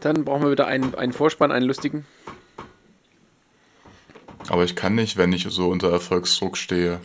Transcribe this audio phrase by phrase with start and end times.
[0.00, 2.06] Dann brauchen wir wieder einen, einen Vorspann, einen lustigen.
[4.48, 7.00] Aber ich kann nicht, wenn ich so unter Erfolgsdruck stehe.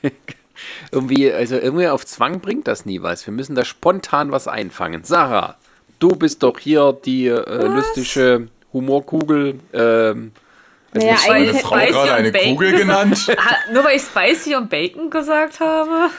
[0.90, 3.26] irgendwie, also irgendwie auf Zwang bringt das nie was.
[3.26, 5.04] Wir müssen da spontan was einfangen.
[5.04, 5.56] Sarah,
[5.98, 9.60] du bist doch hier die äh, lustige Humorkugel.
[9.72, 10.32] Ähm,
[10.92, 13.36] also naja, meine Frau gerade eine Kugel genannt.
[13.72, 16.10] Nur weil ich Spicy und Bacon gesagt habe.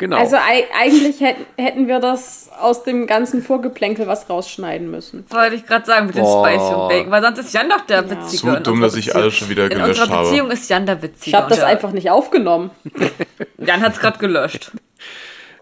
[0.00, 0.16] Genau.
[0.16, 5.26] Also eigentlich hätten, hätten wir das aus dem ganzen Vorgeplänkel was rausschneiden müssen.
[5.28, 6.24] Wollte ich gerade sagen mit dem.
[6.24, 8.10] Spicy und Bacon, weil sonst ist Jan doch der ja.
[8.10, 8.54] Witzige.
[8.54, 10.10] Zu dumm, dass ich alles schon wieder gelöscht habe.
[10.10, 10.54] In unserer Beziehung habe.
[10.54, 11.28] ist Jan der Witzige.
[11.28, 12.70] Ich habe das einfach nicht aufgenommen.
[13.58, 14.70] Jan hat es gerade gelöscht.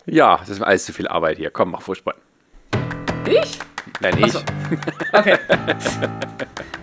[0.07, 1.51] Ja, das ist alles zu viel Arbeit hier.
[1.51, 2.15] Komm, mach Vorspann.
[3.29, 3.59] Ich?
[3.99, 4.33] Nein, ich.
[4.33, 4.39] So.
[5.13, 5.37] Okay.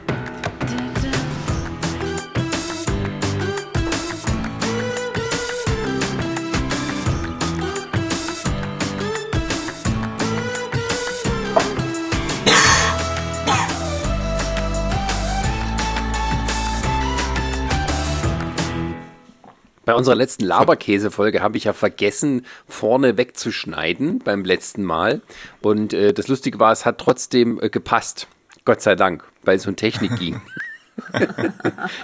[19.86, 25.22] Bei unserer letzten Laberkäse-Folge habe ich ja vergessen, vorne wegzuschneiden beim letzten Mal.
[25.62, 28.27] Und äh, das Lustige war, es hat trotzdem äh, gepasst.
[28.66, 30.42] Gott sei Dank, weil es um Technik ging.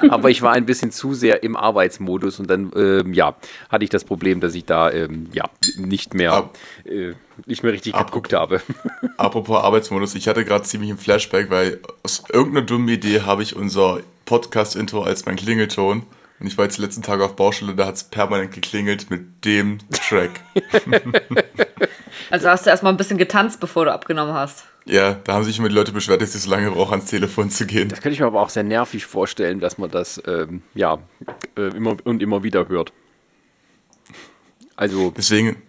[0.10, 3.36] Aber ich war ein bisschen zu sehr im Arbeitsmodus und dann ähm, ja,
[3.70, 5.45] hatte ich das Problem, dass ich da ähm, ja,
[5.78, 6.50] nicht, mehr,
[6.84, 7.14] äh,
[7.45, 8.62] nicht mehr richtig geguckt habe.
[9.18, 13.56] Apropos Arbeitsmodus, ich hatte gerade ziemlich ein Flashback, weil aus irgendeiner dummen Idee habe ich
[13.56, 16.04] unser Podcast-Intro als mein Klingelton
[16.42, 19.45] und ich war jetzt die letzten Tage auf Baustelle, da hat es permanent geklingelt mit
[19.45, 20.31] dem Track.
[22.31, 24.66] also hast du erstmal ein bisschen getanzt, bevor du abgenommen hast.
[24.86, 27.52] Ja, da haben sich immer die Leute beschwert, dass ich so lange brauche, ans Telefon
[27.52, 27.89] zu gehen.
[27.89, 30.98] Das könnte ich mir aber auch sehr nervig vorstellen, dass man das ähm, ja
[31.56, 32.92] äh, immer und immer wieder hört.
[34.76, 35.14] Also.
[35.16, 35.61] Deswegen,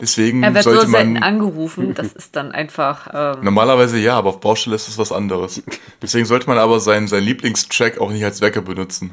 [0.00, 3.08] Deswegen er wird sollte so selten angerufen, das ist dann einfach.
[3.12, 5.62] Ähm Normalerweise ja, aber auf Baustelle ist das was anderes.
[6.00, 9.10] Deswegen sollte man aber seinen, seinen Lieblingstrack auch nicht als Wecker benutzen.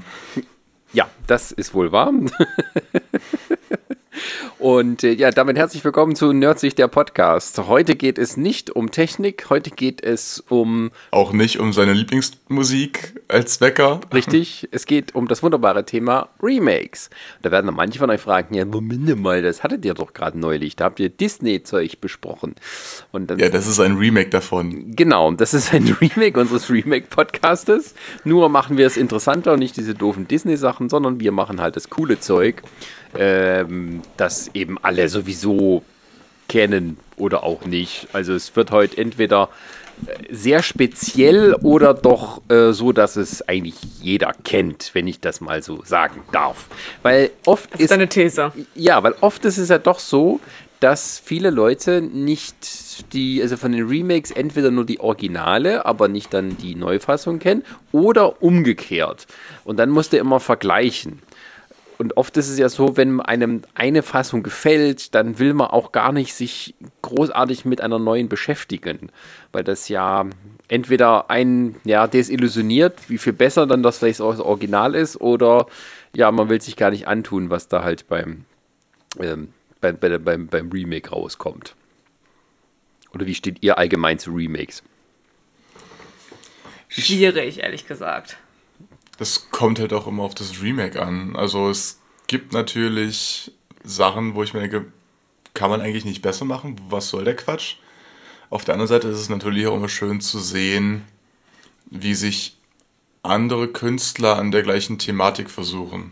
[0.93, 2.11] Ja, das ist wohl wahr.
[4.59, 7.59] Und äh, ja, damit herzlich willkommen zu Nerdsicht der Podcast.
[7.67, 10.89] Heute geht es nicht um Technik, heute geht es um.
[11.11, 13.99] Auch nicht um seine Lieblingsmusik als Wecker.
[14.11, 17.11] Richtig, es geht um das wunderbare Thema Remakes.
[17.43, 20.75] Da werden manche von euch fragen: Ja, Moment mal, das hattet ihr doch gerade neulich.
[20.75, 22.55] Da habt ihr Disney-Zeug besprochen.
[23.11, 24.95] Und dann, ja, das ist ein Remake davon.
[24.95, 27.93] Genau, das ist ein Remake unseres Remake-Podcastes.
[28.23, 31.91] Nur machen wir es interessanter und nicht diese doofen Disney-Sachen, sondern wir machen halt das
[31.91, 32.63] coole Zeug
[33.17, 35.83] ähm, das eben alle sowieso
[36.47, 38.07] kennen oder auch nicht.
[38.13, 39.49] Also es wird heute entweder
[40.05, 45.41] äh, sehr speziell oder doch äh, so, dass es eigentlich jeder kennt, wenn ich das
[45.41, 46.67] mal so sagen darf.
[47.01, 48.51] Weil oft das ist eine These.
[48.75, 50.39] Ja, weil oft ist es ja doch so,
[50.79, 56.33] dass viele Leute nicht die, also von den Remakes entweder nur die Originale, aber nicht
[56.33, 59.25] dann die Neufassung kennen oder umgekehrt.
[59.63, 61.19] Und dann musst du immer vergleichen.
[61.97, 65.91] Und oft ist es ja so, wenn einem eine Fassung gefällt, dann will man auch
[65.91, 69.11] gar nicht sich großartig mit einer neuen beschäftigen,
[69.51, 70.25] weil das ja
[70.67, 75.65] entweder einen ja desillusioniert, wie viel besser dann das vielleicht das Original ist, oder
[76.15, 78.45] ja, man will sich gar nicht antun, was da halt beim,
[79.19, 81.75] ähm, bei, bei, beim, beim Remake rauskommt.
[83.13, 84.83] Oder wie steht ihr allgemein zu Remakes?
[86.89, 88.37] Schwierig, ehrlich gesagt
[89.17, 91.35] das kommt halt auch immer auf das Remake an.
[91.35, 93.51] Also es gibt natürlich
[93.83, 94.91] Sachen, wo ich mir denke,
[95.53, 96.79] kann man eigentlich nicht besser machen?
[96.89, 97.77] Was soll der Quatsch?
[98.49, 101.03] Auf der anderen Seite ist es natürlich auch immer schön zu sehen,
[101.87, 102.57] wie sich
[103.23, 106.11] andere Künstler an der gleichen Thematik versuchen.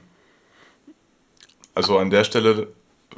[1.74, 2.70] Also an der Stelle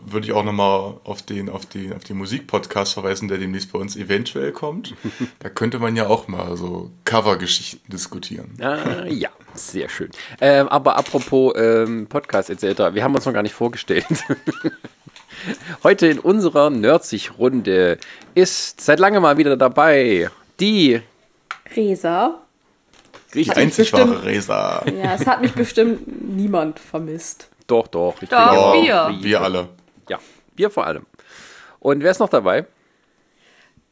[0.05, 3.79] würde ich auch nochmal auf den, auf den, auf den Musikpodcast verweisen, der demnächst bei
[3.79, 4.95] uns eventuell kommt.
[5.39, 8.51] da könnte man ja auch mal so Covergeschichten diskutieren.
[8.61, 10.09] Ah, ja, sehr schön.
[10.39, 14.05] Ähm, aber apropos ähm, Podcast etc., wir haben uns noch gar nicht vorgestellt.
[15.83, 17.97] Heute in unserer Nerdsich-Runde
[18.33, 21.01] ist seit langem mal wieder dabei die
[21.75, 22.41] Resa.
[23.33, 24.83] Die einzig wahre Resa.
[24.85, 26.01] Ja, es hat mich bestimmt
[26.35, 27.49] niemand vermisst.
[27.67, 28.15] Doch, doch.
[28.21, 29.15] Ich doch, wir.
[29.21, 29.69] Wir alle.
[30.09, 30.19] Ja,
[30.55, 31.05] wir vor allem.
[31.79, 32.65] Und wer ist noch dabei?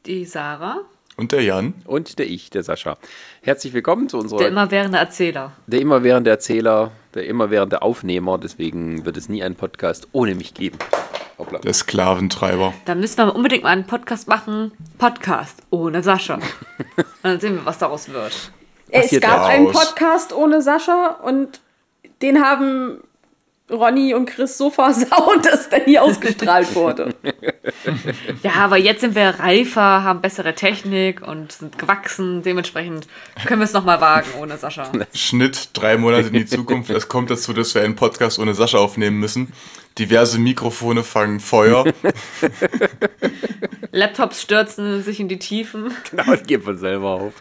[0.06, 0.80] Die Sarah.
[1.16, 1.74] Und der Jan.
[1.84, 2.96] Und der ich, der Sascha.
[3.42, 4.38] Herzlich willkommen zu unserer.
[4.38, 5.52] Der immerwährende Erzähler.
[5.66, 8.38] Der immerwährende Erzähler, der immerwährende Aufnehmer.
[8.38, 10.78] Deswegen wird es nie einen Podcast ohne mich geben.
[11.38, 11.58] Hoppla.
[11.58, 12.72] Der Sklaventreiber.
[12.86, 14.72] Da müssen wir unbedingt mal einen Podcast machen.
[14.96, 16.36] Podcast ohne Sascha.
[16.36, 16.42] und
[17.22, 18.52] dann sehen wir, was daraus wird.
[18.88, 21.60] Es gab einen Podcast ohne Sascha und
[22.22, 23.02] den haben
[23.70, 27.14] Ronny und Chris so versaut, dass der nie ausgestrahlt wurde.
[28.42, 32.42] Ja, aber jetzt sind wir reifer, haben bessere Technik und sind gewachsen.
[32.42, 33.08] Dementsprechend
[33.44, 34.90] können wir es nochmal wagen ohne Sascha.
[35.14, 36.90] Schnitt drei Monate in die Zukunft.
[36.90, 39.52] Es kommt dazu, dass wir einen Podcast ohne Sascha aufnehmen müssen.
[39.98, 41.84] Diverse Mikrofone fangen Feuer.
[43.90, 45.92] Laptops stürzen sich in die Tiefen.
[46.10, 47.32] Genau, das geht von selber auf.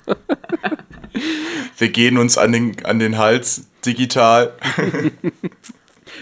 [1.78, 4.54] Wir gehen uns an den, an den Hals digital.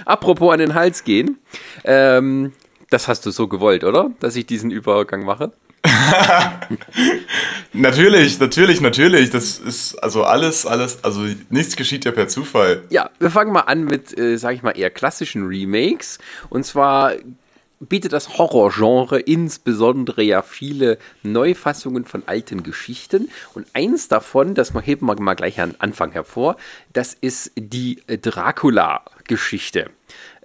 [0.05, 1.39] Apropos an den Hals gehen.
[1.83, 2.53] Ähm,
[2.89, 4.11] das hast du so gewollt, oder?
[4.19, 5.51] Dass ich diesen Übergang mache?
[7.73, 9.31] Natürlich, natürlich, natürlich.
[9.31, 12.83] Das ist also alles, alles, also nichts geschieht ja per Zufall.
[12.89, 16.19] Ja, wir fangen mal an mit, äh, sag ich mal, eher klassischen Remakes.
[16.49, 17.13] Und zwar
[17.79, 23.29] bietet das Horrorgenre insbesondere ja viele Neufassungen von alten Geschichten.
[23.53, 26.57] Und eins davon, das heben wir mal gleich an Anfang hervor,
[26.93, 27.99] das ist die
[29.23, 29.89] Dracula-Geschichte.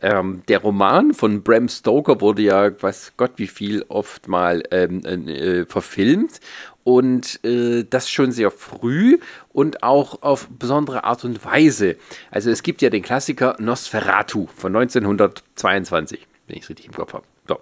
[0.00, 5.02] Ähm, der Roman von Bram Stoker wurde ja, weiß Gott wie viel, oft mal ähm,
[5.04, 6.40] äh, verfilmt
[6.84, 9.18] und äh, das schon sehr früh
[9.52, 11.96] und auch auf besondere Art und Weise.
[12.30, 17.12] Also es gibt ja den Klassiker Nosferatu von 1922, wenn ich es richtig im Kopf
[17.14, 17.24] habe.
[17.48, 17.58] So.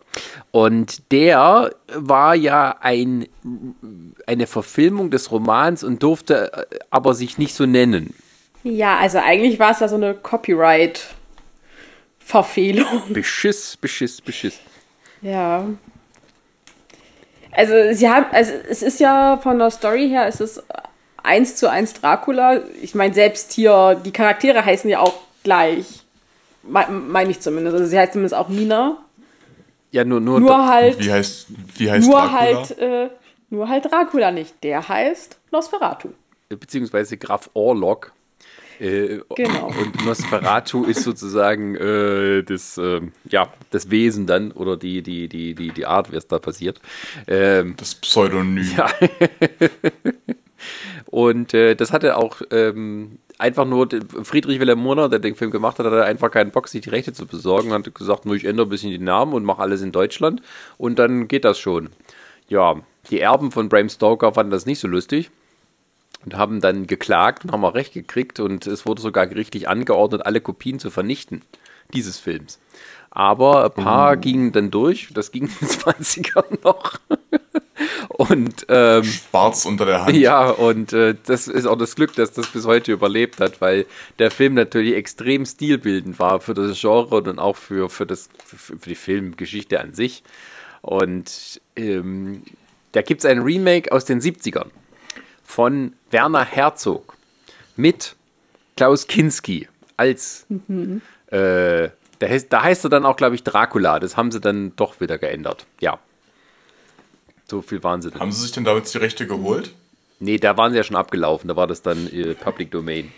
[0.50, 3.28] Und der war ja ein,
[4.26, 8.14] eine Verfilmung des Romans und durfte äh, aber sich nicht so nennen.
[8.68, 13.02] Ja, also eigentlich war es ja so eine Copyright-Verfehlung.
[13.10, 14.58] Beschiss, Beschiss, Beschiss.
[15.22, 15.64] Ja.
[17.52, 20.62] Also sie haben, also es ist ja von der Story her, es ist
[21.22, 22.60] eins zu eins Dracula.
[22.82, 25.14] Ich meine, selbst hier, die Charaktere heißen ja auch
[25.44, 25.86] gleich.
[26.62, 27.76] Me- Meine ich zumindest.
[27.76, 28.98] Also sie heißt zumindest auch Mina.
[29.92, 31.46] Ja, nur, nur, Nur halt, Wie heißt,
[31.76, 32.40] wie heißt nur Dracula?
[32.40, 33.08] halt, äh,
[33.50, 34.54] nur halt Dracula nicht.
[34.64, 36.08] Der heißt Nosferatu.
[36.48, 38.12] beziehungsweise Graf Orlok.
[38.80, 39.68] Äh, Genau.
[39.68, 45.54] Und Nosferatu ist sozusagen äh, das, ähm, ja, das Wesen dann oder die, die, die,
[45.54, 46.80] die, die Art, wie es da passiert.
[47.26, 48.66] Ähm, Das Pseudonym.
[48.76, 48.90] Ja.
[51.06, 53.88] und äh, das hatte auch ähm, einfach nur
[54.22, 57.12] Friedrich Wilhelm Murner, der den Film gemacht hat, hatte einfach keinen Bock, sich die Rechte
[57.12, 57.72] zu besorgen.
[57.72, 60.42] Hat gesagt, nur ich ändere ein bisschen die Namen und mache alles in Deutschland
[60.78, 61.90] und dann geht das schon.
[62.48, 62.76] Ja,
[63.10, 65.30] die Erben von Bram Stoker fanden das nicht so lustig
[66.26, 70.26] und haben dann geklagt und haben auch recht gekriegt und es wurde sogar gerichtlich angeordnet,
[70.26, 71.42] alle Kopien zu vernichten
[71.94, 72.58] dieses Films.
[73.10, 76.98] Aber ein paar gingen dann durch, das ging in den 20ern noch.
[78.08, 80.16] und ähm, Schwarz unter der Hand.
[80.16, 83.86] ja, und äh, das ist auch das Glück, dass das bis heute überlebt hat, weil
[84.18, 88.76] der Film natürlich extrem stilbildend war für das Genre und auch für, für, das, für,
[88.78, 90.24] für die Filmgeschichte an sich.
[90.82, 92.42] Und ähm,
[92.92, 94.70] da gibt es ein Remake aus den 70ern
[95.46, 97.16] von Werner Herzog
[97.76, 98.16] mit
[98.76, 100.46] Klaus Kinski als,
[101.30, 101.88] äh,
[102.18, 103.98] da, heißt, da heißt er dann auch, glaube ich, Dracula.
[104.00, 105.66] Das haben sie dann doch wieder geändert.
[105.80, 105.98] Ja.
[107.48, 108.20] So viel waren sie dann.
[108.20, 109.72] Haben Sie sich denn damit die Rechte geholt?
[110.18, 111.48] Nee, da waren sie ja schon abgelaufen.
[111.48, 113.12] Da war das dann äh, Public Domain.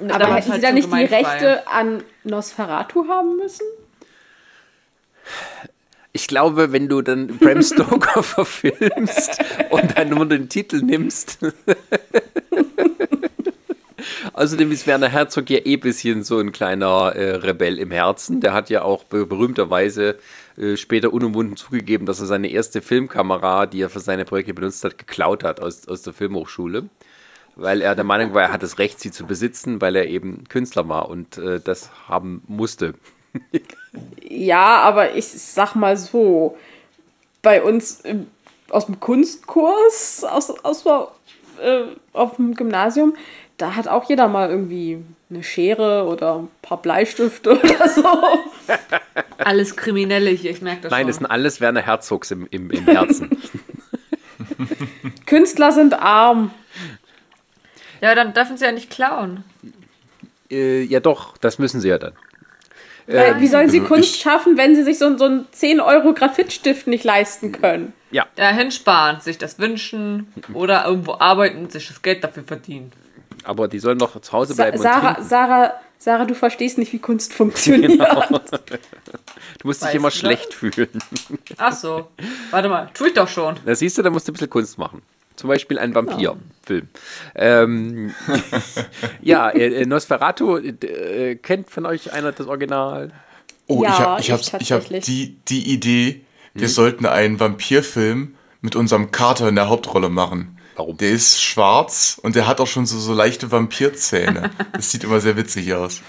[0.00, 1.14] Da Aber war hätten sie halt da so nicht die.
[1.14, 3.66] Rechte an Nosferatu haben müssen?
[6.14, 11.38] Ich glaube, wenn du dann Bram Stoker verfilmst und dann nur den Titel nimmst.
[14.34, 18.40] Außerdem ist Werner Herzog ja eh bisschen so ein kleiner äh, Rebell im Herzen.
[18.40, 20.18] Der hat ja auch be berühmterweise
[20.56, 24.84] äh, später unumwunden zugegeben, dass er seine erste Filmkamera, die er für seine Projekte benutzt
[24.84, 26.90] hat, geklaut hat aus, aus der Filmhochschule.
[27.56, 30.44] Weil er der Meinung war, er hat das Recht, sie zu besitzen, weil er eben
[30.48, 32.94] Künstler war und äh, das haben musste.
[34.28, 36.56] Ja, aber ich sag mal so,
[37.42, 38.28] bei uns im,
[38.70, 40.86] aus dem Kunstkurs, aus, aus
[41.60, 41.82] äh,
[42.14, 43.14] auf dem Gymnasium,
[43.58, 48.04] da hat auch jeder mal irgendwie eine Schere oder ein paar Bleistifte oder so.
[49.38, 51.06] Alles Kriminelle hier, ich merke das Nein, schon.
[51.08, 53.30] das sind alles Werner Herzogs im, im, im Herzen.
[55.26, 56.50] Künstler sind arm.
[58.00, 59.44] ja, dann dürfen sie ja nicht klauen.
[60.50, 62.14] äh, ja doch, das müssen sie ja dann.
[63.06, 65.80] Weil, wie sollen sie also Kunst ich- schaffen, wenn sie sich so, so einen 10
[65.80, 67.92] Euro Graphitstift nicht leisten können?
[68.10, 72.92] Ja, Dahin sparen, sich das wünschen oder irgendwo arbeiten, sich das Geld dafür verdienen.
[73.44, 75.28] aber die sollen doch zu Hause Sa bleiben und Sarah, trinken.
[75.28, 77.92] Sarah, Sarah, du verstehst nicht, wie Kunst funktioniert.
[77.92, 80.88] Du musst dich Weißt immer du schlecht fühlen.
[81.58, 82.08] Ach so.
[82.50, 83.56] Warte mal, tu ich doch schon.
[83.64, 85.02] Da siehst du, da musst du ein bisschen Kunst machen.
[85.36, 86.88] Zum Beispiel ein Vampir-Film.
[87.34, 88.14] Ähm,
[89.22, 93.12] ja, äh, Nosferatu, äh, kennt von euch einer das Original?
[93.66, 96.24] Oh, Ja, ich habe ich ich hab die, die Idee,
[96.54, 100.58] wir sollten einen Vampirfilm mit unserem Kater in der Hauptrolle machen.
[100.76, 100.96] Warum?
[100.96, 104.50] Der ist schwarz und der hat auch schon so, so leichte Vampirzähne.
[104.72, 106.00] Das sieht immer sehr witzig aus.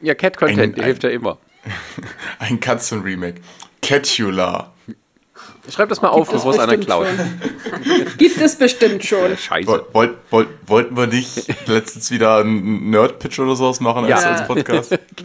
[0.00, 1.38] Ja, Cat-Content, hilft ja immer.
[2.38, 3.40] Ein Katzen-Remake.
[3.82, 4.73] Catula.
[5.70, 7.06] Schreib das mal auf, Gibt es bevor es einer klaut.
[7.06, 8.16] schon.
[8.18, 9.36] Gibt es bestimmt schon.
[9.36, 9.66] Scheiße.
[9.66, 14.30] Woll, wollt, wollt, wollten wir nicht letztens wieder einen Nerd-Pitch oder sowas machen als, Ja.
[14.34, 14.92] als Podcast?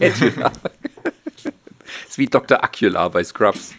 [2.08, 2.62] ist wie Dr.
[2.64, 3.74] Acula bei Scrubs.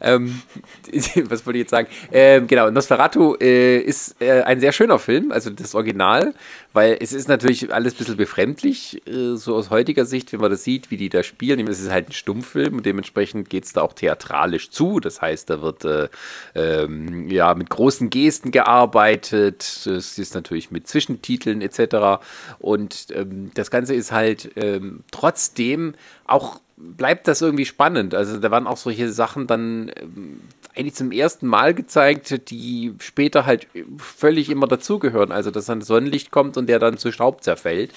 [0.00, 0.42] Ähm,
[1.24, 1.88] was wollte ich jetzt sagen?
[2.12, 6.34] Ähm, genau, Nosferatu äh, ist äh, ein sehr schöner Film, also das Original,
[6.72, 10.50] weil es ist natürlich alles ein bisschen befremdlich, äh, so aus heutiger Sicht, wenn man
[10.50, 11.66] das sieht, wie die da spielen.
[11.68, 15.00] Es ist halt ein Stummfilm und dementsprechend geht es da auch theatralisch zu.
[15.00, 16.08] Das heißt, da wird äh,
[16.54, 19.62] ähm, ja mit großen Gesten gearbeitet.
[19.86, 22.22] Es ist natürlich mit Zwischentiteln etc.
[22.58, 25.94] Und ähm, das Ganze ist halt ähm, trotzdem
[26.26, 28.14] auch bleibt das irgendwie spannend.
[28.14, 30.40] Also da waren auch solche Sachen dann ähm,
[30.74, 33.66] eigentlich zum ersten Mal gezeigt, die später halt
[33.98, 35.32] völlig immer dazugehören.
[35.32, 37.92] Also dass dann Sonnenlicht kommt und der dann zu Staub zerfällt.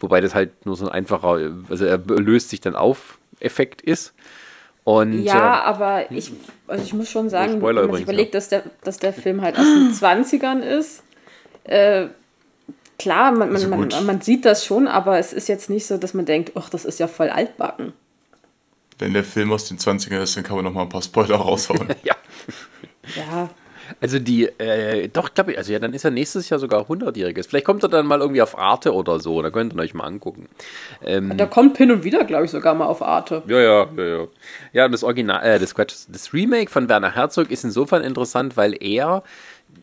[0.00, 4.12] Wobei das halt nur so ein einfacher, also er löst sich dann auf Effekt ist.
[4.84, 6.32] Und, Ja, äh, aber ich,
[6.68, 9.42] also ich muss schon sagen, Spoiler wenn man sich überlegt, dass, der, dass der Film
[9.42, 11.02] halt aus den 20ern ist,
[11.64, 12.06] äh,
[12.98, 15.96] klar, man, man, Also man, man sieht das schon, aber es ist jetzt nicht so,
[15.96, 17.94] dass man denkt, ach, das ist ja voll altbacken.
[18.98, 21.36] Wenn der Film aus den 20ern ist, dann kann man noch mal ein paar Spoiler
[21.36, 21.88] raushauen.
[22.02, 22.14] ja.
[23.14, 23.50] Ja,
[24.00, 27.48] Also die, äh, doch, glaube ich, also ja, dann ist er nächstes Jahr sogar 100-jähriges.
[27.48, 30.04] Vielleicht kommt er dann mal irgendwie auf Arte oder so, da könnt ihr euch mal
[30.04, 30.48] angucken.
[31.04, 33.42] Ähm, der kommt hin und wieder, glaube ich, sogar mal auf Arte.
[33.46, 34.26] Ja, ja, ja, ja.
[34.72, 38.56] Ja, und das Original, äh, das Quatsch, das Remake von Werner Herzog ist insofern interessant,
[38.56, 39.22] weil er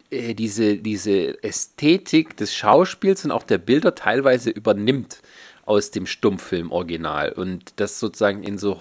[0.09, 5.21] äh, diese, diese Ästhetik des Schauspiels und auch der Bilder teilweise übernimmt
[5.65, 8.79] aus dem Stummfilm-Original und das sozusagen in so,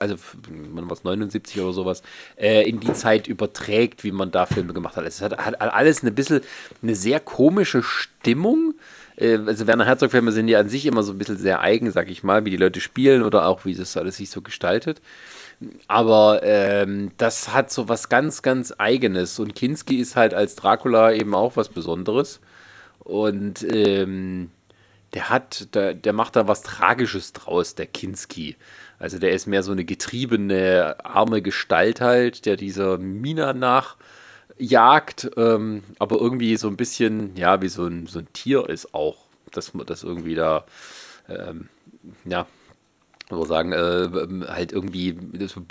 [0.00, 0.16] also
[0.48, 2.02] man was 79 oder sowas,
[2.36, 5.04] äh, in die Zeit überträgt, wie man da Filme gemacht hat.
[5.06, 6.40] Es hat, hat alles ein bisschen
[6.82, 8.74] eine sehr komische Stimmung.
[9.16, 12.10] Äh, Also Werner Herzog-Filme sind ja an sich immer so ein bisschen sehr eigen, sag
[12.10, 15.00] ich mal, wie die Leute spielen oder auch wie das alles sich so gestaltet.
[15.88, 19.38] Aber ähm, das hat so was ganz, ganz Eigenes.
[19.38, 22.40] Und Kinski ist halt als Dracula eben auch was Besonderes.
[23.00, 24.50] Und ähm,
[25.14, 28.56] der hat, der, der macht da was Tragisches draus, der Kinski.
[28.98, 35.82] Also der ist mehr so eine getriebene, arme Gestalt halt, der dieser Mina nachjagt, ähm,
[35.98, 39.16] aber irgendwie so ein bisschen, ja, wie so ein, so ein Tier ist auch,
[39.52, 40.64] dass man das irgendwie da,
[41.28, 41.68] ähm,
[42.24, 42.46] ja,
[43.30, 45.16] so sagen, äh, halt irgendwie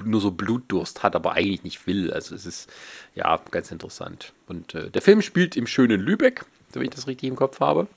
[0.05, 2.11] nur so Blutdurst hat, aber eigentlich nicht will.
[2.11, 2.71] Also es ist
[3.15, 4.33] ja ganz interessant.
[4.47, 7.59] Und äh, der Film spielt im schönen Lübeck, so wie ich das richtig im Kopf
[7.59, 7.87] habe.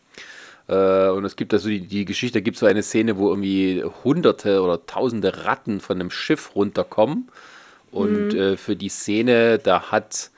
[0.68, 3.28] Äh, und es gibt also die, die Geschichte, da gibt es so eine Szene, wo
[3.28, 7.28] irgendwie hunderte oder tausende Ratten von einem Schiff runterkommen.
[7.90, 10.30] Und äh, für die Szene, da hat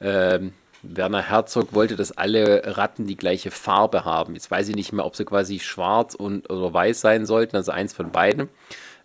[0.00, 0.52] ähm,
[0.82, 4.34] Werner Herzog wollte, dass alle Ratten die gleiche Farbe haben.
[4.34, 7.72] Jetzt weiß ich nicht mehr, ob sie quasi schwarz und, oder weiß sein sollten, also
[7.72, 8.48] eins von beiden.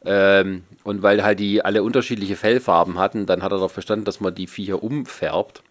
[0.05, 4.19] Ähm, und weil halt die alle unterschiedliche Fellfarben hatten, dann hat er doch verstanden, dass
[4.19, 5.63] man die Viecher umfärbt.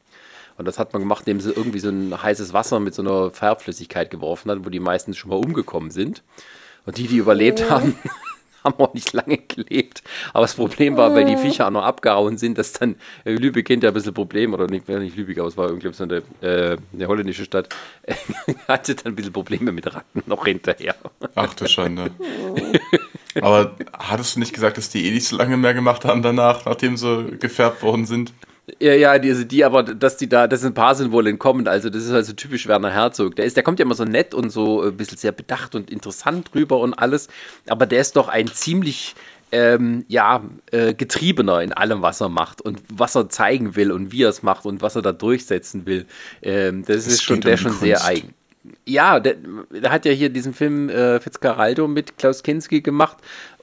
[0.59, 3.31] Und das hat man gemacht, indem sie irgendwie so ein heißes Wasser mit so einer
[3.31, 6.23] Färbflüssigkeit geworfen hat, wo die meistens schon mal umgekommen sind.
[6.87, 7.99] Und die, die überlebt haben,
[8.65, 10.03] haben auch nicht lange gelebt.
[10.33, 13.69] Aber das Problem war, weil die Viecher auch noch abgehauen sind, dass dann äh, Lübeck
[13.69, 16.77] hinter ein bisschen Problem, oder nicht, nicht Lübeck, aber es war irgendwie so eine, äh,
[16.93, 17.69] eine holländische Stadt,
[18.69, 20.95] hatte dann ein bisschen Probleme mit Ratten noch hinterher.
[21.35, 22.11] Ach du Schande.
[23.41, 26.65] Aber hattest du nicht gesagt, dass die eh nicht so lange mehr gemacht haben danach,
[26.65, 28.33] nachdem sie gefärbt worden sind?
[28.81, 31.69] Ja, ja, die, also die aber, dass die da, dass ein paar sind wohl entkommen.
[31.69, 33.37] Also, das ist also typisch Werner Herzog.
[33.37, 35.89] Der ist, der kommt ja immer so nett und so ein bisschen sehr bedacht und
[35.91, 37.29] interessant drüber und alles.
[37.69, 39.15] Aber der ist doch ein ziemlich,
[39.53, 40.43] ähm, ja,
[40.73, 44.31] äh, getriebener in allem, was er macht und was er zeigen will und wie er
[44.31, 46.05] es macht und was er da durchsetzen will.
[46.43, 47.85] Ähm, das, Es ist schon, der um schon Kunst.
[47.85, 48.35] sehr eigen.
[48.85, 49.37] Ja, der,
[49.71, 53.19] der hat ja hier diesen Film äh, Fitzcarraldo mit Klaus Kinski gemacht,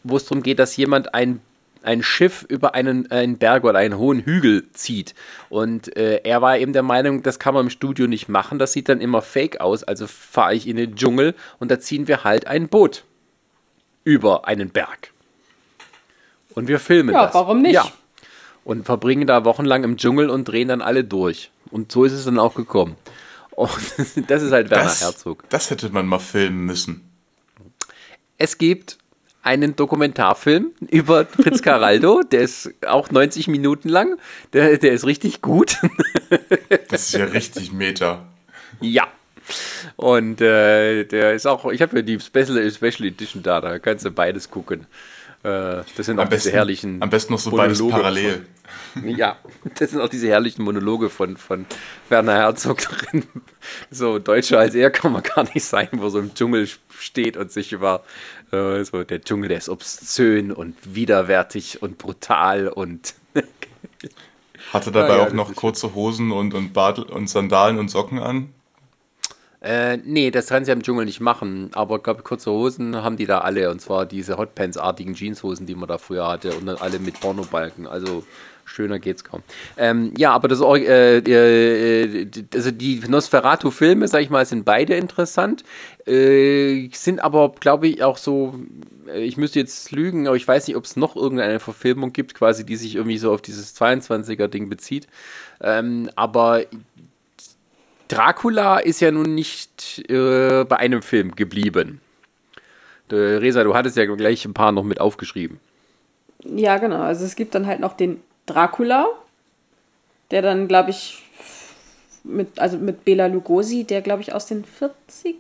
[0.06, 1.42] wo es darum geht, dass jemand ein
[1.84, 5.14] ein Schiff über einen, einen Berg oder einen hohen Hügel zieht.
[5.50, 8.74] Und äh, er war eben der Meinung, das kann man im Studio nicht machen, das
[8.74, 9.84] sieht dann immer fake aus.
[9.84, 13.04] Also fahre ich in den Dschungel und da ziehen wir halt ein Boot
[14.04, 15.12] über einen Berg.
[16.56, 17.34] Und wir filmen Ja, das.
[17.34, 17.74] warum nicht?
[17.74, 17.86] Ja.
[18.64, 21.52] Und verbringen da wochenlang im Dschungel und drehen dann alle durch.
[21.72, 22.96] Und so ist es dann auch gekommen.
[23.52, 23.70] Und
[24.28, 25.44] das ist halt Werner Das, Herzog.
[25.50, 27.10] das hätte man mal filmen müssen.
[28.38, 28.98] Es gibt
[29.44, 34.18] einen Dokumentarfilm über Fritz Caraldo, der ist auch 90 Minuten lang.
[34.54, 35.78] Der, der ist richtig gut.
[36.90, 38.26] Das ist ja richtig Meta.
[38.82, 39.08] ja.
[39.96, 44.06] Und äh, der ist auch, ich habe ja die Special, Special Edition da, da kannst
[44.06, 44.88] du beides gucken.
[45.44, 47.02] Äh, das sind auch Am diese besten, herrlichen.
[47.02, 48.46] am besten noch so beides Monologe parallel.
[48.94, 49.38] Von, ja,
[49.78, 51.66] das sind auch diese herrlichen Monologe von, von
[52.08, 53.24] Werner Herzog drin.
[53.92, 57.52] So deutscher als er kann man gar nicht sein, wo so im Dschungel steht und
[57.52, 58.04] sich über
[58.52, 63.16] äh, so der Dschungel, der ist obszön und widerwärtig und brutal und
[64.72, 68.20] Hatte dabei Ah, ja, auch noch kurze Hosen und, und, Bart und Sandalen und Socken
[68.20, 68.54] an.
[69.64, 71.70] Äh, nee, das kann sie ja im Dschungel nicht machen.
[71.74, 73.72] Aber ich glaube, kurze Hosen haben die da alle.
[73.72, 76.54] Und zwar diese Hotpants-artigen Jeanshosen, die man da früher hatte.
[76.56, 77.88] Und dann alle mit Pornobalken.
[77.88, 78.26] Also
[78.66, 79.42] schöner geht's kaum.
[79.78, 84.96] Ähm, ja, aber das, äh, äh, die- also die Nosferatu-Filme, sag ich mal, sind beide
[84.96, 85.64] interessant.
[86.06, 88.56] Äh, sind aber, glaube ich, auch so.
[89.08, 92.34] äh, Ich müsste jetzt lügen, aber ich weiß nicht, ob es noch irgendeine Verfilmung gibt,
[92.34, 95.08] quasi, die sich irgendwie so auf dieses 22er-Ding bezieht.
[95.62, 96.64] Ähm, aber
[98.14, 102.02] Dracula ist ja nun nicht äh, bei einem Film geblieben.
[103.12, 105.60] Äh, Resa, du hattest ja gleich ein paar noch mit aufgeschrieben.
[106.44, 107.02] Ja, genau.
[107.02, 109.08] Also es gibt dann halt noch den Dracula,
[110.32, 111.24] der dann, glaube ich,
[112.24, 115.36] mit, also mit Bela Lugosi, der, glaube ich, aus den 40ern,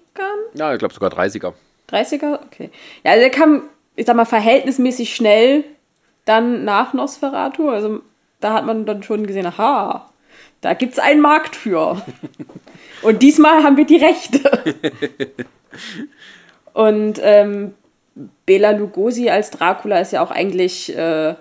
[0.53, 1.53] Ja, ich glaube sogar 30er.
[1.89, 2.39] 30er?
[2.45, 2.69] Okay.
[3.03, 3.63] Ja, also der kam,
[3.95, 5.63] ich sag mal, verhältnismäßig schnell
[6.25, 7.69] dann nach Nosferatu.
[7.69, 8.01] Also
[8.39, 10.09] da hat man dann schon gesehen, aha,
[10.63, 12.01] da gibt es einen Markt für.
[13.01, 14.39] Und diesmal haben wir die Rechte.
[16.73, 17.73] Und ähm,
[18.45, 21.35] Bela Lugosi als Dracula ist ja auch eigentlich äh,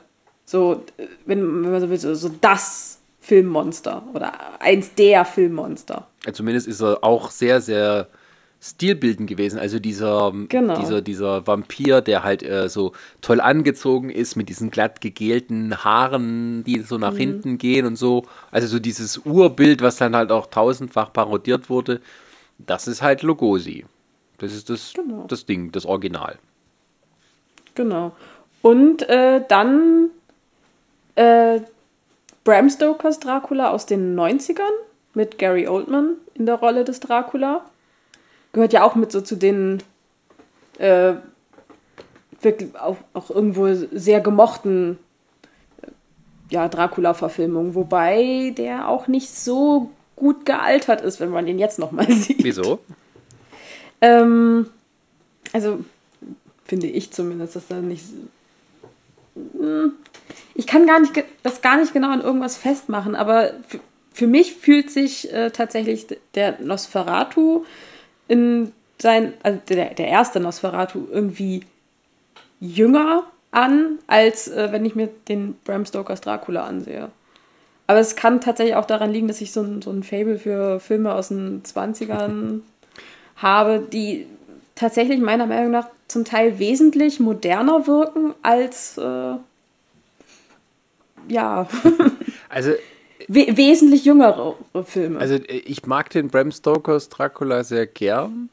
[0.44, 0.84] so,
[1.24, 6.08] wenn, wenn man so will, so, so das Filmmonster oder eins der Filmmonster.
[6.32, 8.08] Zumindest ist er auch sehr, sehr
[8.64, 9.58] stilbildend gewesen.
[9.58, 10.78] Also dieser, Genau.
[10.78, 16.62] dieser, dieser Vampir, der halt äh, so toll angezogen ist mit diesen glatt gegelten Haaren,
[16.62, 17.00] die so Mhm.
[17.00, 18.24] nach hinten gehen und so.
[18.52, 22.00] Also so dieses Urbild, was dann halt auch tausendfach parodiert wurde,
[22.58, 23.84] das ist halt Lugosi.
[24.38, 25.24] Das ist das, Genau.
[25.26, 26.38] das Ding, das Original.
[27.74, 28.12] Genau.
[28.60, 30.10] Und äh, dann
[31.16, 31.60] äh,
[32.44, 34.60] Bram Stokers Dracula aus den 90ern
[35.14, 37.64] mit Gary Oldman in der Rolle des Dracula.
[38.52, 39.82] Gehört ja auch mit so zu den
[40.78, 41.14] äh,
[42.40, 44.98] wirklich auch, auch irgendwo sehr gemochten
[45.82, 45.86] äh,
[46.50, 52.10] ja, Dracula-Verfilmungen, wobei der auch nicht so gut gealtert ist, wenn man den jetzt nochmal
[52.12, 52.44] sieht.
[52.44, 52.80] Wieso?
[54.00, 54.68] Ähm,
[55.52, 55.84] also
[56.64, 58.04] finde ich zumindest, dass da nicht.
[59.58, 59.92] Hm,
[60.54, 61.12] Ich kann gar nicht
[61.42, 63.80] das gar nicht genau an irgendwas festmachen, aber für,
[64.12, 67.64] für mich fühlt sich äh, tatsächlich der Nosferatu
[68.32, 71.64] in sein, also der, der erste Nosferatu irgendwie
[72.60, 77.10] jünger an, als äh, wenn ich mir den Bram Stokers Dracula ansehe.
[77.86, 80.80] Aber es kann tatsächlich auch daran liegen, dass ich so ein, so ein Fable für
[80.80, 82.60] Filme aus den 20ern
[83.36, 84.26] habe, die
[84.76, 89.34] tatsächlich meiner Meinung nach zum Teil wesentlich moderner wirken als äh,
[91.28, 91.68] ja
[92.48, 92.72] Also
[93.34, 95.18] we wesentlich jüngere Filme.
[95.18, 98.50] Also äh, ich mag den Bram Stokers Dracula sehr gern.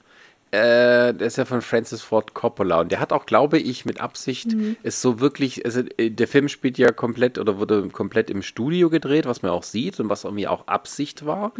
[0.51, 4.01] Äh, der ist ja von Francis Ford Coppola und der hat auch, glaube ich, mit
[4.01, 8.41] Absicht es so wirklich, also äh, der Film spielt ja komplett oder wurde komplett im
[8.41, 11.51] Studio gedreht, was man auch sieht und was irgendwie auch Absicht war.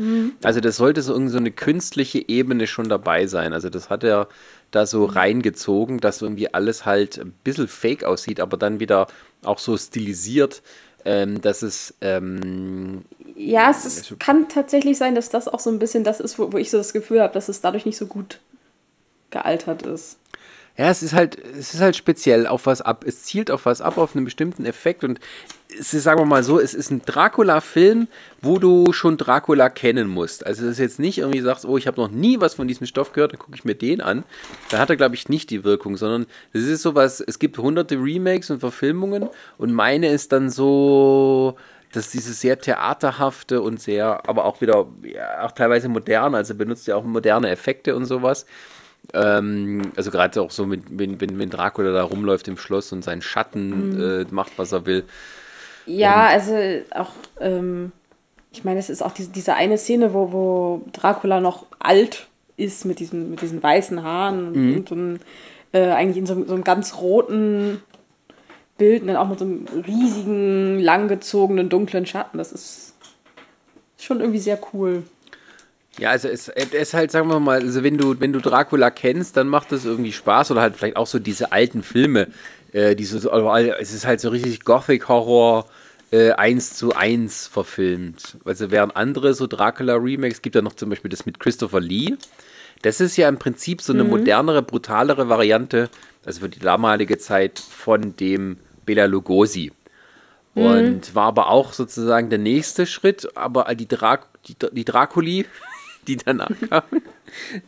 [0.43, 3.53] Also das sollte so irgendwie so eine künstliche Ebene schon dabei sein.
[3.53, 4.27] Also das hat er
[4.71, 9.05] da so reingezogen, dass irgendwie alles halt ein bisschen fake aussieht, aber dann wieder
[9.43, 10.63] auch so stilisiert,
[11.05, 13.03] ähm, dass es ähm,
[13.35, 16.51] ja, es ist, kann tatsächlich sein, dass das auch so ein bisschen das ist, wo,
[16.51, 18.39] wo ich so das Gefühl habe, dass es dadurch nicht so gut
[19.29, 20.17] gealtert ist.
[20.77, 23.03] Ja, es ist halt, es ist halt speziell auf was ab.
[23.05, 25.19] Es zielt auf was ab, auf einen bestimmten Effekt und
[25.77, 28.07] es ist, sagen wir mal so, es ist ein Dracula-Film,
[28.41, 30.45] wo du schon Dracula kennen musst.
[30.45, 32.87] Also es ist jetzt nicht irgendwie sagst, oh, ich habe noch nie was von diesem
[32.87, 34.23] Stoff gehört, dann gucke ich mir den an.
[34.69, 37.95] Da hat er, glaube ich, nicht die Wirkung, sondern es ist sowas, es gibt hunderte
[37.95, 41.55] Remakes und Verfilmungen und meine ist dann so,
[41.91, 46.87] dass dieses sehr theaterhafte und sehr, aber auch wieder, ja, auch teilweise modern, also benutzt
[46.87, 48.45] ja auch moderne Effekte und sowas.
[49.13, 53.03] Ähm, also gerade auch so, mit, wenn, wenn, wenn Dracula da rumläuft im Schloss und
[53.03, 55.03] seinen Schatten äh, macht, was er will.
[55.89, 56.55] Ja, also
[56.91, 57.91] auch, ähm,
[58.51, 62.85] ich meine, es ist auch diese, diese eine Szene, wo, wo Dracula noch alt ist
[62.85, 64.75] mit diesen, mit diesen weißen Haaren Mhm.
[64.77, 65.19] und, und
[65.71, 67.81] äh, eigentlich in so, so einem ganz roten
[68.77, 72.37] Bild und dann auch mit so einem riesigen, langgezogenen, dunklen Schatten.
[72.37, 72.93] Das ist
[73.97, 75.03] schon irgendwie sehr cool.
[75.97, 78.89] Ja, also es, es ist halt, sagen wir mal, also wenn du, wenn du Dracula
[78.89, 82.27] kennst, dann macht das irgendwie Spaß oder halt vielleicht auch so diese alten Filme,
[82.71, 85.65] äh, diese, so- also es ist halt so richtig Gothic-Horror
[86.11, 88.37] äh, 1 zu 1 verfilmt.
[88.45, 92.15] Also während andere so Dracula-Remakes, gibt ja noch zum Beispiel das mit Christopher Lee,
[92.81, 95.89] das ist ja im Prinzip so eine modernere, brutalere Variante,
[96.25, 99.71] also für die damalige Zeit von dem Bela Lugosi.
[100.55, 105.45] Und war aber auch sozusagen der nächste Schritt, aber die, Dra die, die Draculi,
[106.07, 107.01] die danach kamen,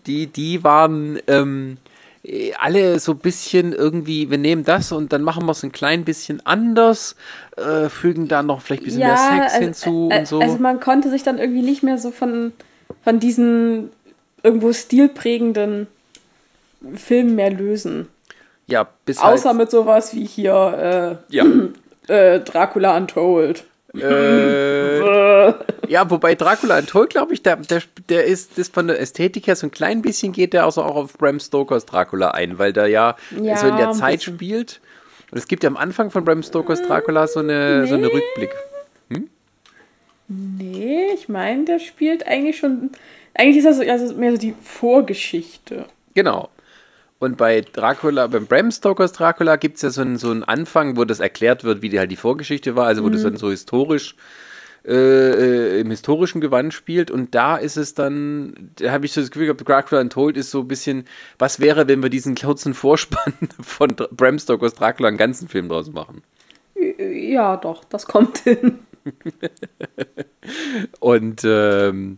[0.08, 1.91] die, die waren ähm, äh,
[2.60, 6.06] alle so ein bisschen irgendwie, wir nehmen das und dann machen wir es ein klein
[6.06, 7.16] bisschen anders,
[7.58, 10.40] äh, fügen da noch vielleicht ein bisschen mehr Sex also, hinzu äh, und so.
[10.40, 12.54] Also man konnte sich dann irgendwie nicht mehr so von,
[13.04, 13.90] von diesen
[14.44, 15.88] irgendwo stilprägenden
[16.96, 18.08] Filmen mehr lösen.
[18.68, 21.46] ja, bis Außer halt, mit sowas wie hier ja.
[22.08, 23.66] äh, äh, Dracula Untold.
[23.94, 25.54] Äh,
[25.88, 29.56] ja, wobei Dracula Untold, glaube ich, der, der, der ist das von der Ästhetik her
[29.56, 32.88] so ein klein bisschen geht der also auch auf Bram Stokers Dracula ein, weil der
[32.88, 34.36] ja, Ja, so in der ein Zeit bisschen.
[34.36, 34.82] spielt.
[35.32, 38.14] Und es gibt ja am Anfang von Bram Stokers Dracula so eine, so eine Nee.
[38.14, 38.52] Rückblick.
[40.28, 42.92] Nee, ich meine, der spielt eigentlich schon.
[43.34, 45.86] Eigentlich ist das so- also mehr so die Vorgeschichte.
[46.14, 46.50] Genau.
[47.22, 50.98] Und bei Dracula, beim Bram Stokers Dracula gibt es ja so einen, so einen Anfang,
[50.98, 53.52] wo das erklärt wird, wie die, halt die Vorgeschichte war, also wo das dann so
[53.52, 54.16] historisch
[54.84, 57.12] äh, äh, im historischen Gewand spielt.
[57.12, 60.50] Und da ist es dann, da habe ich so das Gefühl gehabt, Dracula Untold ist
[60.50, 61.06] so ein bisschen,
[61.38, 65.70] was wäre, wenn wir diesen kurzen Vorspann von Dr- Bram Stokers Dracula einen ganzen Film
[65.70, 66.24] draus machen?
[66.98, 68.80] Ja, doch, das kommt hin.
[71.00, 72.18] Und ähm,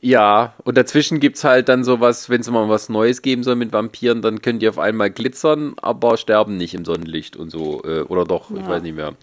[0.00, 3.56] ja, und dazwischen gibt es halt dann sowas, wenn es mal was Neues geben soll
[3.56, 7.82] mit Vampiren, dann können die auf einmal glitzern, aber sterben nicht im Sonnenlicht und so.
[7.84, 9.14] Äh, oder doch, ich weiß nicht mehr.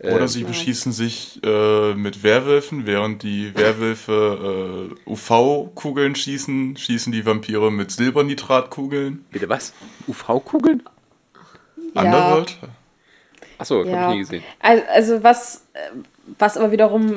[0.00, 7.24] Oder sie beschießen sich äh, mit Werwölfen, während die Werwölfe äh, UV-Kugeln schießen, schießen die
[7.24, 9.24] Vampire mit Silbernitratkugeln.
[9.30, 9.72] Bitte was?
[10.06, 10.82] UV-Kugeln?
[11.94, 12.58] Underworld?
[13.56, 14.08] Achso, hab Ja.
[14.08, 14.42] ich nie gesehen.
[14.60, 15.78] Also, also was, äh,
[16.38, 17.16] was aber wiederum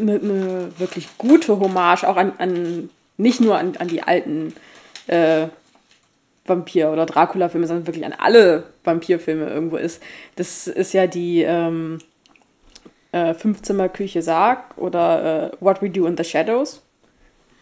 [0.00, 4.54] eine ne wirklich gute Hommage auch an, an nicht nur an, an die alten
[5.06, 5.48] äh,
[6.46, 10.02] Vampir- oder Dracula-Filme, sondern wirklich an alle Vampirfilme irgendwo ist.
[10.36, 11.98] Das ist ja die ähm,
[13.12, 16.82] äh, Fünfzimmer-Küche Sarg oder äh, What We Do in the Shadows.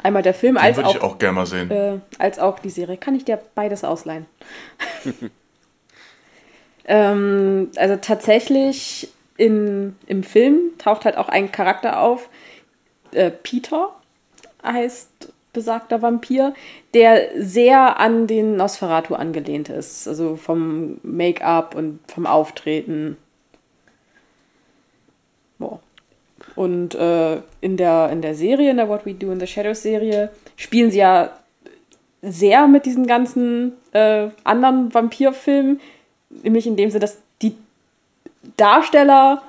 [0.02, 1.70] Einmal der Film Den als würde ich auch, auch gerne mal sehen.
[1.70, 2.96] äh, als auch die Serie.
[2.96, 4.26] Kann ich dir beides ausleihen?
[6.84, 12.28] ähm, also tatsächlich in, im Film taucht halt auch ein Charakter auf.
[13.12, 13.94] Äh, Peter
[14.62, 16.52] heißt besagter Vampir,
[16.92, 20.06] der sehr an den Nosferatu angelehnt ist.
[20.06, 23.16] Also vom Make-up und vom Auftreten.
[25.58, 25.80] Boah.
[26.54, 29.82] Und äh, in, der, in der Serie, in der What We Do in the Shadows
[29.82, 31.30] Serie, spielen sie ja
[32.20, 35.80] sehr mit diesen ganzen äh, anderen Vampirfilmen,
[36.42, 37.18] nämlich in dem Sinne, dass
[38.58, 39.42] Darsteller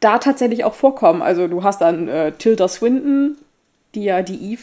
[0.00, 1.22] da tatsächlich auch vorkommen.
[1.22, 3.36] Also du hast dann äh, Tilda Swinton,
[3.94, 4.62] die ja die Eve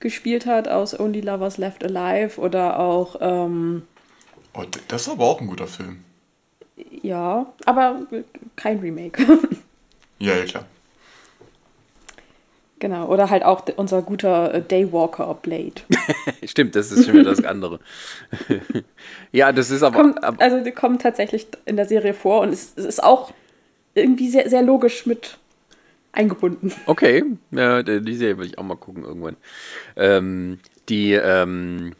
[0.00, 3.82] gespielt hat aus Only Lovers Left Alive oder auch, ähm,
[4.52, 6.02] Oh, das ist aber auch ein guter Film.
[7.02, 8.00] ja, aber
[8.56, 9.22] kein Remake.
[10.22, 10.64] Ja, ja, klar.
[12.80, 15.80] Genau, oder halt auch unser guter äh, Daywalker Blade.
[16.44, 17.78] Stimmt, das ist schon wieder das andere.
[19.32, 19.96] ja, das ist aber.
[19.96, 23.32] kommt, also die kommen tatsächlich in der Serie vor und es, es ist auch
[23.94, 25.38] irgendwie sehr, sehr logisch mit
[26.12, 26.72] eingebunden.
[26.86, 29.36] okay, ja, die Serie will ich auch mal gucken irgendwann.
[29.96, 31.94] Ähm, die, ähm,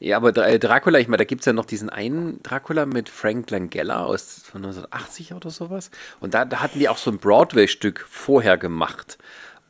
[0.00, 3.08] ja, aber Dra- Dracula, ich meine, da gibt es ja noch diesen einen Dracula mit
[3.08, 5.92] Frank Langella aus von 1980 oder sowas.
[6.18, 9.16] Und da, da hatten die auch so ein Broadway-Stück vorher gemacht.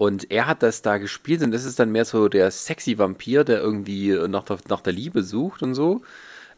[0.02, 3.44] Und er hat das da gespielt und das ist dann mehr so der sexy Vampir,
[3.44, 6.02] der irgendwie nach der, nach der Liebe sucht und so.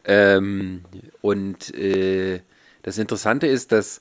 [0.07, 0.81] Ähm,
[1.21, 2.41] und äh,
[2.85, 4.01] das Interessante ist, dass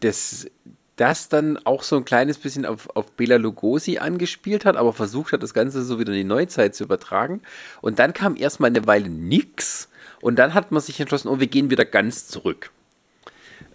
[0.00, 0.50] das,
[0.96, 5.32] das dann auch so ein kleines bisschen auf, auf Bela Lugosi angespielt hat, aber versucht
[5.32, 7.40] hat, das Ganze so wieder in die Neuzeit zu übertragen.
[7.80, 9.88] Und dann kam erstmal eine Weile nix.
[10.20, 12.70] Und dann hat man sich entschlossen, oh, wir gehen wieder ganz zurück.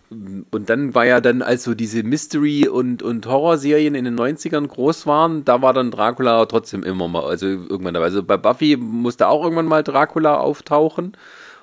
[0.10, 4.66] Und dann war ja dann, als so diese Mystery- und, und Horrorserien in den 90ern
[4.66, 8.06] groß waren, da war dann Dracula trotzdem immer mal, also irgendwann dabei.
[8.06, 11.18] Also bei Buffy musste auch irgendwann mal Dracula auftauchen.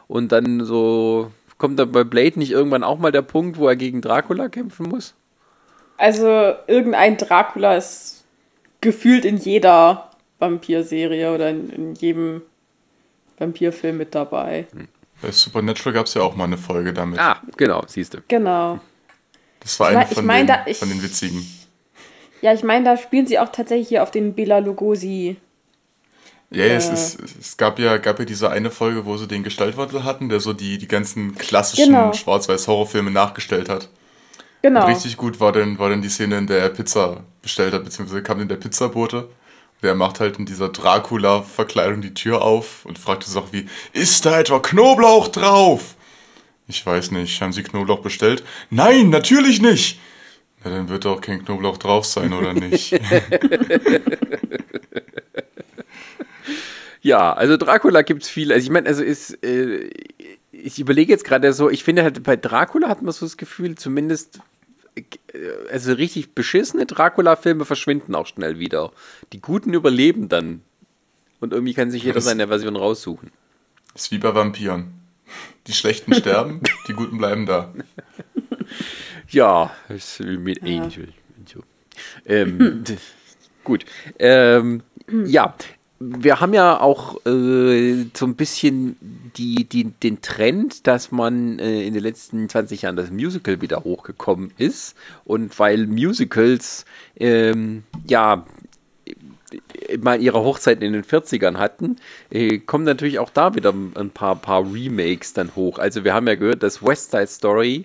[0.09, 3.77] Und dann so, kommt dann bei Blade nicht irgendwann auch mal der Punkt, wo er
[3.77, 5.15] gegen Dracula kämpfen muss?
[5.97, 8.25] Also irgendein Dracula ist
[8.83, 12.43] gefühlt in jeder Vampir-Serie oder in, in jedem
[13.39, 14.67] Vampirfilm mit dabei.
[15.25, 17.19] Bei Supernatural gab es ja auch mal eine Folge damit.
[17.19, 18.19] Ah, genau, siehst du.
[18.29, 18.79] Genau.
[19.61, 21.47] Das war Ich eine mein- ich von, mein, den, da- ich- von den witzigen.
[22.43, 25.37] Ja, ich meine, da spielen sie auch tatsächlich hier auf den Bela Lugosi.
[26.51, 26.93] Ja, es, Äh.
[26.93, 30.41] ist, es gab ja, gab ja diese eine Folge, wo sie den Gestaltwandel hatten, der
[30.41, 32.13] so die, die ganzen klassischen Genau.
[32.13, 33.89] Schwarz-Weiß-Horrorfilme nachgestellt hat.
[34.61, 34.85] Genau.
[34.85, 37.83] Und richtig gut war dann, war dann die Szene, in der er Pizza bestellt hat,
[37.85, 39.29] beziehungsweise kam dann der Pizzabote.
[39.85, 44.25] Der macht halt in dieser Dracula-Verkleidung die Tür auf und fragt es auch wie, ist
[44.25, 45.97] da etwa Knoblauch drauf?
[46.67, 48.43] Ich weiß nicht, haben Sie Knoblauch bestellt?
[48.71, 50.01] Nein, natürlich nicht!
[50.65, 52.99] Na, dann wird auch kein Knoblauch drauf sein, oder nicht?
[57.05, 58.51] Ja, also Dracula gibt es viel.
[58.51, 59.91] Also ich meine, also ist, äh,
[60.53, 63.75] ich überlege jetzt gerade so, ich finde halt bei Dracula hat man so das Gefühl,
[63.75, 64.39] zumindest
[65.71, 68.93] also richtig beschissene Dracula-Filme verschwinden auch schnell wieder.
[69.33, 70.63] Die guten überleben dann.
[71.41, 73.31] Und irgendwie kann sich jeder Das- seine Version raussuchen.
[73.95, 74.95] ist wie bei Vampiren.
[75.67, 77.73] Die Schlechten sterben, die Guten bleiben da.
[79.31, 81.13] Ja, ist wie mit Angel.
[81.39, 81.61] und So.
[82.27, 82.85] Ähm,
[83.65, 83.85] gut.
[84.19, 84.83] Ähm,
[85.27, 85.55] ja,
[86.01, 88.97] wir haben ja auch äh, so ein bisschen
[89.37, 93.85] die, die, den Trend, dass man äh, in den letzten 20 Jahren das Musical wieder
[93.85, 94.97] hochgekommen ist.
[95.25, 96.85] Und weil Musicals
[97.17, 98.45] ähm, ja
[100.01, 101.97] mal ihre Hochzeit in den 40ern hatten,
[102.31, 105.79] äh, kommen natürlich auch da wieder ein paar, paar Remakes dann hoch.
[105.79, 107.85] Also wir haben ja gehört, dass West Side Story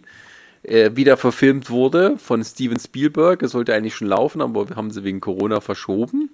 [0.63, 3.43] äh, wieder verfilmt wurde von Steven Spielberg.
[3.43, 6.31] Es sollte eigentlich schon laufen, aber wir haben sie wegen Corona verschoben.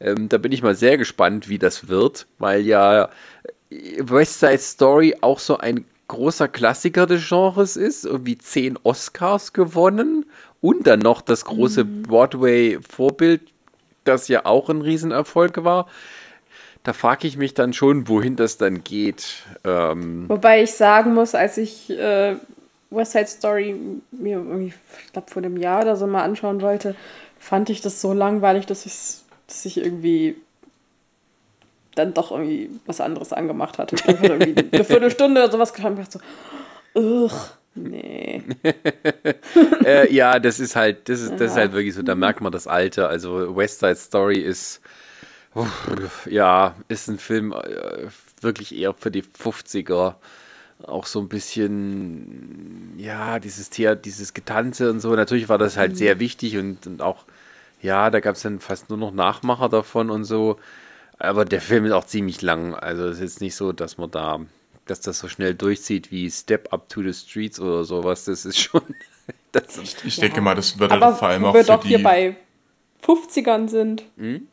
[0.00, 3.10] Ähm, da bin ich mal sehr gespannt, wie das wird, weil ja
[3.70, 9.52] äh, West Side Story auch so ein großer Klassiker des Genres ist, irgendwie zehn Oscars
[9.52, 10.26] gewonnen
[10.60, 13.42] und dann noch das große Broadway-Vorbild,
[14.04, 15.86] das ja auch ein Riesenerfolg war.
[16.82, 19.44] Da frage ich mich dann schon, wohin das dann geht.
[19.64, 22.36] Ähm, Wobei ich sagen muss, als ich äh,
[22.90, 23.76] West Side Story
[24.10, 24.72] mir irgendwie,
[25.04, 26.96] ich glaube, vor einem Jahr oder so mal anschauen wollte,
[27.38, 29.18] fand ich das so langweilig, dass ich,
[29.50, 30.36] dass ich irgendwie
[31.94, 33.96] dann doch irgendwie was anderes angemacht hatte.
[33.96, 36.20] Ich habe irgendwie eine Viertelstunde oder sowas getan und dachte
[36.94, 38.42] so, ugh, nee.
[39.84, 42.52] äh, ja, das ist halt, das ist, das ist halt wirklich so, da merkt man
[42.52, 43.08] das Alter.
[43.08, 44.80] Also West Side Story ist,
[45.54, 48.06] uff, ja, ist ein Film äh,
[48.40, 50.14] wirklich eher für die 50er.
[50.84, 55.14] Auch so ein bisschen, ja, dieses Thea, dieses Getanze und so.
[55.14, 57.26] Natürlich war das halt sehr wichtig und, und auch,
[57.82, 60.58] ja, da gab es dann fast nur noch Nachmacher davon und so.
[61.18, 62.74] Aber der Film ist auch ziemlich lang.
[62.74, 64.40] Also es ist jetzt nicht so, dass man da,
[64.86, 68.24] dass das so schnell durchzieht wie Step Up to the Streets oder sowas.
[68.24, 68.82] Das ist schon.
[69.52, 71.88] Das, Ich denke mal, das wird Aber vor allem auch wir für doch die.
[71.88, 72.36] hier bei
[73.04, 74.46] 50ern sind, Hm?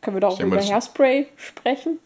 [0.00, 1.98] können wir doch auch mal, über Hairspray sprechen.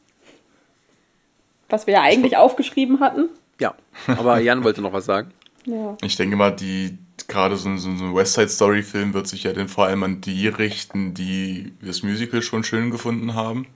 [1.71, 3.31] Was wir ja eigentlich aufgeschrieben hatten.
[3.59, 3.75] ja,
[4.07, 5.33] aber Jan wollte noch was sagen.
[5.65, 5.97] Ja.
[6.03, 6.99] Ich denke mal, die
[7.33, 10.03] gerade so, so, so ein West Side Story Film wird sich ja dann vor allem
[10.03, 13.67] an die richten, die das Musical schon schön gefunden haben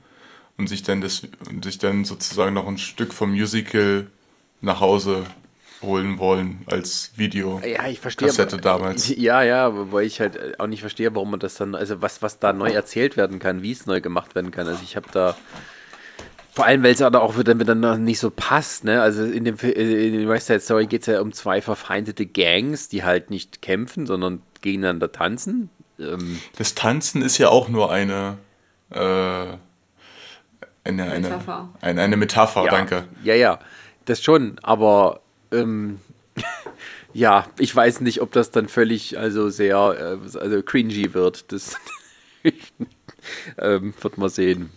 [0.58, 4.06] und sich dann das und sich dann sozusagen noch ein Stück vom Musical
[4.60, 5.24] nach Hause
[5.82, 7.60] holen wollen als Video.
[7.64, 8.28] Ja, ich verstehe.
[8.28, 9.08] Kassette damals.
[9.16, 12.38] Ja, ja, wobei ich halt auch nicht verstehe, warum man das dann, also was, was
[12.38, 14.66] da neu erzählt werden kann, wie es neu gemacht werden kann.
[14.66, 15.36] Also ich habe da,
[16.56, 19.02] vor allem, weil es aber auch wieder miteinander nicht so passt, ne?
[19.02, 19.72] Also in dem äh,
[20.06, 23.60] in der West Side Story geht es ja um zwei verfeindete Gangs, die halt nicht
[23.60, 25.68] kämpfen, sondern gegeneinander tanzen.
[25.98, 28.38] Ähm, Das Tanzen ist ja auch nur eine
[28.88, 29.58] äh, eine,
[30.84, 31.68] eine, Metapher.
[31.82, 33.04] eine, eine Metapher, ja, danke.
[33.22, 33.58] Ja, ja,
[34.06, 35.20] das schon, aber
[35.52, 36.00] ähm,
[37.12, 41.52] ja, ich weiß nicht, ob das dann völlig, also sehr, äh, also cringy wird.
[41.52, 41.76] Das
[43.58, 44.70] ähm, wird man sehen.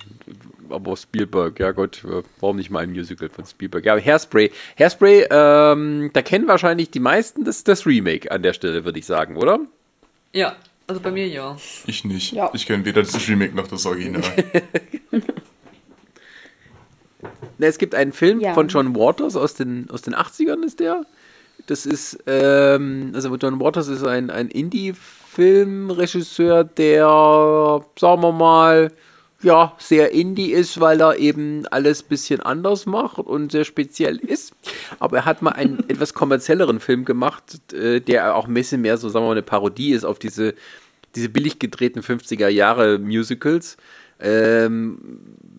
[0.72, 3.86] Aber Spielberg, ja Gott, äh, warum nicht mal ein Musical von Spielberg?
[3.86, 8.54] Ja, aber Hairspray, Hairspray, ähm, da kennen wahrscheinlich die meisten das, das Remake an der
[8.54, 9.60] Stelle, würde ich sagen, oder?
[10.34, 10.56] Ja,
[10.88, 11.58] also bei mir ja.
[11.86, 12.32] Ich nicht.
[12.34, 12.50] Ja.
[12.54, 14.24] Ich kenne weder das Remake noch das Original.
[17.58, 18.54] Ne, es gibt einen Film Ja.
[18.54, 21.06] von John Waters aus den, aus den 80ern, ist der.
[21.68, 28.94] Das ist, ähm, also John Waters ist ein, ein Indie-Filmregisseur, der, sagen wir mal,
[29.42, 34.18] ja, sehr Indie ist, weil er eben alles ein bisschen anders macht und sehr speziell
[34.18, 34.54] ist.
[35.00, 38.98] Aber er hat mal einen etwas kommerzielleren Film gemacht, äh, der auch ein bisschen mehr
[38.98, 40.56] so, sagen wir mal, eine Parodie ist auf diese,
[41.16, 43.78] diese billig gedrehten 50er Jahre Musicals.
[44.22, 44.98] Ähm,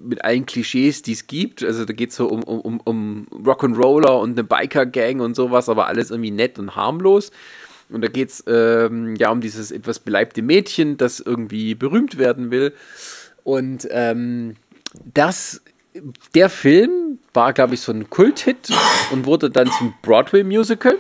[0.03, 1.65] mit allen Klischees, die es gibt.
[1.65, 5.71] Also da geht es so um, um, um, um Rock'n'Roller und eine Biker-Gang und sowas,
[5.71, 7.31] aber alles irgendwie nett und harmlos.
[7.91, 12.51] Und da geht es ähm, ja um dieses etwas beleibte Mädchen, das irgendwie berühmt werden
[12.51, 12.73] will.
[13.51, 14.55] Und ähm,
[15.13, 15.61] das,
[16.37, 18.69] der Film war, glaube ich, so ein Kulthit
[19.11, 20.95] und wurde dann zum Broadway-Musical.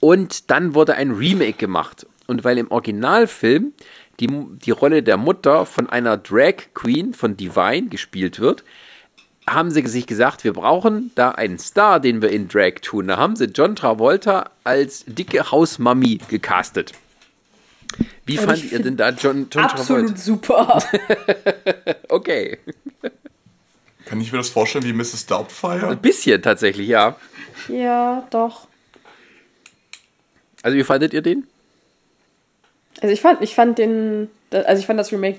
[0.00, 2.06] Und dann wurde ein Remake gemacht.
[2.26, 3.74] Und weil im Originalfilm
[4.20, 4.26] die,
[4.64, 8.64] die Rolle der Mutter von einer Drag Queen von Divine gespielt wird,
[9.46, 13.08] haben sie sich gesagt, wir brauchen da einen Star, den wir in Drag tun.
[13.08, 16.92] Da haben sie John Travolta als dicke Hausmami gecastet.
[18.24, 20.20] Wie Und fandet ihr denn da John, John Absolut Travolta?
[20.20, 20.82] super.
[22.08, 22.58] Okay.
[24.04, 25.24] Kann ich mir das vorstellen wie Mrs.
[25.26, 25.88] Doubtfire?
[25.88, 27.16] Ein bisschen tatsächlich, ja.
[27.68, 28.66] ja, doch.
[30.62, 31.46] Also wie fandet ihr den?
[33.00, 35.38] Also ich fand, ich fand den, also ich fand das Remake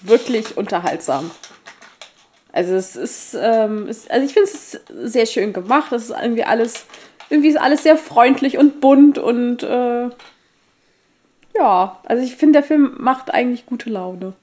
[0.00, 1.30] wirklich unterhaltsam.
[2.52, 4.80] Also es ist, ähm, es, also ich finde es
[5.12, 5.92] sehr schön gemacht.
[5.92, 6.86] Es ist irgendwie alles,
[7.28, 10.08] irgendwie ist alles sehr freundlich und bunt und äh,
[11.58, 14.34] ja, also ich finde, der Film macht eigentlich gute Laune.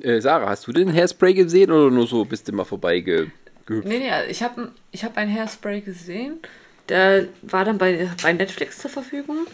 [0.00, 3.30] Äh, Sarah, hast du den Hairspray gesehen oder nur so bist du mal vorbeige...
[3.68, 6.40] Nee, nee, ich habe ich hab einen Hairspray gesehen.
[6.88, 9.46] Der war dann bei, bei Netflix zur Verfügung.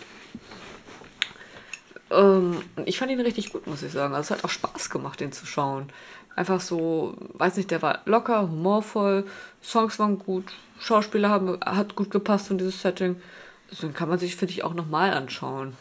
[2.11, 4.15] Ähm, ich fand ihn richtig gut, muss ich sagen.
[4.15, 5.91] Also es hat auch Spaß gemacht, den zu schauen.
[6.35, 9.25] Einfach so, weiß nicht, der war locker, humorvoll,
[9.63, 10.45] Songs waren gut,
[10.79, 13.17] Schauspieler haben, hat gut gepasst in dieses Setting.
[13.71, 15.75] Also den kann man sich, finde ich, auch nochmal anschauen.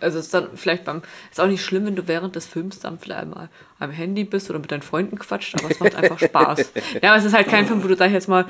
[0.00, 2.98] Also ist dann vielleicht beim, ist auch nicht schlimm, wenn du während des Films dann
[2.98, 6.72] vielleicht mal am Handy bist oder mit deinen Freunden quatscht, aber es macht einfach Spaß.
[7.02, 8.44] ja, aber es ist halt kein Film, wo du da jetzt mal,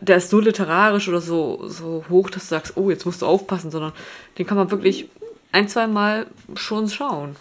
[0.00, 3.26] der ist so literarisch oder so, so hoch, dass du sagst, oh, jetzt musst du
[3.26, 3.92] aufpassen, sondern
[4.36, 5.08] den kann man wirklich
[5.52, 7.36] ein, zwei Mal schon schauen.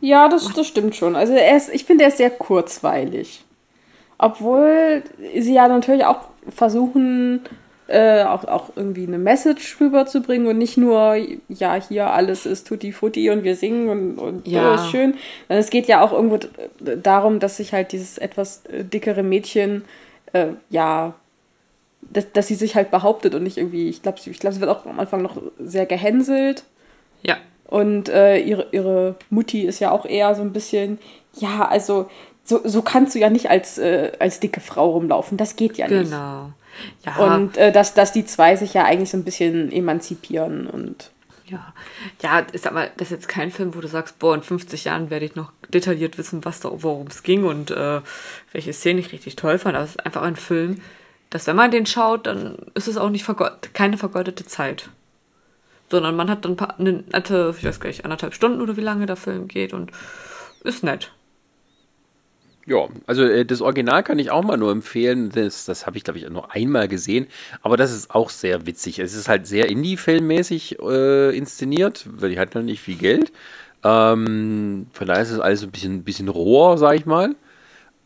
[0.00, 1.16] Ja, das, das stimmt schon.
[1.16, 3.44] Also er ist, ich finde, er ist sehr kurzweilig.
[4.18, 5.02] Obwohl
[5.38, 7.40] sie ja natürlich auch versuchen,
[7.88, 11.16] äh, auch, auch irgendwie eine Message rüberzubringen und nicht nur,
[11.48, 14.62] ja, hier alles ist Tutti Futti und wir singen und, und Ja.
[14.62, 14.74] ja.
[14.74, 15.14] ist schön.
[15.48, 16.38] Es geht ja auch irgendwo
[16.80, 19.84] darum, dass sich halt dieses etwas äh, dickere Mädchen,
[20.32, 21.14] äh, ja,
[22.00, 24.70] dass, dass sie sich halt behauptet und nicht irgendwie, ich glaube, ich glaub, sie wird
[24.70, 26.64] auch am Anfang noch sehr gehänselt.
[27.22, 27.36] Ja.
[27.68, 30.98] Und äh, ihre, ihre Mutti ist ja auch eher so ein bisschen,
[31.38, 32.08] ja, also
[32.44, 35.36] so, so kannst du ja nicht als, äh, als dicke Frau rumlaufen.
[35.36, 36.10] Das geht ja nicht.
[36.10, 36.50] Genau.
[37.04, 41.10] Ja, Und äh, dass, dass die zwei sich ja eigentlich so ein bisschen emanzipieren und
[41.48, 41.72] ja.
[42.22, 44.84] Ja, ich sag mal, das ist jetzt kein Film, wo du sagst, boah, in 50
[44.84, 48.00] Jahren werde ich noch detailliert wissen, was da, worum es ging und äh,
[48.52, 49.76] welche Szene ich richtig toll fand.
[49.76, 50.80] Aber es ist einfach ein Film,
[51.30, 54.90] dass wenn man den schaut, dann ist es auch nicht vergeudet, keine vergeudete Zeit.
[55.88, 58.76] Sondern man hat dann ein paar, eine nette, ich weiß gar nicht, anderthalb Stunden oder
[58.76, 59.92] wie lange der Film geht und
[60.64, 61.12] ist nett.
[62.66, 65.30] Ja, also äh, das Original kann ich auch mal nur empfehlen.
[65.30, 67.28] Das, das habe ich, glaube ich, nur einmal gesehen.
[67.62, 68.98] Aber das ist auch sehr witzig.
[68.98, 73.32] Es ist halt sehr Indie-Filmmäßig äh, inszeniert, weil die hatten halt nicht viel Geld.
[73.84, 77.36] Ähm, von daher ist es alles ein bisschen, bisschen roher, sag ich mal.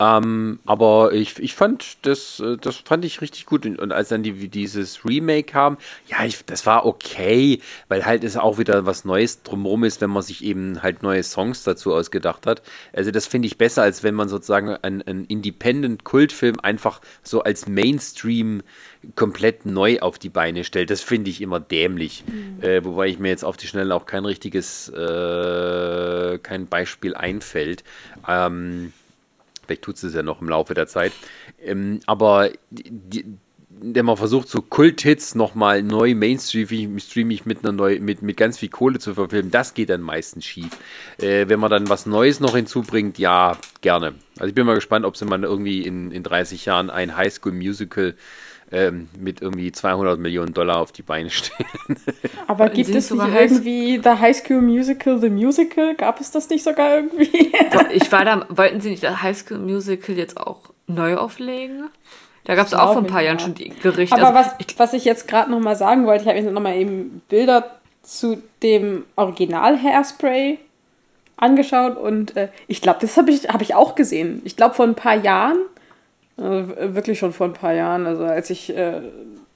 [0.00, 3.66] Ähm, aber ich, ich fand das, äh, das fand ich richtig gut.
[3.66, 5.76] Und, und als dann die, dieses Remake kam,
[6.08, 10.08] ja, ich, das war okay, weil halt es auch wieder was Neues drumherum ist, wenn
[10.08, 12.62] man sich eben halt neue Songs dazu ausgedacht hat.
[12.94, 17.68] Also das finde ich besser, als wenn man sozusagen einen, einen Independent-Kultfilm einfach so als
[17.68, 18.62] Mainstream
[19.16, 20.88] komplett neu auf die Beine stellt.
[20.88, 22.24] Das finde ich immer dämlich.
[22.62, 27.84] Äh, wobei ich mir jetzt auf die Schnelle auch kein richtiges, äh, kein Beispiel einfällt.
[28.26, 28.92] Ähm,
[29.70, 31.12] Vielleicht tut es ja noch im Laufe der Zeit.
[31.62, 33.24] Ähm, aber die,
[33.70, 38.68] wenn man versucht, so Kulthits nochmal neu mainstreamig mit, einer neu, mit, mit ganz viel
[38.68, 40.70] Kohle zu verfilmen, das geht dann meistens schief.
[41.18, 44.14] Äh, wenn man dann was Neues noch hinzubringt, ja, gerne.
[44.38, 48.16] Also ich bin mal gespannt, ob sie mal irgendwie in, in 30 Jahren ein Highschool-Musical
[48.72, 51.68] ähm, mit irgendwie 200 Millionen Dollar auf die Beine stellen.
[52.46, 55.94] Aber Wollten gibt es sogar nicht irgendwie The High School Musical, The Musical?
[55.94, 57.52] Gab es das nicht sogar irgendwie?
[57.92, 61.90] Ich war da, wollten sie nicht das High School Musical jetzt auch neu auflegen?
[62.44, 63.28] Da gab es auch vor ein paar ja.
[63.28, 64.16] Jahren schon die Gerichte.
[64.16, 66.62] Aber also, was, was ich jetzt gerade noch mal sagen wollte, ich habe mir noch
[66.62, 70.58] mal eben Bilder zu dem Original Hairspray
[71.36, 74.42] angeschaut und äh, ich glaube, das habe ich, hab ich auch gesehen.
[74.44, 75.58] Ich glaube, vor ein paar Jahren,
[76.44, 79.00] w- wirklich schon vor ein paar Jahren, also als ich äh,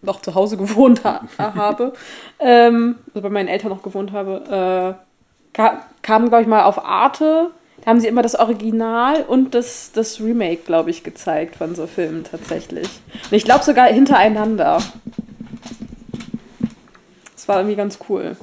[0.02, 1.92] noch zu Hause gewohnt ha habe,
[2.38, 6.84] ähm, also bei meinen Eltern noch gewohnt habe, äh, ka kam, glaube ich, mal auf
[6.84, 7.50] Arte.
[7.82, 11.86] Da haben sie immer das Original und das, das Remake, glaube ich, gezeigt von so
[11.86, 12.88] Filmen tatsächlich.
[13.30, 14.78] Und ich glaube sogar hintereinander.
[17.34, 18.36] Das war irgendwie ganz cool.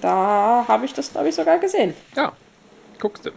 [0.00, 1.94] Da habe ich das, glaube ich, sogar gesehen.
[2.16, 2.32] ja,
[3.00, 3.30] guckst du.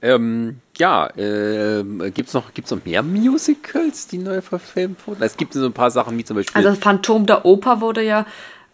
[0.00, 5.22] Ähm, ja, ähm, gibt es noch, gibt's noch mehr Musicals, die neu verfilmt wurden?
[5.22, 6.64] Es gibt so ein paar Sachen wie zum Beispiel.
[6.64, 8.24] also Phantom der Oper wurde ja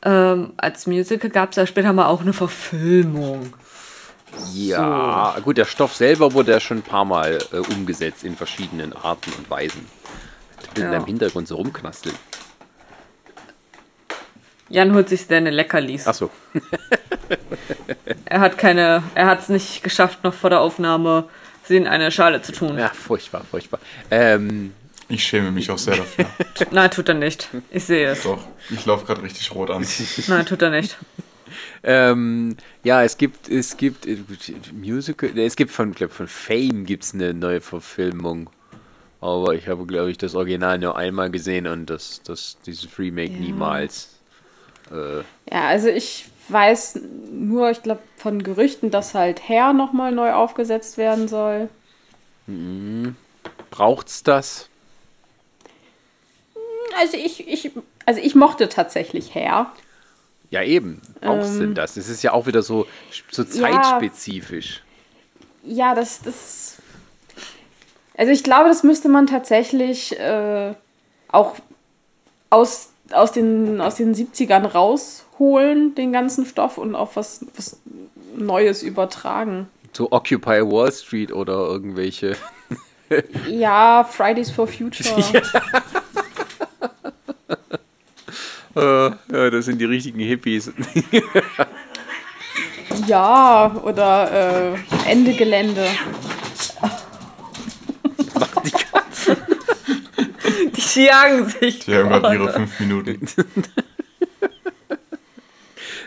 [0.03, 3.55] ähm, als Musical gab es ja später mal auch eine Verfilmung.
[4.53, 8.93] Ja, gut, der Stoff selber wurde ja schon ein paar Mal äh, umgesetzt in verschiedenen
[8.93, 9.87] Arten und Weisen.
[10.75, 10.99] Will in Ja.
[10.99, 12.17] deinem Hintergrund so rumknasteln.
[14.69, 16.07] Jan holt sich seine Leckerlis.
[16.07, 16.31] Achso,
[18.25, 21.29] Er hat keine, er hat es nicht geschafft, noch vor der Aufnahme
[21.65, 22.79] sie in eine Schale zu tun.
[22.79, 23.81] ja, furchtbar, furchtbar.
[24.11, 24.73] Ähm,
[25.09, 26.27] Ich schäme mich auch sehr dafür.
[26.71, 27.49] Nein, tut er nicht.
[27.71, 28.23] Ich sehe es.
[28.23, 29.87] Doch, ich laufe gerade richtig rot an.
[30.29, 30.97] Nein, tut er nicht.
[31.83, 34.17] ähm, ja, es gibt, es gibt äh,
[34.73, 38.51] Musical, es gibt von, glaub, von Fame gibt es eine neue Verfilmung.
[39.21, 43.33] Aber ich habe, glaube ich, das Original nur einmal gesehen und das, das, dieses Remake
[43.33, 43.39] Ja.
[43.39, 44.11] niemals.
[44.91, 45.21] Äh,
[45.53, 50.99] Ja, also ich weiß nur, ich glaube, von Gerüchten, dass halt Hair nochmal neu aufgesetzt
[50.99, 51.69] werden soll.
[53.71, 54.69] Braucht's das?
[56.99, 57.71] Also ich, ich,
[58.07, 59.73] also ich mochte tatsächlich Hair.
[60.51, 61.01] Ja, eben.
[61.21, 61.61] Braucht's Ähm.
[61.61, 61.97] denn das?
[61.97, 62.87] Es ist ja auch wieder so,
[63.31, 63.49] so Ja.
[63.51, 64.83] zeitspezifisch.
[65.65, 66.77] Ja, das, das.
[68.17, 70.75] Also ich glaube, das müsste man tatsächlich äh,
[71.29, 71.57] auch
[72.51, 77.81] aus, aus, den, aus den 70ern rausholen, den ganzen Stoff, und auf was, was
[78.37, 79.69] Neues übertragen.
[79.93, 82.37] So Occupy Wall Street oder irgendwelche.
[83.47, 85.23] Ja, Fridays for Future.
[88.77, 90.73] Äh, ja, das sind die richtigen Hippies.
[93.07, 95.87] Ja, oder äh, Ende Gelände.
[100.95, 101.81] Die jagen sich.
[101.81, 103.27] Die haben gerade ihre fünf Minuten.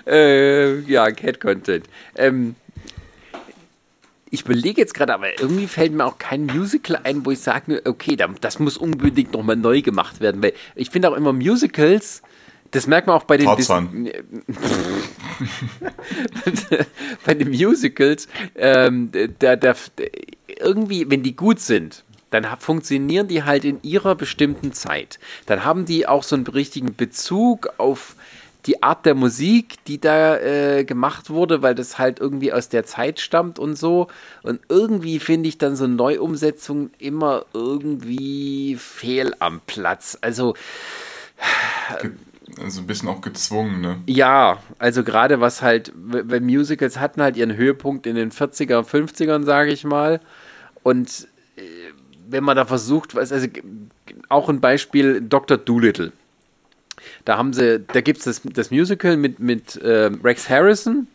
[0.05, 1.86] Äh, ja, Cat-Content.
[2.15, 2.55] Ähm,
[4.30, 7.82] ich überlege jetzt gerade, aber irgendwie fällt mir auch kein Musical ein, wo ich sage,
[7.86, 10.41] okay, da- das muss unbedingt nochmal neu gemacht werden.
[10.41, 12.21] Weil ich finde auch immer Musicals,
[12.71, 14.09] das merkt man auch bei den Tarzan.
[17.25, 19.09] bei den Musicals, ähm,
[19.39, 19.73] da, da,
[20.59, 25.19] irgendwie, wenn die gut sind, dann funktionieren die halt in ihrer bestimmten Zeit.
[25.45, 28.15] Dann haben die auch so einen richtigen Bezug auf
[28.65, 32.86] die Art der Musik, die da äh, gemacht wurde, weil das halt irgendwie aus der
[32.86, 34.07] Zeit stammt und so.
[34.43, 40.17] Und irgendwie finde ich dann so Neuumsetzungen immer irgendwie fehl am Platz.
[40.21, 40.53] Also
[42.59, 43.97] Also ein bisschen auch gezwungen, ne?
[44.07, 49.43] ja, also gerade was halt, weil Musicals hatten halt ihren Höhepunkt in den 40er, 50ern,
[49.43, 50.19] sage ich mal.
[50.84, 51.61] Und äh,
[52.30, 53.47] wenn man da versucht, also
[54.30, 55.57] auch ein Beispiel Dr.
[55.57, 56.11] Doolittle.
[57.25, 61.07] Da haben sie, da gibt es das, das Musical mit, mit ähm, Rex Harrison.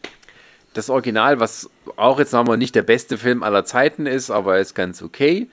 [0.74, 4.74] Das Original, was auch jetzt wir nicht der beste Film aller Zeiten ist, aber ist
[4.74, 5.48] ganz okay.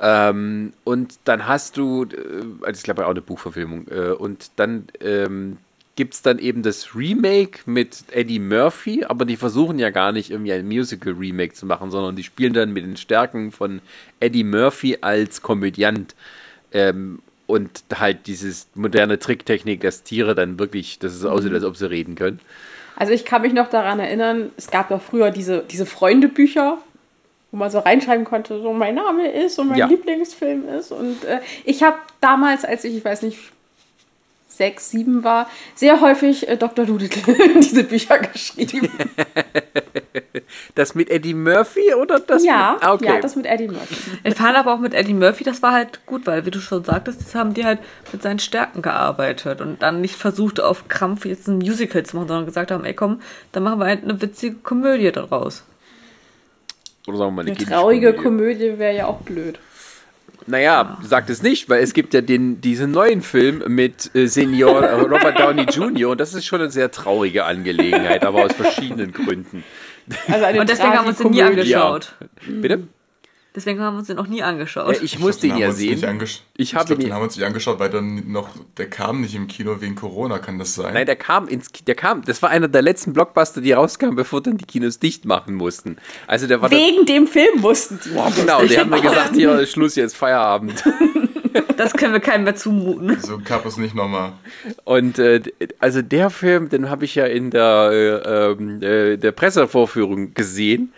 [0.00, 4.88] Ähm, und dann hast du, äh, also ich glaube auch eine Buchverfilmung, äh, und dann
[5.00, 5.56] ähm,
[5.98, 10.30] gibt es dann eben das Remake mit Eddie Murphy, aber die versuchen ja gar nicht
[10.30, 13.80] irgendwie ein Musical-Remake zu machen, sondern die spielen dann mit den Stärken von
[14.20, 16.14] Eddie Murphy als Komödiant.
[16.70, 17.18] Ähm,
[17.48, 21.90] und halt dieses moderne Tricktechnik, dass Tiere dann wirklich, dass es aussieht, als ob sie
[21.90, 22.38] reden können.
[22.94, 26.78] Also ich kann mich noch daran erinnern, es gab doch früher diese, diese Freundebücher,
[27.50, 29.86] wo man so reinschreiben konnte, so mein Name ist und mein Ja.
[29.88, 30.92] Lieblingsfilm ist.
[30.92, 33.38] Und äh, ich habe damals, als ich, ich weiß nicht,
[34.58, 36.84] sechs, sieben war, sehr häufig äh, Dr.
[36.84, 38.90] Doolittle in diese Bücher geschrieben.
[40.74, 43.04] Das mit Eddie Murphy oder das ja, mit, Ah, okay.
[43.06, 43.94] ja, das mit Eddie Murphy.
[44.24, 46.84] Ich fand aber auch mit Eddie Murphy, das war halt gut, weil, wie du schon
[46.84, 47.80] sagtest, das haben die halt
[48.12, 52.28] mit seinen Stärken gearbeitet und dann nicht versucht, auf Krampf jetzt ein Musical zu machen,
[52.28, 53.20] sondern gesagt haben, ey komm,
[53.52, 55.64] dann machen wir halt eine witzige Komödie daraus.
[57.06, 58.54] oder sagen wir mal eine Eine traurige Kindeskomödie.
[58.58, 59.58] Komödie wäre ja auch blöd.
[60.48, 64.82] Naja, sagt es nicht, weil es gibt ja den, diesen neuen Film mit äh, Senior
[64.82, 66.10] äh, Robert Downey Jr.
[66.10, 69.62] und das ist schon eine sehr traurige Angelegenheit, aber aus verschiedenen Gründen.
[70.08, 72.14] Und Also eine deswegen haben wir uns den nie angeschaut.
[72.46, 72.88] Bitte?
[73.58, 74.94] Deswegen haben wir uns den noch nie angeschaut.
[74.94, 76.00] Ja, ich muss den glaub, ja sehen.
[76.22, 79.20] Ich Ich, habe ihn- den haben wir uns nicht angeschaut, weil dann noch, der kam
[79.20, 80.94] nicht im Kino wegen Corona, kann das sein?
[80.94, 84.40] Nein, der kam ins, der kam, das war einer der letzten Blockbuster, die rauskamen, bevor
[84.42, 85.96] dann die Kinos dicht machen mussten.
[86.28, 88.10] Also der war Wegen dem Film mussten die.
[88.40, 90.84] genau, die haben mir gesagt, hier Schluss jetzt Feierabend.
[91.76, 93.18] Das können wir keinem mehr zumuten.
[93.20, 94.32] So gab es nicht nochmal.
[94.84, 95.40] Und äh,
[95.78, 100.92] also der Film, den habe ich ja in der, äh, ähm, äh, der Pressevorführung gesehen.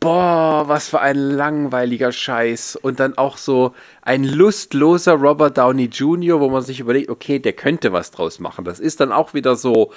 [0.00, 2.76] Boah, was für ein langweiliger Scheiß.
[2.76, 7.52] Und dann auch so ein lustloser Robert Downey Jr., wo man sich überlegt, okay, der
[7.52, 8.64] könnte was draus machen.
[8.64, 9.92] Das ist dann auch wieder so,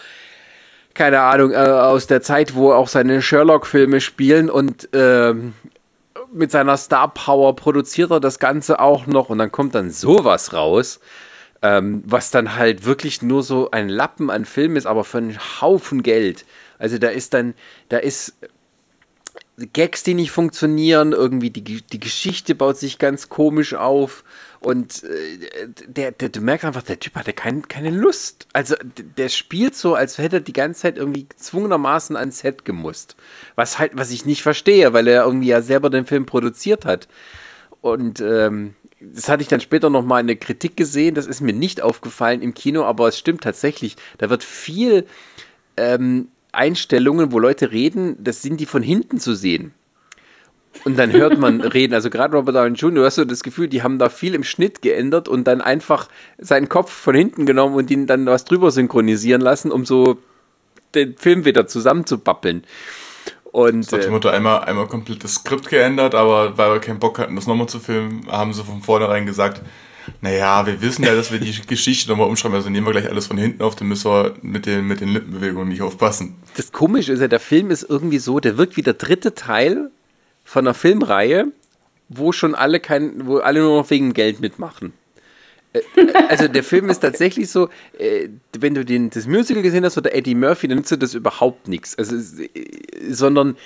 [0.96, 5.54] keine Ahnung, äh, aus der Zeit, wo auch seine Sherlock-Filme spielen und ähm,
[6.34, 10.54] mit seiner Star Power produziert er das Ganze auch noch und dann kommt dann sowas
[10.54, 11.00] raus,
[11.62, 15.38] ähm, was dann halt wirklich nur so ein Lappen an Film ist, aber für einen
[15.62, 16.46] Haufen Geld.
[16.80, 17.54] Also da ist dann,
[17.90, 18.34] da ist
[19.68, 24.24] Gags, die nicht funktionieren, irgendwie die, die Geschichte baut sich ganz komisch auf
[24.62, 28.48] und äh, der, der, du merkst einfach, der Typ hatte kein, keine Lust.
[28.54, 28.76] Also
[29.18, 33.16] der spielt so, als hätte er die ganze Zeit irgendwie gezwungenermaßen ans Set gemusst.
[33.56, 37.08] Was halt, was ich nicht verstehe, weil er irgendwie ja selber den Film produziert hat.
[37.82, 41.54] Und ähm, das hatte ich dann später nochmal in der Kritik gesehen, das ist mir
[41.54, 43.96] nicht aufgefallen im Kino, aber es stimmt tatsächlich.
[44.20, 45.08] Da wird viel
[45.76, 49.74] ähm, Einstellungen, wo Leute reden, das sind die von hinten zu sehen.
[50.86, 53.68] Und dann hört man reden, also gerade Robert Downey Jr., du hast so das Gefühl,
[53.68, 57.76] die haben da viel im Schnitt geändert und dann einfach seinen Kopf von hinten genommen
[57.76, 60.18] und ihn dann was drüber synchronisieren lassen, um so
[60.96, 62.64] den Film wieder zusammenzubappeln.
[63.52, 67.00] Und Nach dem äh, Motto einmal, einmal komplett das Skript geändert, aber weil wir keinen
[67.00, 69.62] Bock hatten, das nochmal zu filmen, haben sie von vornherein gesagt,
[70.22, 73.28] naja, wir wissen ja, dass wir die Geschichte nochmal umschreiben, also nehmen wir gleich alles
[73.28, 76.36] von hinten auf, dann müssen wir mit den, mit den Lippenbewegungen nicht aufpassen.
[76.58, 79.92] das Komische ist ja, der Film ist irgendwie so, der wirkt wie der dritte Teil
[80.44, 81.48] von einer Filmreihe,
[82.10, 84.94] wo schon alle kein, wo alle nur noch wegen Geld mitmachen.
[85.74, 85.82] Äh,
[86.30, 90.14] Also der Film ist tatsächlich so, äh, wenn du den, das Musical gesehen hast oder
[90.14, 91.98] Eddie Murphy, dann nützt dir das überhaupt nichts.
[91.98, 92.50] Also, äh,
[93.10, 93.58] sondern,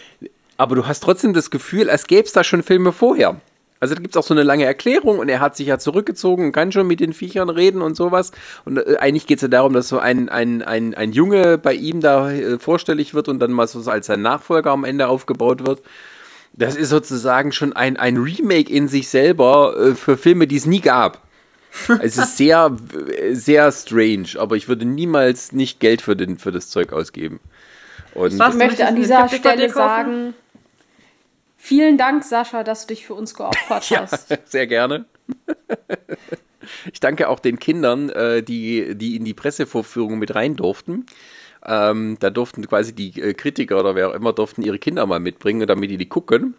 [0.57, 3.39] aber du hast trotzdem das Gefühl, als gäbe es da schon Filme vorher.
[3.79, 6.45] Also da gibt es auch so eine lange Erklärung und er hat sich ja zurückgezogen
[6.45, 8.31] und kann schon mit den Viechern reden und sowas.
[8.63, 11.73] Und äh, eigentlich geht es ja darum, dass so ein, ein, ein, ein Junge bei
[11.73, 15.65] ihm da äh, vorstellig wird und dann mal so als sein Nachfolger am Ende aufgebaut
[15.65, 15.81] wird.
[16.53, 20.65] Das ist sozusagen schon ein, ein Remake in sich selber äh, für Filme, die es
[20.65, 21.21] nie gab.
[22.01, 22.71] Es ist sehr,
[23.33, 27.41] sehr strange, aber ich würde niemals nicht Geld für, den, für das Zeug ausgeben.
[28.13, 28.53] Und Was?
[28.53, 30.33] Ich möchte an dieser Stelle sagen,
[31.65, 34.37] vielen Dank, Sascha, dass du dich für uns geopfert Ja, hast.
[34.45, 35.05] sehr gerne.
[36.91, 41.05] Ich danke auch den Kindern, äh, die, die in die Pressevorführung mit rein durften.
[41.67, 45.19] Ähm, da durften quasi die äh, Kritiker oder wer auch immer durften ihre Kinder mal
[45.19, 46.53] mitbringen, damit die die gucken.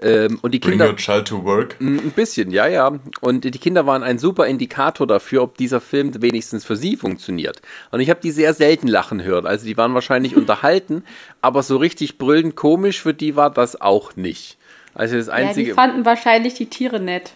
[0.00, 1.76] Ähm, und die Bring Kinder your child to work.
[1.80, 2.98] ein bisschen, ja, ja.
[3.20, 7.62] Und die Kinder waren ein super Indikator dafür, ob dieser Film wenigstens für sie funktioniert.
[7.92, 9.46] Und ich habe die sehr selten lachen hören.
[9.46, 11.04] Also die waren wahrscheinlich unterhalten,
[11.40, 14.56] aber so richtig brüllend komisch für die war das auch nicht.
[14.94, 15.68] Also das Ja, einzige.
[15.68, 17.32] die fanden wahrscheinlich die Tiere nett.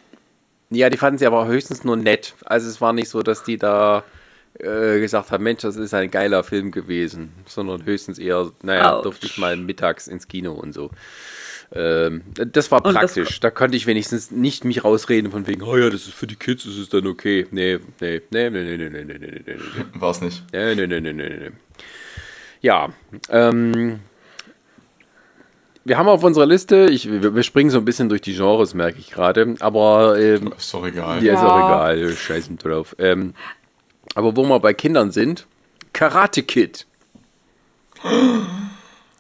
[0.71, 2.35] Ja, die fanden sie aber höchstens nur nett.
[2.45, 4.03] Also es war nicht so, dass die da
[4.59, 9.05] äh, gesagt haben, Mensch, das ist ein geiler Film gewesen, sondern höchstens eher, naja, Autsch.
[9.05, 10.91] durfte ich mal mittags ins Kino und so.
[11.75, 13.41] Ähm, das war Und das- praktisch.
[13.41, 16.37] da konnte ich wenigstens nicht mich rausreden von wegen, oh ja, das ist für die
[16.37, 17.47] Kids, das ist dann okay.
[17.51, 20.01] Nee, nee, nee, nee, nee, nee, nee, nee, nee, nee, nee.
[20.01, 20.45] War es nicht.
[20.53, 21.51] Nee, nee, nee, nee, nee, nee.
[22.61, 22.91] Ja,
[23.31, 24.01] ähm,
[25.85, 28.99] wir haben auf unserer Liste, ich, wir, springen so ein bisschen durch die Genres, merke
[29.01, 31.23] ich gerade, aber ähm, Ist doch egal.
[31.25, 32.95] ja, ist auch egal, scheißen drauf.
[32.99, 33.35] Ähm,
[34.15, 35.47] aber wo wir bei Kindern sind,
[35.93, 36.87] Karate Kid.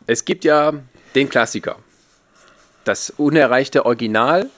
[0.06, 0.72] Es gibt ja
[1.14, 1.76] den Klassiker.
[2.84, 4.50] Das unerreichte Original.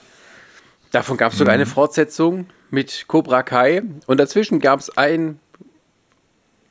[0.91, 3.83] Davon gab es sogar eine Fortsetzung mit Cobra Kai.
[4.07, 5.39] Und dazwischen gab es ein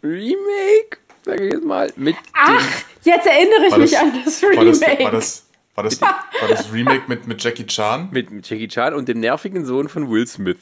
[0.03, 2.63] Remake, sage ich jetzt mal, mit Ach,
[3.05, 5.05] jetzt erinnere ich War mich das- an das War das, Remake.
[5.05, 8.09] war das, war das, war das Remake mit, mit Jackie Chan?
[8.11, 10.59] mit, mit Jackie Chan und dem nervigen Sohn von Will Smith.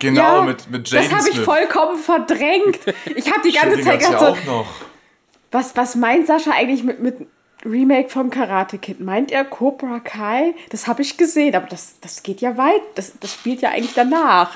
[0.00, 2.78] Genau, ja, mit, mit Jaden das habe ich vollkommen verdrängt.
[3.14, 4.66] Ich habe die ganze Zeit gedacht, ja so, auch noch.
[5.52, 7.26] was, was meint Sascha eigentlich mit, mit
[7.64, 9.00] Remake vom Karate Kid?
[9.00, 10.54] Meint er Cobra Kai?
[10.70, 12.80] Das habe ich gesehen, aber das, das geht ja weit.
[12.94, 14.52] Das, das spielt ja eigentlich danach.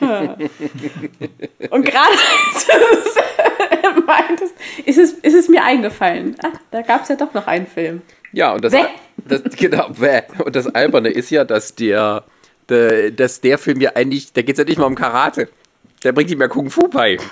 [0.00, 2.12] Und gerade
[2.54, 6.36] als du es meintest, ist es, ist es mir eingefallen.
[6.42, 8.02] Ach, da gab es ja doch noch einen Film.
[8.32, 8.72] Ja, und das,
[9.28, 9.88] das, genau,
[10.44, 12.24] und das Alberne ist ja, dass der,
[13.12, 15.48] dass der Film ja eigentlich, da geht es ja nicht mal um Karate.
[16.04, 17.16] Der bringt ihm ja Kung Fu bei.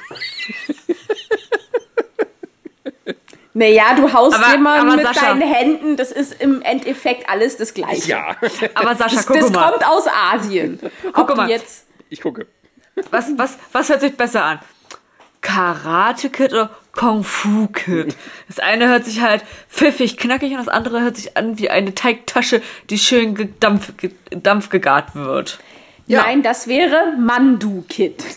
[3.52, 5.96] Naja, du haust Aber- jemanden aber mit Sascha- deinen Händen.
[5.96, 8.08] Das ist im Endeffekt alles das Gleiche.
[8.08, 8.36] Ja,
[8.74, 9.72] Aber Sascha, Das, guck das mal.
[9.72, 10.78] kommt aus Asien.
[11.02, 11.50] Du mal.
[11.50, 12.46] jetzt ich gucke.
[13.10, 14.60] Was, was, was hört sich besser an?
[15.42, 18.16] Karate Kid oder Kung Fu Kid?
[18.48, 21.94] Das eine hört sich halt pfiffig, knackig und das andere hört sich an wie eine
[21.94, 22.60] Teigtasche,
[22.90, 25.58] die schön gedampf, ge- Dampf gegart wird.
[26.06, 26.22] Ja.
[26.22, 28.22] Nein, das wäre Mandu Kid.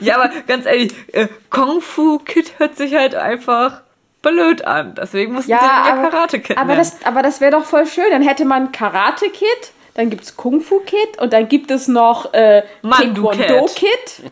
[0.00, 3.82] Ja, aber ganz ehrlich, äh, Kung Fu Kid hört sich halt einfach
[4.22, 4.94] blöd an.
[4.94, 6.78] Deswegen mussten Ja, sie ja aber, Karate Kid aber nennen.
[6.78, 8.04] das, aber das wäre doch voll schön.
[8.10, 11.86] Dann hätte man Karate Kid, dann gibt es Kung Fu Kid und dann gibt es
[11.86, 13.76] noch äh, Mandu Taekwondo Kid.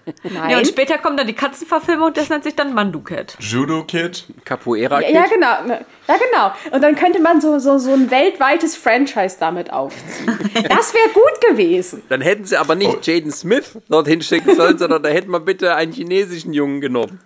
[0.04, 0.14] Kid.
[0.24, 0.58] ja, Nein.
[0.58, 3.36] und später kommt dann die Katzenverfilmung und das nennt sich dann Mandu Kid.
[3.38, 4.24] Judo Kid?
[4.44, 5.14] Capoeira Ja, Kid.
[5.14, 5.66] ja, genau.
[5.74, 6.74] ne, Ja, genau.
[6.74, 10.38] Und dann könnte man so, so, so ein weltweites Franchise damit aufziehen.
[10.68, 12.02] Das wäre gut gewesen.
[12.08, 12.98] Dann hätten sie aber nicht Oh.
[13.00, 17.20] Jaden Smith dorthin schicken sollen, sondern da hätten wir bitte einen chinesischen Jungen genommen.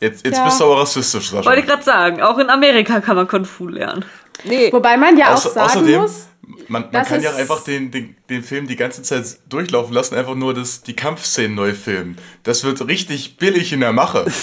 [0.00, 0.44] Jetzt, jetzt Ja.
[0.44, 1.44] bist du aber rassistisch, Sascha.
[1.46, 4.04] Wollte ich gerade sagen, auch in Amerika kann man Kung Fu lernen.
[4.44, 6.26] Nee, Wobei man ja auch Außer, sagen außerdem, muss,
[6.68, 10.34] man, man kann ja einfach den, den, den Film die ganze Zeit durchlaufen lassen, einfach
[10.34, 12.16] nur das, die Kampfszenen neu filmen.
[12.42, 14.26] Das wird richtig billig in der Mache.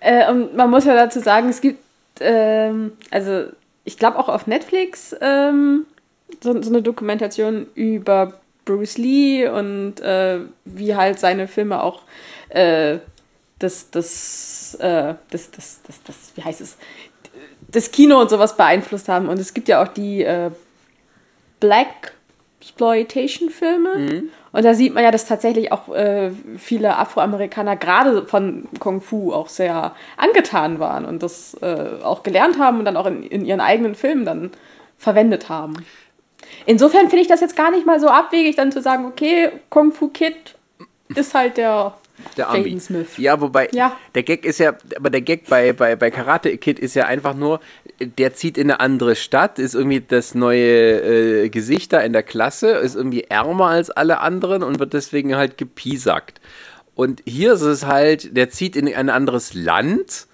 [0.00, 1.80] Äh, und man muss ja dazu sagen, es gibt,
[2.20, 3.46] ähm, also
[3.82, 5.86] ich glaube auch auf Netflix ähm,
[6.40, 8.34] so, so eine Dokumentation über
[8.64, 12.02] Bruce Lee und äh, wie halt seine Filme auch
[12.50, 12.98] äh,
[13.58, 16.76] das, das, äh, das, das, das, das, wie heißt es,
[17.68, 19.28] das Kino und sowas beeinflusst haben.
[19.28, 20.50] Und es gibt ja auch die äh,
[21.60, 22.12] Black
[22.60, 23.90] Exploitation-Filme.
[24.52, 29.32] Und da sieht man ja, dass tatsächlich auch äh, viele Afroamerikaner gerade von Kung Fu
[29.32, 33.44] auch sehr angetan waren und das äh, auch gelernt haben und dann auch in, in
[33.44, 34.50] ihren eigenen Filmen dann
[34.96, 35.84] verwendet haben.
[36.66, 39.92] Insofern finde ich das jetzt gar nicht mal so abwegig, dann zu sagen, okay, Kung
[39.92, 40.56] Fu Kid
[41.14, 41.94] ist halt der,
[42.36, 42.64] Der Ami.
[42.64, 43.18] Jaden Smith.
[43.18, 43.96] Ja, wobei Ja.
[44.14, 47.34] der Gag ist ja, aber der Gag bei, bei, bei Karate Kid ist ja einfach
[47.34, 47.60] nur,
[48.00, 52.22] der zieht in eine andere Stadt, ist irgendwie das neue äh, Gesicht da in der
[52.22, 56.40] Klasse, ist irgendwie ärmer als alle anderen und wird deswegen halt gepiesackt.
[56.94, 60.26] Und hier ist es halt, der zieht in ein anderes Land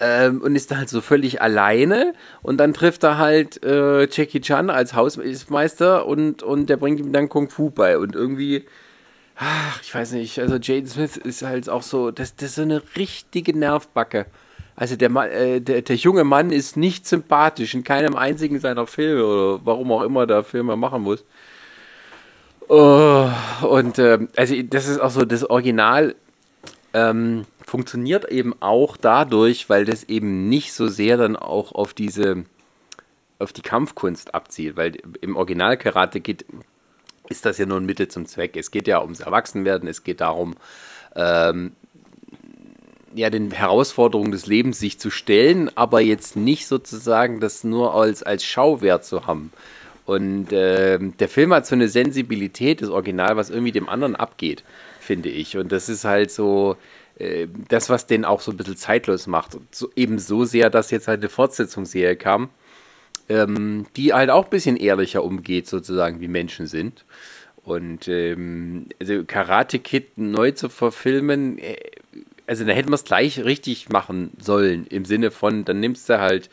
[0.00, 4.40] ähm, und ist da halt so völlig alleine und dann trifft er halt äh, Jackie
[4.40, 8.64] Chan als Hausmeister und, und der bringt ihm dann Kung Fu bei und irgendwie
[9.42, 12.62] Ach, ich weiß nicht, also Jaden Smith ist halt auch so, das, das ist so
[12.62, 14.26] eine richtige Nervbacke.
[14.76, 19.24] Also der, äh, der, der junge Mann ist nicht sympathisch in keinem einzigen seiner Filme
[19.24, 21.24] oder warum auch immer der Filme machen muss.
[22.68, 23.30] Oh,
[23.62, 26.14] und ähm, also das ist auch so, das Original
[26.92, 32.44] ähm, funktioniert eben auch dadurch, weil das eben nicht so sehr dann auch auf diese
[33.38, 36.44] auf die Kampfkunst abzielt, weil im Original Karate Kid
[37.30, 38.56] ist das ja nur ein Mittel zum Zweck.
[38.56, 40.56] Es geht ja ums Erwachsenwerden, es geht darum,
[41.16, 41.72] ähm,
[43.14, 48.22] ja, den Herausforderungen des Lebens sich zu stellen, aber jetzt nicht sozusagen das nur als,
[48.22, 49.52] als Schauwert zu haben.
[50.06, 54.64] Und ähm, der Film hat so eine Sensibilität, das Original, was irgendwie dem anderen abgeht,
[55.00, 55.56] finde ich.
[55.56, 56.76] Und das ist halt so
[57.18, 59.56] äh, das, was den auch so ein bisschen zeitlos macht.
[59.70, 62.48] So, eben so sehr, dass jetzt halt eine Fortsetzungsserie kam,
[63.30, 67.04] ähm, die halt auch ein bisschen ehrlicher umgeht, sozusagen, wie Menschen sind.
[67.62, 71.76] Und ähm, also Karate Kid neu zu verfilmen, äh,
[72.46, 76.18] also da hätten wir es gleich richtig machen sollen, im Sinne von, dann nimmst du
[76.18, 76.50] halt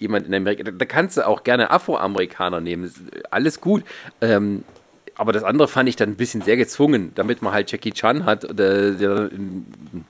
[0.00, 3.00] jemand in Amerika, da, da kannst du auch gerne Afroamerikaner nehmen, ist
[3.30, 3.84] alles gut.
[4.20, 4.64] Ähm,
[5.14, 8.24] aber das andere fand ich dann ein bisschen sehr gezwungen, damit man halt Jackie Chan
[8.24, 9.30] hat, der, der,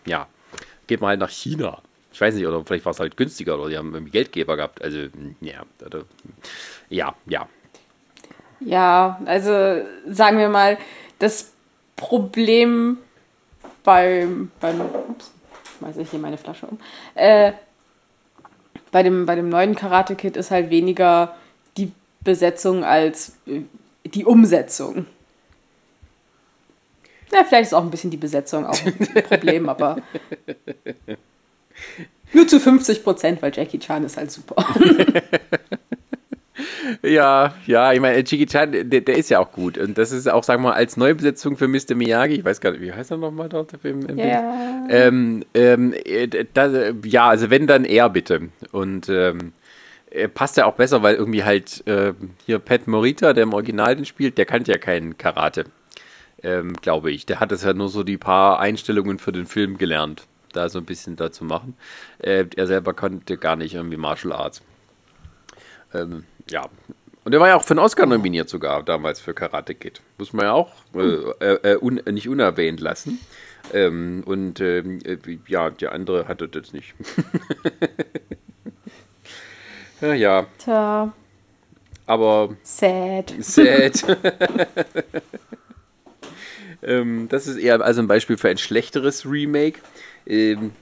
[0.06, 0.26] ja,
[0.86, 1.82] geht man halt nach China.
[2.18, 4.82] Ich weiß nicht, oder vielleicht war es halt günstiger oder die haben irgendwie Geldgeber gehabt.
[4.82, 5.06] Also,
[5.40, 5.62] ja,
[6.90, 7.48] ja, ja.
[8.58, 10.78] Ja, also sagen wir mal,
[11.20, 11.52] das
[11.94, 12.98] Problem
[13.84, 15.30] beim, beim ups,
[15.78, 16.80] weiß ich hier meine Flasche um,
[17.14, 17.52] äh,
[18.90, 21.36] bei dem, bei dem neuen Karate Kid ist halt weniger
[21.76, 21.92] die
[22.24, 23.60] Besetzung als äh,
[24.04, 25.06] die Umsetzung.
[27.30, 29.98] Ja, vielleicht ist auch ein bisschen die Besetzung auch ein Problem, aber
[32.32, 34.64] nur zu 50 Prozent, weil Jackie Chan ist halt super.
[37.02, 39.78] Ja, ja, ich meine, Jackie Chan, der, der ist ja auch gut.
[39.78, 41.94] Und das ist auch, sagen wir mal, als Neubesetzung für Mr.
[41.94, 44.86] Miyagi, ich weiß gar nicht, wie heißt er nochmal dort im, im Ja.
[44.88, 48.48] ähm, ähm, äh, das, ja, also wenn, dann er bitte.
[48.72, 49.52] Und ähm,
[50.10, 52.14] er passt ja auch besser, weil irgendwie halt äh,
[52.44, 55.64] hier Pat Morita, der im Original den spielt, der kannte ja keinen Karate,
[56.42, 57.26] ähm, glaube ich.
[57.26, 60.78] Der hat es ja nur so die paar Einstellungen für den Film gelernt, da so
[60.78, 61.76] ein bisschen dazu machen.
[62.18, 64.62] Äh, er selber konnte gar nicht irgendwie Martial Arts.
[65.94, 66.68] Ähm, ja.
[67.24, 70.00] Und er war ja auch für einen Oscar nominiert sogar damals für Karate Kid.
[70.16, 73.20] Muss man ja auch äh, äh, äh, un nicht unerwähnt lassen.
[73.72, 76.94] Ähm, und ähm, äh, ja, der andere hatte das nicht.
[80.00, 81.12] ja, ja, Tja,
[82.06, 83.34] aber sad.
[83.40, 84.02] sad.
[86.82, 89.80] ähm, das ist eher also ein Beispiel für ein schlechteres Remake.
[90.28, 90.72] Ähm,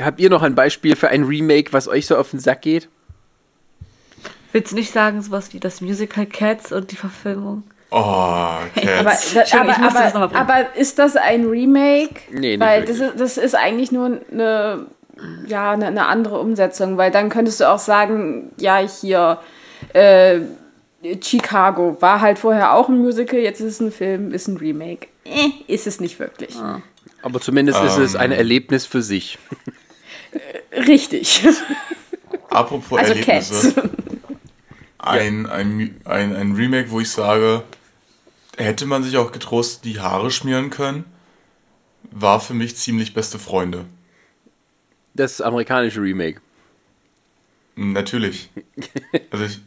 [0.00, 2.88] habt ihr noch ein Beispiel für ein Remake, was euch so auf den Sack geht?
[4.52, 7.64] Willst du nicht sagen, sowas wie das Musical Cats und die Verfilmung?
[7.90, 9.36] Oh, Aber, Cats.
[9.52, 10.36] aber, aber, bringen.
[10.36, 12.20] aber ist das ein Remake?
[12.30, 14.86] Nee, nicht Weil das ist, das ist eigentlich nur eine,
[15.46, 19.38] ja, eine, eine andere Umsetzung, weil dann könntest du auch sagen, ja, hier,
[19.92, 20.40] äh,
[21.20, 25.08] Chicago war halt vorher auch ein Musical, jetzt ist es ein Film, ist ein Remake.
[25.24, 26.56] Eh, ist es nicht wirklich.
[27.22, 29.38] Aber zumindest ist es ein Erlebnis für sich.
[30.72, 31.42] Richtig.
[32.48, 33.72] Apropos Also Erlebnisse.
[33.74, 33.90] Cats.
[34.98, 37.62] Ein, ein, ein, ein Remake, wo ich sage,
[38.56, 41.04] hätte man sich auch getrost die Haare schmieren können,
[42.10, 43.86] war für mich ziemlich beste Freunde.
[45.14, 46.40] Das amerikanische Remake.
[47.76, 48.50] Natürlich.
[49.30, 49.60] Also ich,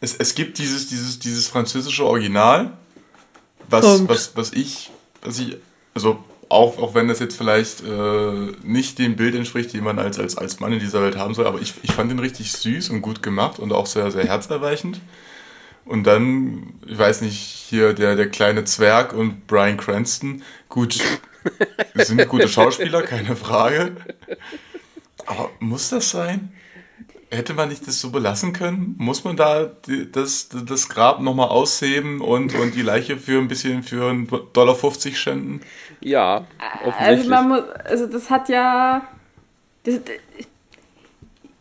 [0.00, 2.76] es, es gibt dieses, dieses, dieses französische Original,
[3.68, 4.10] was, Punkt.
[4.10, 4.90] was, was ich,
[5.22, 5.56] was ich,
[5.94, 10.18] also auch, auch wenn das jetzt vielleicht äh, nicht dem Bild entspricht, den man als,
[10.18, 12.90] als, als Mann in dieser Welt haben soll, aber ich, ich fand den richtig süß
[12.90, 15.00] und gut gemacht und auch sehr, sehr herzerweichend.
[15.84, 21.00] Und dann, ich weiß nicht, hier der, der kleine Zwerg und Brian Cranston, gut,
[21.94, 23.96] sind gute Schauspieler, keine Frage.
[25.26, 26.52] Aber muss das sein?
[27.30, 28.94] hätte man nicht das so belassen können?
[28.98, 29.70] Muss man da
[30.12, 34.76] das, das Grab nochmal ausheben und, und die Leiche für ein bisschen für 1,50 Dollar
[35.14, 35.60] schänden?
[36.00, 36.46] Ja,
[36.98, 39.06] Also, man muss, also das hat ja.
[39.84, 40.00] Das,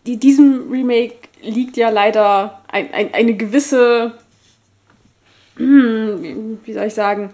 [0.05, 4.13] die, diesem Remake liegt ja leider ein, ein, eine gewisse.
[5.57, 7.31] Hm, wie- wie soll ich sagen?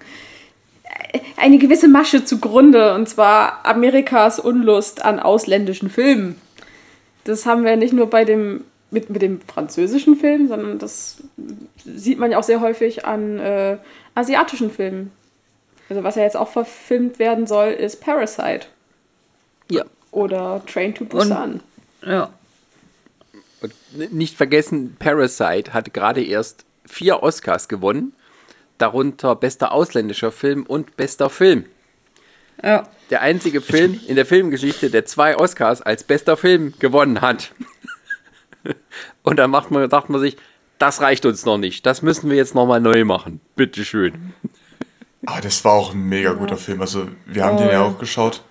[1.38, 6.40] Eine gewisse Masche zugrunde, und zwar Amerikas Unlust an ausländischen Filmen.
[7.26, 11.18] Das haben wir nicht nur bei dem mit, mit dem französischen Film, sondern das
[11.84, 13.78] sieht man ja auch sehr häufig an äh,
[14.16, 15.12] asiatischen Filmen.
[15.90, 18.68] Also was ja jetzt auch verfilmt werden soll, ist Parasite
[19.70, 19.84] ja.
[20.12, 21.62] oder Train to Busan.
[22.06, 22.32] Ja.
[23.62, 28.14] Und nicht vergessen, Parasite hat gerade erst vier Oscars gewonnen,
[28.78, 31.66] darunter bester ausländischer Film und bester Film.
[32.62, 32.88] Ja.
[33.10, 37.52] Der einzige Film in der Filmgeschichte, der zwei Oscars als bester Film gewonnen hat.
[39.24, 40.38] Und dann macht man, dachte man sich,
[40.78, 41.86] das reicht uns noch nicht.
[41.86, 43.40] Das müssen wir jetzt nochmal neu machen.
[43.56, 44.34] Bitteschön.
[45.26, 46.82] Aber das war auch ein mega guter Film.
[46.82, 48.42] Also, wir haben den ja auch geschaut.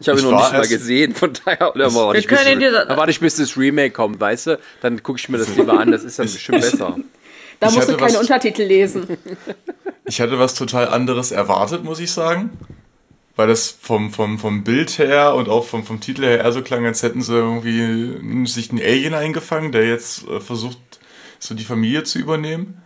[0.00, 1.74] Ich habe ihn noch nicht mal gesehen, von daher.
[1.74, 4.46] Oder warte Wir ich, bis, können ihn dir- warte ich, bis das Remake kommt, weißt
[4.48, 4.58] du?
[4.80, 6.96] Dann gucke ich mir das lieber an, das ist dann bestimmt besser.
[7.60, 9.06] Da Ich musst du keine was- Untertitel lesen.
[10.04, 12.50] Ich hatte was total anderes erwartet, muss ich sagen.
[13.36, 16.60] Weil das vom, vom, vom Bild her und auch vom, vom Titel her eher so
[16.62, 20.76] klang, als hätten sie irgendwie sich einen Alien eingefangen, der jetzt äh, versucht,
[21.38, 22.82] so die Familie zu übernehmen.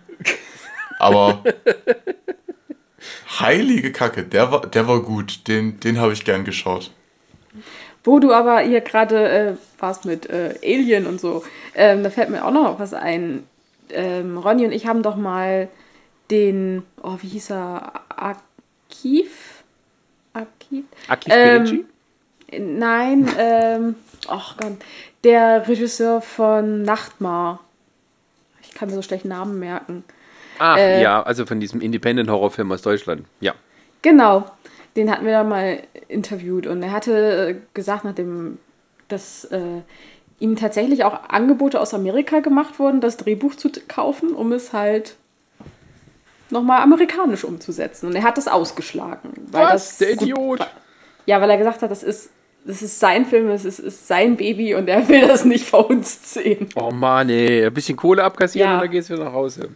[1.01, 1.43] Aber
[3.41, 5.47] heilige Kacke, der war, der war gut.
[5.49, 6.91] Den, den habe ich gern geschaut.
[8.05, 11.45] Wo du aber hier gerade äh, warst mit äh, Alien und so,
[11.75, 13.45] ähm, da fällt mir auch noch was ein.
[13.91, 15.69] Ähm, Ronny und ich haben doch mal
[16.31, 17.93] den, oh, wie hieß er?
[18.09, 19.63] Archiv?
[20.33, 20.85] Archiv?
[21.09, 21.85] Aki Ähm?
[22.53, 23.97] Nein, ähm,
[24.29, 24.77] ach Gott,
[25.25, 27.61] der Regisseur von Nachtmar.
[28.63, 30.05] Ich kann mir so schlecht Namen merken.
[30.59, 33.27] Ach äh, ja, also von diesem Independent-Horrorfilm aus Deutschland.
[33.41, 33.55] Ja.
[34.03, 34.45] Genau,
[34.97, 38.59] den hatten wir da mal interviewt und er hatte äh, gesagt, nachdem
[39.09, 39.83] dass äh,
[40.39, 45.17] ihm tatsächlich auch Angebote aus Amerika gemacht wurden, das Drehbuch zu kaufen, um es halt
[46.51, 48.07] nochmal amerikanisch umzusetzen.
[48.09, 49.31] Und er hat das ausgeschlagen.
[49.51, 49.73] Weil Was?
[49.73, 50.61] das Der Idiot.
[51.27, 52.31] Ja, weil er gesagt hat, das ist,
[52.65, 56.33] das ist sein Film, das ist, ist sein Baby und er will das nicht verhunzt
[56.33, 56.69] sehen.
[56.77, 57.67] Oh Mann, ey.
[57.67, 58.75] Ein bisschen Kohle abkassieren Ja.
[58.77, 59.69] und dann geht's wieder nach Hause.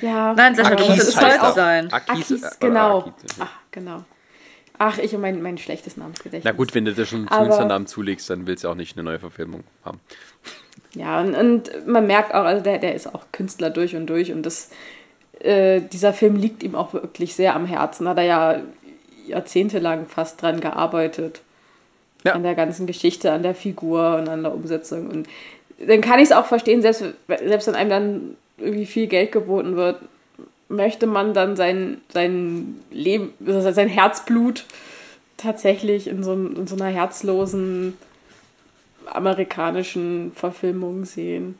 [0.00, 1.92] Ja, Nein, Sascha, du musst stolz sein.
[1.92, 2.98] Akis, Akis, äh, genau.
[3.00, 3.12] Akis.
[3.38, 4.04] Ach, genau.
[4.78, 6.44] Ach, ich und mein, mein schlechtes Namensgedächtnis.
[6.44, 9.04] Na gut, wenn du das schon Aber- Künstlernamen zulegst, dann willst du auch nicht eine
[9.04, 10.00] neue Verfilmung haben.
[10.94, 14.32] Ja, und, und man merkt auch, also der, der ist auch Künstler durch und durch
[14.32, 14.70] und das,
[15.38, 18.08] äh, dieser Film liegt ihm auch wirklich sehr am Herzen.
[18.08, 18.60] Hat er ja
[19.26, 21.42] jahrzehntelang fast dran gearbeitet.
[22.24, 22.32] Ja.
[22.32, 25.08] An der ganzen Geschichte, an der Figur und an der Umsetzung.
[25.08, 25.28] Und
[25.78, 29.76] dann kann ich es auch verstehen, selbst, selbst wenn einem dann irgendwie viel Geld geboten
[29.76, 30.00] wird,
[30.68, 34.64] möchte man dann sein, sein Leben, also sein Herzblut
[35.36, 37.96] tatsächlich in so, in so einer herzlosen
[39.06, 41.58] amerikanischen Verfilmung sehen.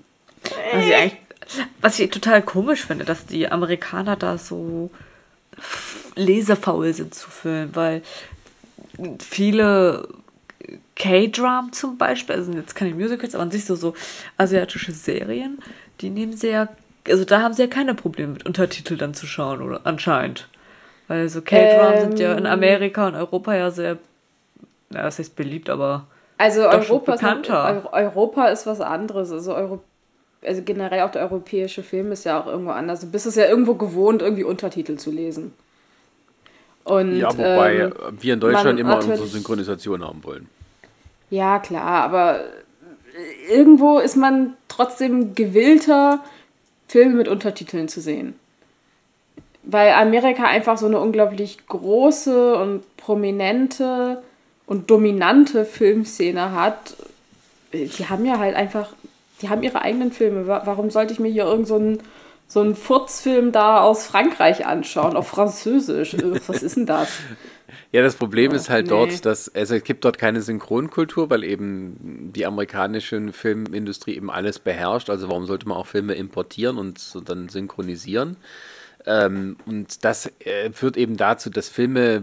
[0.72, 1.18] Was ich, eigentlich,
[1.80, 4.90] was ich total komisch finde, dass die Amerikaner da so
[6.14, 8.02] lesefaul sind zu filmen, weil
[9.18, 10.08] viele
[10.94, 13.94] K-Dram zum Beispiel, also jetzt keine Musicals, aber an sich so, so
[14.36, 15.58] asiatische Serien,
[16.00, 16.68] die nehmen sehr,
[17.08, 20.48] also da haben sie ja keine Probleme mit Untertitel dann zu schauen, oder anscheinend.
[21.08, 22.52] Weil so K-Dram sind ja in Ähm.
[22.52, 23.98] Amerika und Europa ja sehr,
[24.90, 26.06] na, das heißt beliebt, aber
[26.38, 27.50] Also Europa ist,
[27.92, 29.32] Europa ist was anderes.
[29.32, 29.82] Also, Euro,
[30.42, 33.00] also generell auch der europäische Film ist ja auch irgendwo anders.
[33.00, 35.52] Du bist es ja irgendwo gewohnt, irgendwie Untertitel zu lesen.
[36.84, 40.48] Und, ja, wobei ähm, wir in Deutschland immer unsere natürlich- Synchronisation haben wollen.
[41.28, 42.40] Ja, klar, aber
[43.48, 46.20] irgendwo ist man trotzdem gewillter,
[46.90, 48.34] Filme mit Untertiteln zu sehen.
[49.62, 54.22] Weil Amerika einfach so eine unglaublich große und prominente
[54.66, 56.96] und dominante Filmszene hat.
[57.72, 58.88] Die haben ja halt einfach,
[59.40, 60.46] die haben ihre eigenen Filme.
[60.48, 61.98] Wa- Warum sollte ich mir hier irgend so
[62.48, 66.14] so einen Furzfilm da aus Frankreich anschauen, auf Französisch?
[66.14, 67.08] Äh, Was ist denn das?
[67.92, 68.90] Ja, das Problem ist halt nee.
[68.90, 74.58] dort, dass also es gibt dort keine Synchronkultur, weil eben die amerikanische Filmindustrie eben alles
[74.58, 75.10] beherrscht.
[75.10, 78.36] Also warum sollte man auch Filme importieren und so dann synchronisieren?
[79.06, 82.22] Ähm, und das äh, führt eben dazu, dass Filme,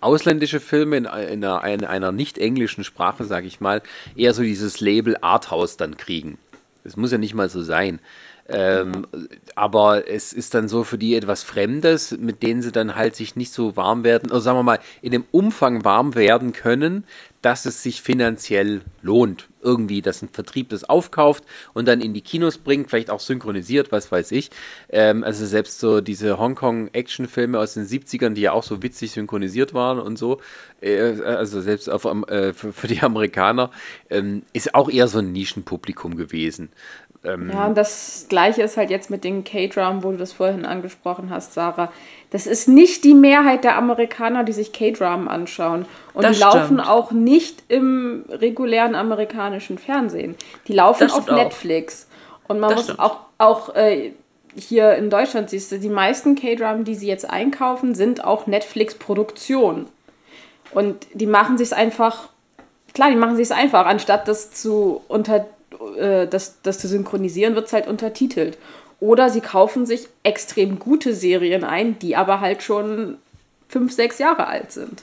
[0.00, 3.82] ausländische Filme in, einer, in einer nicht englischen Sprache, sage ich mal,
[4.16, 6.38] eher so dieses Label Arthouse dann kriegen.
[6.84, 8.00] Das muss ja nicht mal so sein.
[8.46, 9.06] Ähm,
[9.54, 13.36] aber es ist dann so für die etwas Fremdes, mit denen sie dann halt sich
[13.36, 17.04] nicht so warm werden, oder sagen wir mal, in dem Umfang warm werden können,
[17.44, 19.48] dass es sich finanziell lohnt.
[19.60, 23.92] Irgendwie, dass ein Vertrieb das aufkauft und dann in die Kinos bringt, vielleicht auch synchronisiert,
[23.92, 24.50] was weiß ich.
[24.88, 29.74] Ähm, also selbst so diese Hongkong-Actionfilme aus den 70ern, die ja auch so witzig synchronisiert
[29.74, 30.40] waren und so,
[30.80, 33.70] äh, also selbst auf, äh, für, für, die Amerikaner,
[34.08, 36.70] ähm, ist auch eher so ein Nischenpublikum gewesen.
[37.24, 40.66] Ähm, ja, und das Gleiche ist halt jetzt mit den K-Drum, wo du das vorhin
[40.66, 41.90] angesprochen hast, Sarah.
[42.30, 45.86] Das ist nicht die Mehrheit der Amerikaner, die sich K-Drum anschauen.
[46.12, 46.54] Und das die stimmt.
[46.54, 50.34] laufen auch nicht im regulären amerikanischen Fernsehen.
[50.68, 52.08] Die laufen auf Netflix.
[52.44, 52.50] Auch.
[52.50, 53.00] Und man das muss stimmt.
[53.00, 54.12] auch, auch äh,
[54.54, 59.86] hier in Deutschland, siehst du, die meisten K-Drum, die sie jetzt einkaufen, sind auch Netflix-Produktionen.
[60.72, 62.28] Und die machen sich einfach,
[62.92, 65.46] klar, die machen sich einfach, anstatt das zu unter
[65.96, 68.58] äh, das, das zu synchronisieren, wird es halt untertitelt.
[69.00, 73.18] Oder sie kaufen sich extrem gute Serien ein, die aber halt schon
[73.68, 75.02] fünf, sechs Jahre alt sind.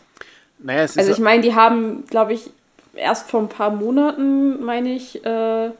[0.60, 2.50] Naja, also ich meine, die haben, glaube ich,
[2.96, 5.72] erst vor ein paar Monaten, meine ich, äh,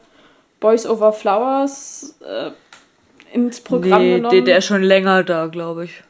[0.60, 2.50] Boys Over Flowers äh,
[3.34, 4.34] ins Programm nee, genommen.
[4.34, 6.02] Der, der ist schon länger da, glaube ich.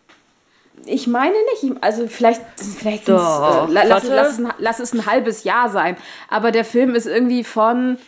[0.84, 5.44] Ich meine nicht, also vielleicht, vielleicht äh, lass, lass, lass, es, lass es ein halbes
[5.44, 5.96] Jahr sein.
[6.28, 7.98] Aber der Film ist irgendwie von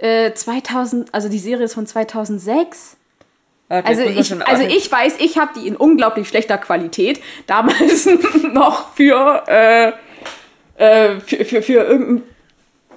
[0.00, 2.96] 2000, äh, also die Serie ist von 2006.
[3.70, 8.08] Okay, also, ich, also ich weiß, ich habe die in unglaublich schlechter Qualität damals
[8.52, 9.92] noch für, äh,
[10.76, 12.22] äh, für, für, für irgendein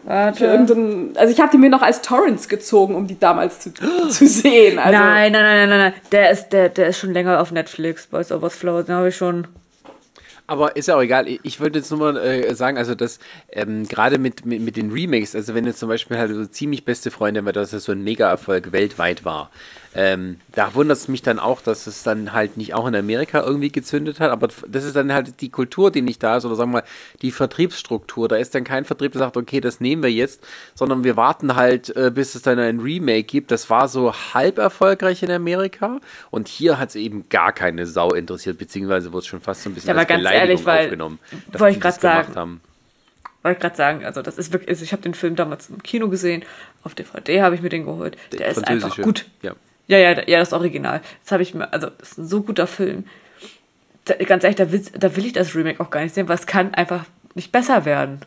[0.03, 1.11] Warte.
[1.15, 3.71] Also ich habe die mir noch als Torrents gezogen, um die damals zu,
[4.09, 4.79] zu sehen.
[4.79, 5.93] Also nein, nein, nein, nein, nein.
[6.11, 9.15] Der ist, der, der ist schon länger auf Netflix, Boys Over Flowers, den habe ich
[9.15, 9.47] schon.
[10.51, 11.29] Aber ist ja auch egal.
[11.43, 13.19] Ich wollte jetzt nur mal äh, sagen, also dass
[13.53, 16.83] ähm, gerade mit, mit, mit, den Remakes, also wenn jetzt zum Beispiel halt so ziemlich
[16.83, 19.49] beste Freunde, weil das ja so ein Mega-Erfolg weltweit war,
[19.93, 23.41] ähm, da wundert es mich dann auch, dass es dann halt nicht auch in Amerika
[23.41, 26.55] irgendwie gezündet hat, aber das ist dann halt die Kultur, die nicht da ist, oder
[26.55, 26.87] sagen wir mal,
[27.21, 28.29] die Vertriebsstruktur.
[28.29, 31.55] Da ist dann kein Vertrieb, der sagt, okay, das nehmen wir jetzt, sondern wir warten
[31.55, 33.51] halt, äh, bis es dann ein Remake gibt.
[33.51, 38.11] Das war so halb erfolgreich in Amerika und hier hat es eben gar keine Sau
[38.11, 40.85] interessiert, beziehungsweise wurde es schon fast so ein bisschen ja, als ganz Beleidigung ehrlich, weil,
[40.85, 41.19] aufgenommen,
[41.51, 42.35] dass wollte ich gerade sagen.
[42.35, 42.61] Haben.
[43.43, 45.83] Wollte ich gerade sagen, also das ist wirklich, also ich habe den Film damals im
[45.83, 46.43] Kino gesehen,
[46.83, 48.15] auf DVD habe ich mir den geholt.
[48.31, 49.25] Der, Der ist einfach gut.
[49.41, 49.53] Ja.
[49.87, 51.01] Ja, ja, ja, das Original.
[51.23, 53.05] Das habe ich mir, also das ist ein so guter Film.
[54.05, 56.35] Da, ganz ehrlich, da will, da will ich das Remake auch gar nicht sehen, weil
[56.35, 57.05] es kann einfach
[57.35, 58.21] nicht besser werden.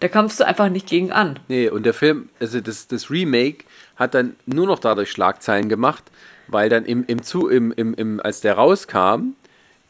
[0.00, 1.40] Da kommst du einfach nicht gegen an.
[1.48, 3.64] Nee, und der Film, also das, das Remake
[3.96, 6.04] hat dann nur noch dadurch Schlagzeilen gemacht,
[6.46, 9.34] weil dann im, im, Zu, im, im, im als der rauskam,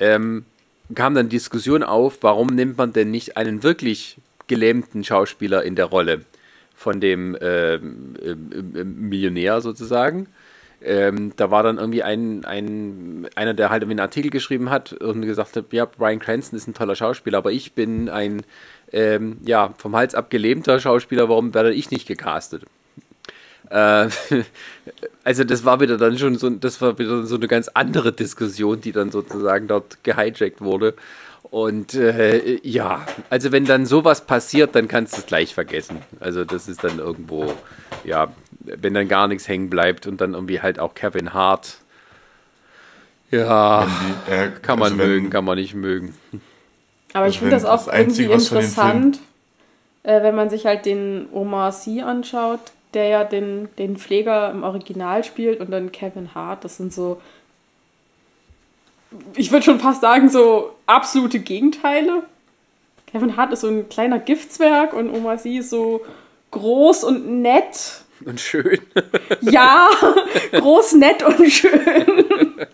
[0.00, 0.46] ähm,
[0.94, 4.16] kam dann Diskussion auf, warum nimmt man denn nicht einen wirklich
[4.46, 6.22] gelähmten Schauspieler in der Rolle
[6.74, 7.80] von dem äh, äh,
[8.84, 10.28] Millionär sozusagen.
[10.80, 15.22] Ähm, da war dann irgendwie ein, ein, einer, der halt einen Artikel geschrieben hat und
[15.22, 18.42] gesagt hat, ja, Brian Cranston ist ein toller Schauspieler, aber ich bin ein
[18.92, 22.64] ähm, ja, vom Hals abgelähmter Schauspieler, warum werde ich nicht gecastet?
[23.70, 24.08] Äh,
[25.24, 28.80] also das war wieder dann schon so, das war wieder so eine ganz andere Diskussion,
[28.80, 30.94] die dann sozusagen dort gehijackt wurde.
[31.50, 36.02] Und äh, ja, also wenn dann sowas passiert, dann kannst du es gleich vergessen.
[36.20, 37.54] Also das ist dann irgendwo,
[38.04, 38.32] ja,
[38.76, 41.78] wenn dann gar nichts hängen bleibt und dann irgendwie halt auch Kevin Hart.
[43.30, 46.14] Ja, die, äh, kann man also mögen, wenn, kann man nicht mögen.
[47.12, 49.20] Aber also ich finde das auch das Einzige, irgendwie interessant,
[50.02, 52.60] äh, wenn man sich halt den Omar Sy anschaut,
[52.94, 56.64] der ja den, den Pfleger im Original spielt und dann Kevin Hart.
[56.64, 57.20] Das sind so
[59.34, 62.22] ich würde schon fast sagen, so absolute Gegenteile.
[63.06, 66.02] Kevin Hart ist so ein kleiner Giftzwerg und Oma Sie ist so
[66.50, 68.02] groß und nett.
[68.24, 68.78] Und schön.
[69.42, 69.88] Ja,
[70.52, 72.66] groß, nett und schön.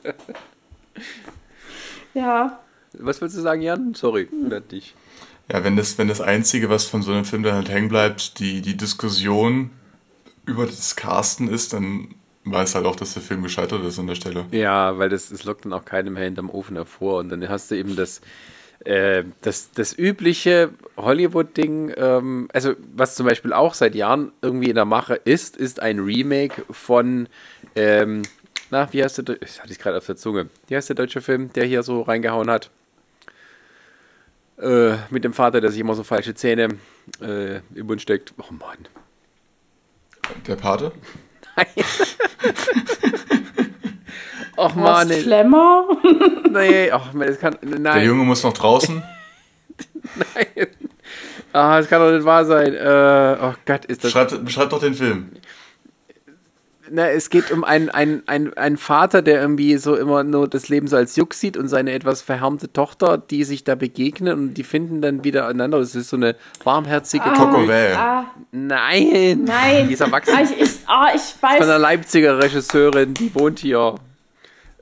[2.15, 2.61] ja.
[2.99, 3.95] Was willst du sagen, Jan?
[3.95, 4.95] Sorry, oder dich.
[5.53, 8.39] Ja, wenn das, wenn das Einzige, was von so einem Film dann halt hängen bleibt,
[8.39, 9.71] die, die Diskussion
[10.47, 12.15] über das Casten ist, dann
[12.45, 14.47] weiß halt auch, dass der Film gescheitert ist an der Stelle.
[14.53, 17.19] Ja, weil das, das lockt dann auch keinem mehr hinterm Ofen hervor.
[17.21, 18.21] Und dann hast du eben das,
[18.85, 24.75] äh, das, das übliche Hollywood-Ding, ähm, also was zum Beispiel auch seit Jahren irgendwie in
[24.75, 27.29] der Mache ist, ist ein Remake von,
[27.77, 28.23] ähm,
[28.71, 31.21] na, wie heißt der, das hatte ich gerade auf der Zunge, wie heißt der deutsche
[31.21, 32.71] Film, der hier so reingehauen hat?
[34.59, 36.69] Äh, mit dem Vater, der sich immer so falsche Zähne
[37.21, 38.35] äh, im Mund steckt.
[38.39, 38.79] Oh Mann.
[40.47, 40.93] Der Pate?
[41.57, 41.67] Nein.
[44.57, 45.09] Och man.
[45.09, 45.85] Flemmer?
[46.51, 47.57] nee, ach das kann.
[47.63, 47.83] Nein.
[47.83, 49.03] Der Junge muss noch draußen.
[50.17, 50.67] nein.
[51.53, 52.75] Ah, das kann doch nicht wahr sein.
[52.75, 54.13] Äh, oh Gott, ist das.
[54.13, 55.31] Beschreib, beschreib doch den Film.
[56.91, 60.69] Na, es geht um einen, einen, einen, einen Vater, der irgendwie so immer nur das
[60.69, 64.55] Leben so als Juck sieht und seine etwas verhärmte Tochter, die sich da begegnen und
[64.55, 65.79] die finden dann wieder einander.
[65.79, 67.95] Das ist so eine warmherzige Coco Vell.
[67.95, 69.45] Ah, Nein!
[69.45, 69.89] nein.
[69.89, 70.35] Die ist erwachsen.
[70.37, 71.81] Ah, ich, ich, ah, ich Von einer weiß.
[71.81, 73.95] Leipziger Regisseurin, die wohnt hier.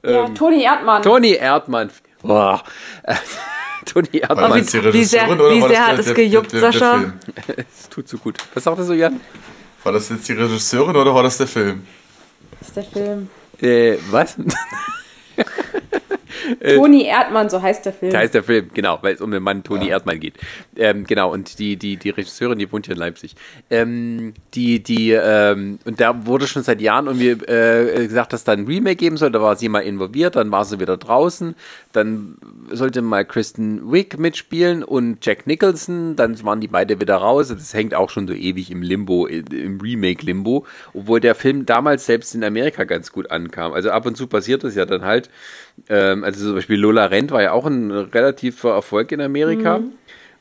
[0.04, 1.02] Ja, Toni Erdmann.
[1.02, 1.90] Toni Erdmann.
[2.22, 2.62] Boah.
[3.04, 3.14] Äh,
[3.84, 4.54] Toni Erdmann.
[4.54, 6.98] wie- wie sehr- wie sehr das hat der, es der, gejuckt, der, der, Sascha?
[6.98, 7.12] Film?
[7.80, 8.38] Es tut so gut.
[8.54, 9.20] Was sagt er so, Jan?
[9.84, 11.86] War das jetzt die Regisseurin oder war das der Film?
[12.58, 13.28] Das ist der Film.
[13.60, 14.36] Äh, was?
[16.76, 18.12] Toni Erdmann, so heißt der Film.
[18.12, 20.34] Da ist der Film, genau, weil es um den Mann Toni Erdmann geht.
[20.76, 23.34] Ähm, genau, und die, die, die Regisseurin, die wohnt hier in Leipzig.
[23.70, 28.44] Ähm, die, die, ähm, und da wurde schon seit Jahren irgendwie äh, gesagt, dass es
[28.44, 29.30] da ein Remake geben soll.
[29.30, 31.54] Da war sie mal involviert, dann war sie wieder draußen.
[31.92, 32.36] Dann
[32.70, 36.16] sollte mal Kristen Wiig mitspielen und Jack Nicholson.
[36.16, 37.48] Dann waren die beide wieder raus.
[37.48, 40.66] Das hängt auch schon so ewig im Limbo, im Remake-Limbo.
[40.94, 43.72] Obwohl der Film damals selbst in Amerika ganz gut ankam.
[43.72, 45.30] Also ab und zu passiert das ja dann halt.
[45.88, 49.80] Ähm, also zum Beispiel Lola Rent war ja auch ein relativer Erfolg in Amerika.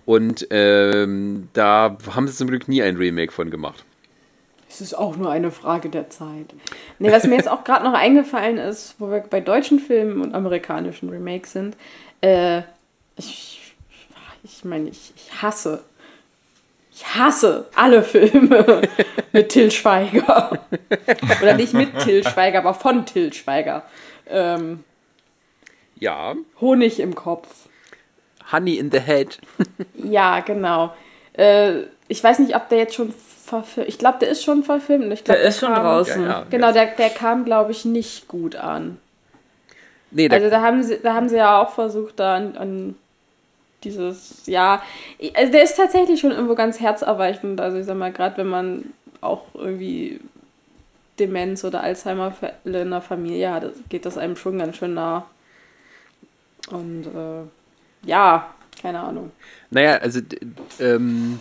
[0.06, 3.86] Und ähm, da haben sie zum Glück nie ein Remake von gemacht.
[4.68, 6.54] Es ist auch nur eine Frage der Zeit.
[6.98, 10.34] Nee, was mir jetzt auch gerade noch eingefallen ist, wo wir bei deutschen Filmen und
[10.34, 11.76] amerikanischen Remakes sind,
[12.22, 12.62] äh,
[13.18, 13.76] ich,
[14.44, 15.84] ich meine, ich, ich hasse,
[16.94, 18.82] ich hasse alle Filme
[19.34, 20.60] mit Till Schweiger.
[21.42, 23.84] Oder nicht mit Till Schweiger, aber von Till Schweiger.
[24.30, 24.86] Ähm,
[26.02, 27.48] Ja, Honig im Kopf.
[28.52, 29.40] Honey in the Head.
[30.04, 30.94] Ja, genau.
[31.34, 33.88] Äh, ich weiß nicht, ob der jetzt schon verfilmt.
[33.88, 35.14] Ich glaube, der ist schon verfilmt.
[35.14, 36.24] Ich glaub, Der ist schon kam- draußen.
[36.24, 36.46] Ja, ja.
[36.50, 38.98] Genau, der, der kam, glaube ich, nicht gut an.
[40.10, 42.96] Nee, der, Also da haben sie, da haben sie ja auch versucht, da an, an
[43.84, 44.82] dieses, ja,
[45.36, 47.62] also der ist tatsächlich schon irgendwo ganz herzerweichend.
[47.62, 50.20] Also ich sag mal, gerade wenn man auch irgendwie
[51.20, 55.26] Demenz oder Alzheimer-Fälle in der Familie hat, geht das einem schon ganz schön nah.
[56.72, 57.44] Und äh,
[58.08, 59.32] ja, keine Ahnung.
[59.70, 60.22] Naja, also,
[60.80, 61.40] ähm.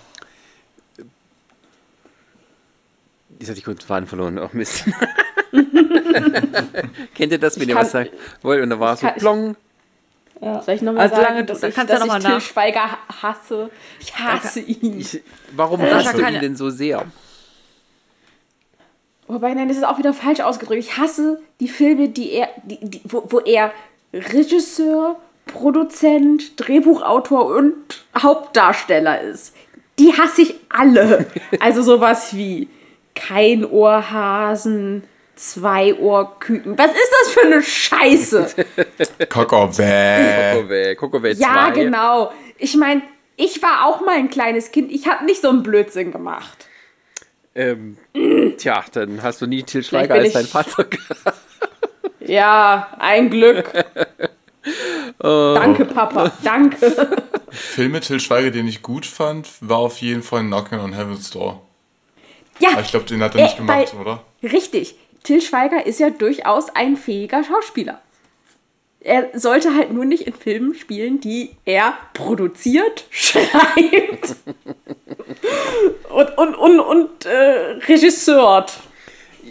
[3.39, 4.39] Jetzt hatte ich kurz den Faden verloren.
[4.39, 4.85] Oh Mist.
[7.15, 8.11] Kennt ihr das, wenn Ich ihr kann- was sagen
[8.43, 8.63] wollt?
[8.63, 9.57] Und da war es so plong.
[10.41, 12.41] Soll ich nochmal Also sagen, lange- dass ich, kannst du dass ja noch ich Till
[12.41, 13.71] Schweiger hasse?
[14.01, 14.99] Ich hasse ihn.
[15.01, 15.23] Ich,
[15.53, 17.05] warum Sascha hast du ihn ja- denn so sehr?
[19.29, 20.81] Wobei, nein, das ist auch wieder falsch ausgedrückt.
[20.81, 23.73] Ich hasse die Filme, die er, die, die, wo, wo er
[24.13, 27.75] Regisseur, Produzent, Drehbuchautor und
[28.17, 29.55] Hauptdarsteller ist.
[29.99, 31.27] Die hasse ich alle.
[31.61, 32.69] Also sowas wie
[33.15, 35.05] kein Ohrhasen,
[35.35, 36.79] zwei Ohrküken.
[36.79, 38.47] Was ist das für eine Scheiße?
[39.29, 40.55] Coco Vell.
[40.55, 41.43] Kokoway, Kokoway 2.
[41.43, 42.33] ja, genau.
[42.59, 43.03] Ich meine,
[43.37, 44.93] ich war auch mal ein kleines Kind.
[44.93, 46.67] Ich habe nicht so einen Blödsinn gemacht.
[47.55, 47.97] Ähm,
[48.59, 51.39] tja, dann hast du nie Till Schweiger als dein Vater gehabt.
[52.21, 53.73] Ja, ein Glück.
[55.19, 56.33] Danke, Papa.
[56.45, 57.11] Danke.
[57.51, 61.31] Film mit Till Schweiger, den ich gut fand, war auf jeden Fall Knocking on Heaven's
[61.31, 61.61] Door.
[62.59, 64.23] Ja, Aber ich glaube, den hat er nicht Äh, gemacht, weil- oder?
[64.43, 64.95] Richtig.
[65.25, 68.01] Till Schweiger ist ja durchaus ein fähiger Schauspieler.
[69.03, 74.37] Er sollte halt nur nicht in Filmen spielen, die er produziert, schreibt
[76.11, 78.75] und, und, und, und äh, regisseurt.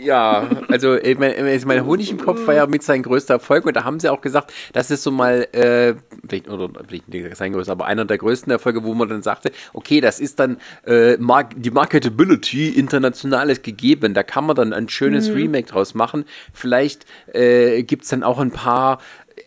[0.02, 1.34] Ja, also ich mein,
[1.66, 4.22] mein Honig im Kopf war ja mit sein größter Erfolg und da haben sie auch
[4.22, 5.96] gesagt, das ist so mal, äh,
[6.28, 9.52] vielleicht, oder vielleicht nicht sein größter, aber einer der größten Erfolge, wo man dann sagte,
[9.74, 14.74] okay, das ist dann äh, Mark die Marketability international ist gegeben, da kann man dann
[14.74, 16.26] ein schönes Remake draus machen.
[16.54, 19.00] Vielleicht äh, gibt es dann auch ein paar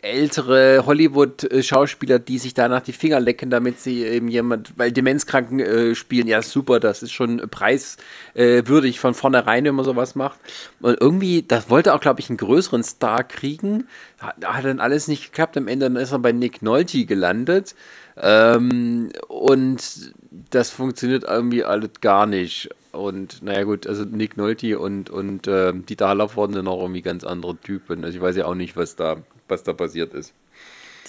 [0.02, 5.94] ältere Hollywood-Schauspieler, die sich danach die Finger lecken, damit sie eben jemand, weil Demenzkranken äh,
[5.94, 10.40] spielen, ja super, das ist schon preiswürdig von vornherein, wenn man sowas macht.
[10.80, 13.86] Und irgendwie, das wollte auch, glaube ich, einen größeren Star kriegen.
[14.18, 15.56] Hat, hat dann alles nicht geklappt.
[15.56, 17.74] Am Ende ist er bei Nick Nolte gelandet.
[18.16, 20.12] Ähm, und
[20.50, 22.70] das funktioniert irgendwie alles gar nicht.
[22.92, 27.02] Und naja gut, also Nick Nolte und, und äh, Dieter Haller wurden dann auch irgendwie
[27.02, 28.04] ganz andere Typen.
[28.04, 29.16] Also ich weiß ja auch nicht, was da,
[29.52, 30.32] was da passiert ist.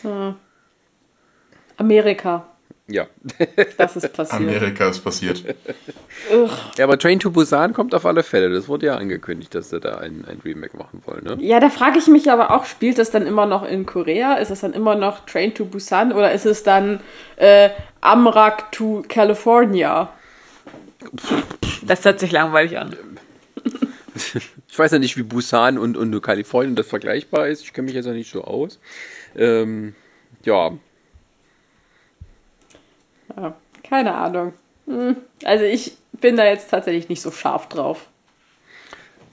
[0.02, 0.36] So.
[1.78, 2.46] Amerika.
[2.88, 3.08] Ja.
[3.78, 4.42] Das ist passiert.
[4.42, 5.44] Amerika ist passiert.
[6.78, 8.54] ja, aber Train to Busan kommt auf alle Fälle.
[8.54, 11.38] Das wurde ja angekündigt, dass sie da ein, ein Remake machen wollen, ne?
[11.40, 14.36] Ja, da frage ich mich aber auch, spielt das dann immer noch in Korea?
[14.36, 17.00] Ist es dann immer noch Train to Busan oder ist es dann
[17.38, 17.70] äh,
[18.02, 20.10] Amrak to California?
[21.84, 22.96] Das hört sich langweilig an.
[24.70, 27.64] Ich weiß ja nicht, wie Busan und, und Kalifornien das vergleichbar ist.
[27.64, 28.80] Ich kenne mich jetzt ja nicht so aus.
[29.36, 29.96] Ähm,
[30.44, 30.72] ja,
[33.36, 34.54] Ja, keine Ahnung.
[34.86, 38.08] Hm, Also ich bin da jetzt tatsächlich nicht so scharf drauf.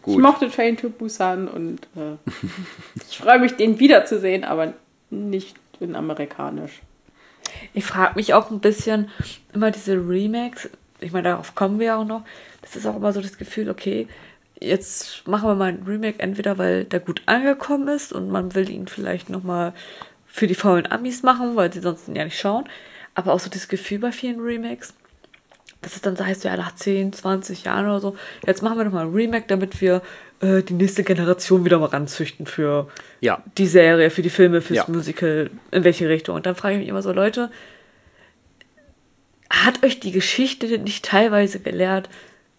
[0.07, 2.17] Ich mochte Train to Busan und äh,
[3.11, 4.73] ich freue mich, den wiederzusehen, aber
[5.11, 6.81] nicht in amerikanisch.
[7.75, 9.11] Ich frage mich auch ein bisschen
[9.53, 10.71] immer diese Remakes.
[11.01, 12.23] Ich meine, darauf kommen wir auch noch.
[12.63, 14.09] Das ist auch immer so das Gefühl, okay,
[14.61, 18.69] jetzt machen wir mal ein Remake, entweder weil der gut angekommen ist und man will
[18.71, 19.73] ihn vielleicht nochmal
[20.27, 22.65] für die faulen Amis machen, weil sie sonst ja nicht schauen.
[23.15, 24.95] Aber auch so das Gefühl bei vielen Remakes,
[25.83, 28.85] dass es dann so heißt, ja, nach 10, 20 Jahren oder so, jetzt machen wir
[28.85, 30.03] nochmal ein Remake, damit wir
[30.41, 32.89] äh, die nächste Generation wieder mal ranzüchten für
[33.21, 33.43] Ja.
[33.59, 34.85] die Serie, für die Filme, fürs Ja.
[34.89, 36.37] Musical, in welche Richtung.
[36.37, 37.51] Und dann frage ich mich immer so, Leute,
[39.49, 42.09] hat euch die Geschichte nicht teilweise gelehrt,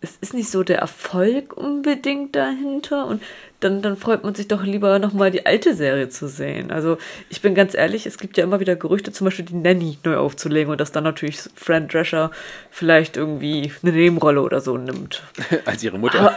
[0.01, 3.21] es ist nicht so der Erfolg unbedingt dahinter und
[3.59, 6.71] dann, dann freut man sich doch lieber nochmal die alte Serie zu sehen.
[6.71, 6.97] Also
[7.29, 10.17] ich bin ganz ehrlich, es gibt ja immer wieder Gerüchte, zum Beispiel die Nanny neu
[10.17, 12.31] aufzulegen und dass dann natürlich Fran Drescher
[12.71, 15.21] vielleicht irgendwie eine Nebenrolle oder so nimmt.
[15.65, 16.33] Als ihre Mutter.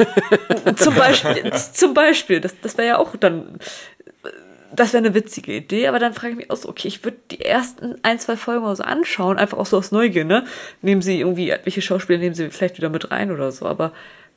[0.76, 3.58] zum Beispiel, zum Beispiel das, das wäre ja auch dann,
[4.76, 7.16] das wäre eine witzige Idee, aber dann frage ich mich auch so, okay, ich würde
[7.30, 10.44] die ersten ein, zwei Folgen oder so anschauen, einfach auch so aus Neugier, ne?
[10.82, 13.92] Nehmen sie irgendwie, welche Schauspieler nehmen sie vielleicht wieder mit rein oder so, aber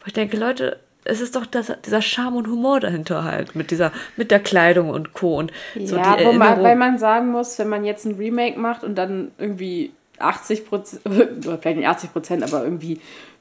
[0.05, 3.91] ich denke, Leute, es ist doch das, dieser Charme und Humor dahinter halt, mit dieser,
[4.15, 5.37] mit der Kleidung und Co.
[5.37, 6.63] und so ja, die Erinnerung.
[6.63, 11.01] weil man sagen muss, wenn man jetzt ein Remake macht und dann irgendwie 80 Prozent,
[11.05, 12.99] oder vielleicht nicht 80 Prozent, aber irgendwie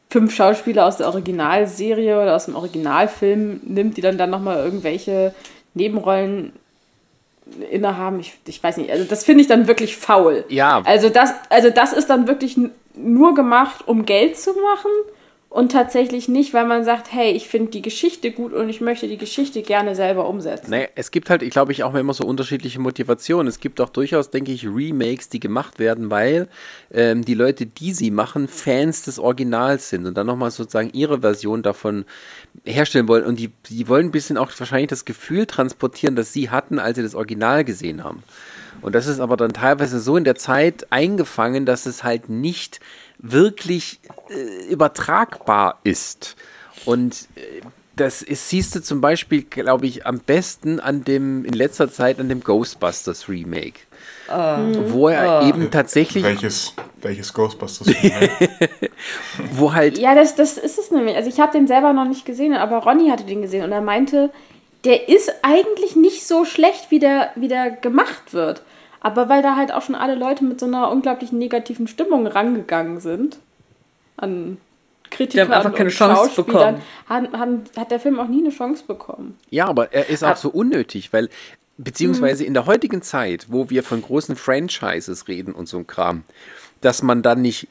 [0.09, 5.35] fünf Schauspieler aus der Originalserie oder aus dem Originalfilm nimmt, die dann dann nochmal irgendwelche
[5.75, 6.53] Nebenrollen
[7.71, 10.45] innehaben, ich, ich weiß nicht, also das finde ich dann wirklich faul.
[10.49, 10.83] Ja.
[10.85, 12.59] Also das, also das ist dann wirklich
[12.95, 14.91] nur gemacht, um Geld zu machen
[15.57, 19.09] und tatsächlich nicht, weil man sagt, hey, ich finde die Geschichte gut und ich möchte
[19.09, 20.71] die Geschichte gerne selber umsetzen.
[20.71, 23.47] Naja, es gibt halt, ich glaube, ich auch immer so unterschiedliche Motivationen.
[23.47, 26.49] Es gibt auch durchaus, denke ich, Remakes, die gemacht werden, weil
[26.93, 31.23] ähm, die Leute, die sie machen, Fans des Originals sind und dann nochmal sozusagen ihre
[31.23, 32.05] Version davon
[32.67, 33.25] herstellen wollen.
[33.25, 36.97] Und die, die wollen ein bisschen auch wahrscheinlich das Gefühl transportieren, das sie hatten, als
[36.97, 38.23] sie das Original gesehen haben.
[38.83, 42.81] Und das ist aber dann teilweise so in der Zeit eingefangen, dass es halt nicht
[43.19, 46.37] wirklich äh, übertragbar ist.
[46.85, 47.61] Und äh,
[47.97, 52.21] das ist, siehst du zum Beispiel, glaube ich, am besten an dem, in letzter Zeit
[52.21, 53.81] an dem Ghostbusters Remake.
[54.89, 57.89] Wo er eben tatsächlich, Welches, welches Ghostbusters?
[57.89, 58.51] Remake?
[59.53, 61.17] wo halt, Ja, das, das ist es nämlich.
[61.17, 63.81] Also ich habe den selber noch nicht gesehen, aber Ronny hatte den gesehen und er
[63.81, 64.31] meinte,
[64.85, 68.63] der ist eigentlich nicht so schlecht, wie der, wie der gemacht wird.
[69.07, 72.99] Aber weil da halt auch schon alle Leute mit so einer unglaublich negativen Stimmung rangegangen
[72.99, 73.39] sind,
[74.17, 74.57] an
[75.13, 76.83] Kritikern Die haben einfach keine und Chance Schauspielern, bekommen.
[77.09, 79.39] haben, haben, hat der Film auch nie eine Chance bekommen.
[79.49, 81.29] ja, aber er ist auch so unnötig, weil,
[81.79, 86.25] beziehungsweise in der heutigen Zeit, wo wir von großen Franchises reden und so ein Kram,
[86.81, 87.69] dass man dann nicht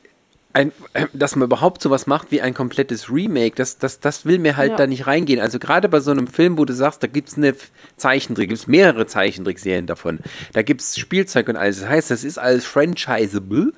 [0.55, 4.39] ein, äh, dass man überhaupt sowas macht wie ein komplettes Remake, das, das, das will
[4.39, 4.77] mir halt Ja.
[4.77, 5.39] da nicht reingehen.
[5.41, 7.53] Also gerade bei so einem Film, wo du sagst, da gibt es eine
[7.97, 10.19] Zeichentrick, gibt es mehrere Zeichentrickserien davon,
[10.53, 11.81] da gibt es Spielzeug und alles.
[11.81, 13.73] Das heißt, das ist alles franchisable.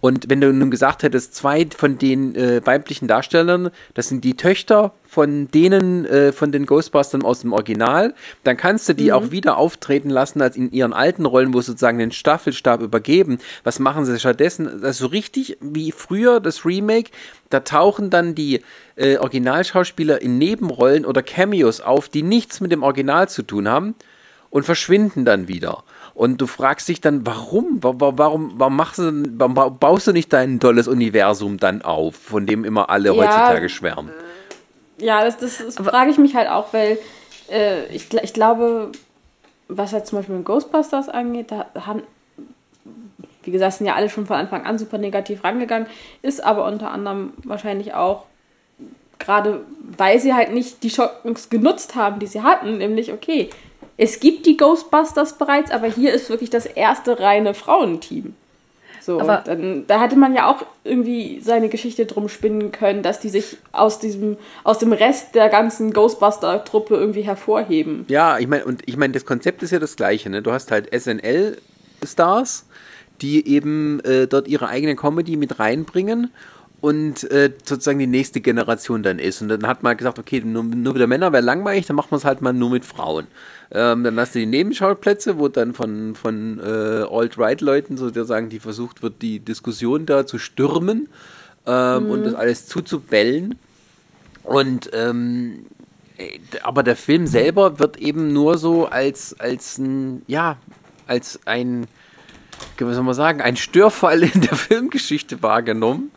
[0.00, 4.34] Und wenn du nun gesagt hättest, zwei von den äh, weiblichen Darstellern, das sind die
[4.34, 9.30] Töchter von denen, äh, von den Ghostbusters aus dem Original, dann kannst du die auch
[9.30, 13.38] wieder auftreten lassen als in ihren alten Rollen, wo sie sozusagen den Staffelstab übergeben.
[13.62, 14.80] Was machen sie stattdessen?
[14.80, 17.10] Das ist so richtig wie früher das Remake.
[17.50, 18.62] Da tauchen dann die
[18.96, 23.94] äh, Originalschauspieler in Nebenrollen oder Cameos auf, die nichts mit dem Original zu tun haben
[24.48, 25.84] und verschwinden dann wieder.
[26.20, 27.82] Und du fragst dich dann, warum?
[27.82, 31.80] Wa- wa- Warum, warum, machst du, warum ba- baust du nicht dein tolles Universum dann
[31.80, 33.14] auf, von dem immer alle Ja.
[33.16, 34.10] heutzutage schwärmen?
[34.98, 36.98] Ja, das, das, das frage ich mich halt auch, weil
[37.50, 38.92] äh, ich, ich glaube,
[39.68, 42.02] was halt zum Beispiel mit Ghostbusters angeht, da haben,
[43.44, 45.86] wie gesagt, sind ja alle schon von Anfang an super negativ rangegangen,
[46.20, 48.26] ist aber unter anderem wahrscheinlich auch,
[49.18, 49.62] gerade
[49.96, 53.48] weil sie halt nicht die Chance genutzt haben, die sie hatten, nämlich, okay,
[54.02, 58.32] es gibt die Ghostbusters bereits, aber hier ist wirklich das erste reine Frauenteam.
[59.02, 63.20] So, Aber- dann, da hätte man ja auch irgendwie seine Geschichte drum spinnen können, dass
[63.20, 68.06] die sich aus diesem, aus dem Rest der ganzen Ghostbuster-Truppe irgendwie hervorheben.
[68.08, 70.40] Ja, ich meine, und ich meine, das Konzept ist ja das gleiche, ne?
[70.40, 72.64] Du hast halt SNL-Stars,
[73.20, 76.30] die eben äh, dort ihre eigene Comedy mit reinbringen
[76.80, 79.42] und äh, sozusagen die nächste Generation dann ist.
[79.42, 82.18] Und dann hat man gesagt, okay, nur, nur wieder Männer wäre langweilig, dann macht man
[82.18, 83.26] es halt mal nur mit Frauen.
[83.70, 89.02] Ähm, dann hast du die Nebenschauplätze, wo dann von, von äh, Alt-Right-Leuten sozusagen, die versucht
[89.02, 91.08] wird, die Diskussion da zu stürmen
[91.66, 93.58] ähm, und das alles zuzubellen.
[94.42, 95.66] Und ähm,
[96.16, 100.56] äh, aber der Film selber wird eben nur so als, als ein, ja,
[101.06, 101.86] als ein,
[102.78, 106.10] wie soll man sagen, ein Störfall in der Filmgeschichte wahrgenommen.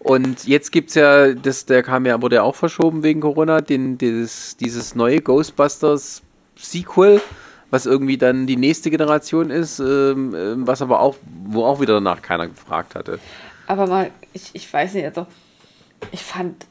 [0.00, 3.60] Und jetzt gibt es ja, das, der kam ja, wurde ja auch verschoben wegen Corona,
[3.60, 6.22] den, dieses, dieses neue Ghostbusters
[6.56, 7.20] Sequel,
[7.70, 11.94] was irgendwie dann die nächste Generation ist, ähm, ähm, was aber auch, wo auch wieder
[11.94, 13.18] danach keiner gefragt hatte.
[13.66, 15.26] Aber mal, ich, ich weiß nicht, also
[16.12, 16.66] ich fand,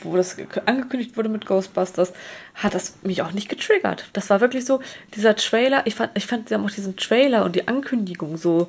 [0.00, 2.14] wo das angekündigt wurde mit Ghostbusters,
[2.54, 4.08] hat das mich auch nicht getriggert.
[4.14, 4.80] Das war wirklich so,
[5.14, 8.68] dieser Trailer, ich fand, ich fand, sie haben auch diesen Trailer und die Ankündigung so,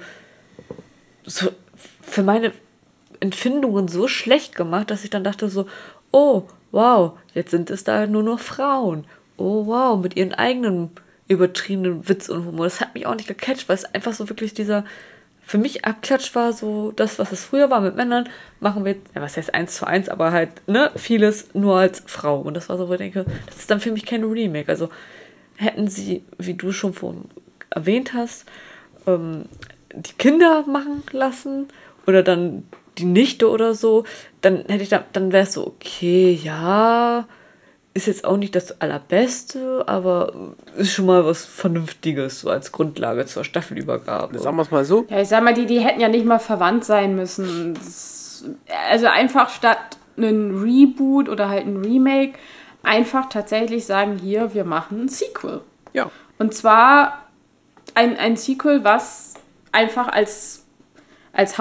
[1.24, 1.52] so
[2.02, 2.52] für meine
[3.20, 5.68] Empfindungen so schlecht gemacht, dass ich dann dachte so,
[6.12, 9.06] oh, wow, jetzt sind es da nur noch Frauen.
[9.38, 10.92] Oh, wow, mit ihren eigenen
[11.28, 12.66] übertriebenen Witz und Humor.
[12.66, 14.86] Das hat mich auch nicht gecatcht, weil es einfach so wirklich dieser,
[15.42, 18.30] für mich abklatscht war so das, was es früher war mit Männern,
[18.60, 22.40] machen wir, ja, was heißt eins zu eins, aber halt, ne, vieles nur als Frau.
[22.40, 24.70] Und das war so, wo ich denke, das ist dann für mich kein Remake.
[24.70, 24.90] Also
[25.56, 27.26] hätten sie, wie du schon vorhin
[27.70, 28.46] erwähnt hast,
[29.06, 29.46] ähm,
[29.94, 31.68] die Kinder machen lassen
[32.06, 32.64] oder dann
[32.98, 34.04] die Nichte oder so,
[34.42, 37.28] dann hätte ich da, dann wäre es so, okay, ja,
[37.94, 43.26] ist jetzt auch nicht das Allerbeste, aber ist schon mal was Vernünftiges, so als Grundlage
[43.26, 44.38] zur Staffelübergabe.
[44.38, 45.06] Sagen wir es mal so.
[45.10, 47.74] Ja, ich sag mal, die, die hätten ja nicht mal verwandt sein müssen.
[47.74, 48.46] Das,
[48.90, 52.38] also einfach statt einen Reboot oder halt ein Remake,
[52.84, 55.62] einfach tatsächlich sagen, hier, wir machen ein Sequel.
[55.94, 56.12] Ja.
[56.38, 57.26] Und zwar
[57.96, 59.34] ein, ein Sequel, was
[59.72, 60.66] einfach als,
[61.34, 61.58] als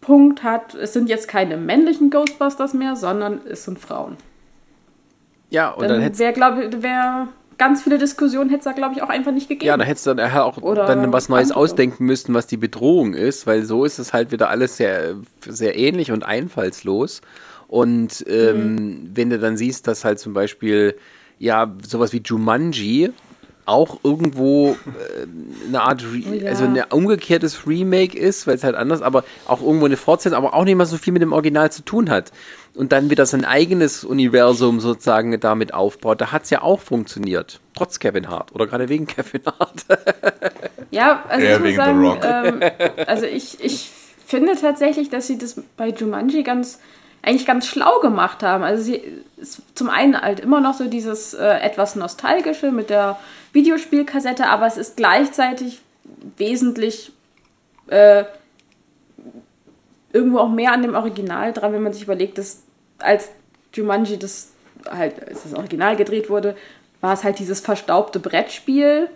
[0.00, 4.16] Hauptpunkt hat, es sind jetzt keine männlichen Ghostbusters mehr, sondern es sind Frauen.
[5.50, 7.28] Ja, und dann, Dann wäre, glaube ich, wär
[7.58, 9.66] ganz viele Diskussionen hätte es da, glaube ich, auch einfach nicht gegeben.
[9.66, 11.58] Ja, da hättest du dann auch Oder dann was Neues andere.
[11.60, 15.16] ausdenken müssen, was die Bedrohung ist, weil so ist es halt wieder alles sehr,
[15.46, 17.20] sehr ähnlich und einfallslos.
[17.68, 19.10] Und ähm, Mhm.
[19.14, 20.96] wenn du dann siehst, dass halt zum Beispiel,
[21.38, 23.10] ja, sowas wie Jumanji
[23.70, 25.26] auch irgendwo äh,
[25.68, 26.48] eine Art, Re Oh ja.
[26.50, 30.54] also ein umgekehrtes Remake ist, weil es halt anders, aber auch irgendwo eine Fortsetzung, aber
[30.54, 32.32] auch nicht mal so viel mit dem Original zu tun hat.
[32.74, 36.20] Und dann wieder sein eigenes Universum sozusagen damit aufbaut.
[36.20, 37.60] Da hat es ja auch funktioniert.
[37.74, 39.86] Trotz Kevin Hart oder gerade wegen Kevin Hart.
[40.90, 42.24] Ja, also Eher ich muss wegen sagen, The Rock.
[42.24, 43.90] ähm, also ich, ich
[44.24, 46.78] finde tatsächlich, dass sie das bei Jumanji ganz
[47.22, 48.64] eigentlich ganz schlau gemacht haben.
[48.64, 49.02] Also sie
[49.36, 53.18] ist zum einen halt immer noch so dieses äh, etwas nostalgische mit der
[53.52, 55.80] Videospielkassette, aber es ist gleichzeitig
[56.36, 57.12] wesentlich
[57.88, 58.24] äh,
[60.12, 62.62] irgendwo auch mehr an dem Original dran, wenn man sich überlegt, dass
[62.98, 63.30] als
[63.74, 64.52] Jumanji das
[64.88, 66.56] halt als das Original gedreht wurde,
[67.00, 69.08] war es halt dieses verstaubte Brettspiel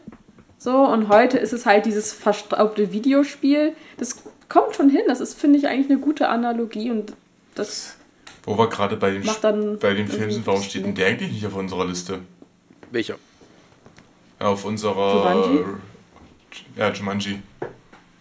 [0.65, 3.75] so, und heute ist es halt dieses verstaubte Videospiel.
[3.99, 5.03] Das kommt schon hin.
[5.09, 7.13] Das ist, finde ich, eigentlich eine gute Analogie und
[7.55, 7.97] das.
[8.45, 11.55] Wo wir gerade bei bei den Filmen sind, warum steht denn der eigentlich nicht auf
[11.55, 12.21] unserer Liste?
[12.91, 13.17] Welcher?
[14.41, 15.33] Ja, auf unserer.
[15.33, 15.65] Jumanji?
[16.77, 17.43] Ja, Jumanji.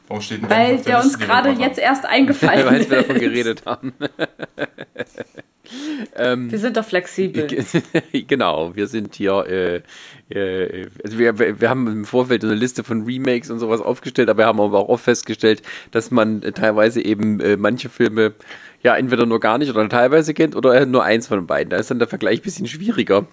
[0.08, 2.66] Warum steht denn der Weil nicht auf der uns Liste, wir gerade jetzt erst eingefallen
[2.66, 2.92] Weil wir ist.
[2.92, 3.94] davon geredet haben.
[6.16, 7.48] Wir sind doch flexibel.
[8.28, 9.82] genau, wir sind hier, äh,
[10.30, 14.44] äh, also wir, wir haben im Vorfeld eine Liste von Remakes und sowas aufgestellt, aber
[14.44, 15.62] wir haben aber auch oft festgestellt,
[15.92, 18.34] dass man teilweise eben äh, manche Filme
[18.84, 21.70] ja entweder nur gar nicht oder teilweise kennt oder nur eins von beiden.
[21.72, 23.26] Da ist dann der Vergleich ein bisschen schwieriger.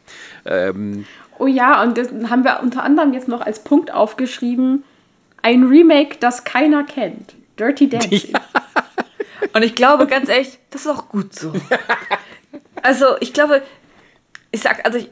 [0.45, 1.05] Ähm,
[1.41, 4.85] Oh ja, und das haben wir unter anderem jetzt noch als Punkt aufgeschrieben:
[5.41, 7.35] ein Remake, das keiner kennt.
[7.59, 8.35] Dirty Dancing.
[9.55, 11.53] Und ich glaube, ganz ehrlich, das ist auch gut so.
[12.83, 13.61] Also, ich glaube,
[14.53, 15.11] ich sag, also ich,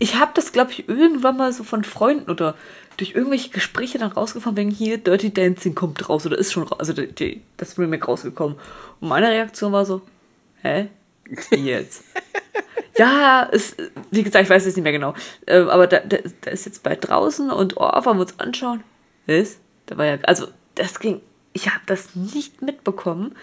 [0.00, 2.56] ich habe das, glaube ich, irgendwann mal so von Freunden oder
[2.96, 6.78] durch irgendwelche Gespräche dann rausgefahren, wegen hier Dirty Dancing kommt raus oder ist schon raus,
[6.80, 8.56] also die, die, das Remake rausgekommen.
[9.00, 10.00] Und meine Reaktion war so,
[10.62, 10.88] hä?
[11.50, 12.02] Wie jetzt?
[12.98, 13.76] ja, ist,
[14.10, 15.14] wie gesagt, ich weiß es nicht mehr genau.
[15.46, 18.82] Ähm, aber da, da, da ist jetzt bald draußen und oh, wollen wir uns anschauen.
[19.26, 19.58] Was?
[19.84, 21.20] Da war ja, also das ging,
[21.52, 23.36] ich habe das nicht mitbekommen.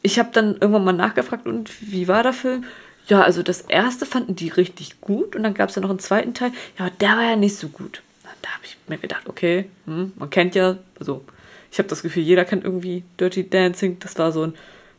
[0.00, 2.64] Ich habe dann irgendwann mal nachgefragt, und wie war der Film?
[3.06, 5.98] Ja, also das erste fanden die richtig gut und dann gab es ja noch einen
[6.00, 6.50] zweiten Teil.
[6.78, 8.02] Ja, aber der war ja nicht so gut.
[8.42, 11.24] Da habe ich mir gedacht, okay, hm, man kennt ja, also
[11.70, 13.98] ich habe das Gefühl, jeder kennt irgendwie Dirty Dancing.
[14.00, 14.54] Das war so ein,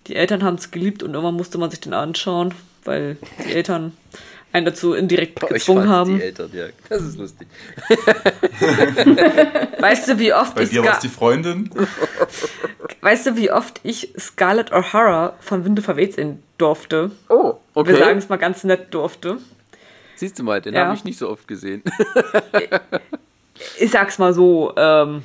[0.08, 2.54] die Eltern haben es geliebt und irgendwann musste man sich den anschauen,
[2.84, 3.94] weil die Eltern
[4.54, 6.18] einen dazu indirekt bei euch gezwungen haben.
[6.18, 6.66] die Eltern, ja.
[6.90, 7.48] Das ist lustig.
[9.80, 11.70] Weißt du, wie oft Bei ich dir war es die Freundin?
[13.02, 17.12] weißt du, wie oft ich Scarlett O'Hara von Winde verweht sehen durfte?
[17.30, 17.90] Oh, okay.
[17.92, 19.38] Wir sagen es mal ganz nett durfte.
[20.16, 20.86] Siehst du mal, den Ja.
[20.86, 21.84] habe ich nicht so oft gesehen.
[23.80, 25.24] Ich sag's mal so, ähm,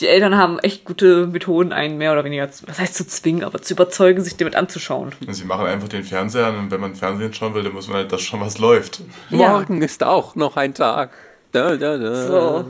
[0.00, 3.44] die Eltern haben echt gute Methoden, einen mehr oder weniger, zu, was heißt zu zwingen,
[3.44, 5.12] aber zu überzeugen, sich damit anzuschauen.
[5.28, 7.98] Sie machen einfach den Fernseher an und wenn man Fernsehen schauen will, dann muss man
[7.98, 9.00] halt das schon, was läuft.
[9.30, 9.36] Ja.
[9.50, 11.10] Morgen ist auch noch ein Tag.
[11.52, 12.26] Da, da, da.
[12.26, 12.64] So.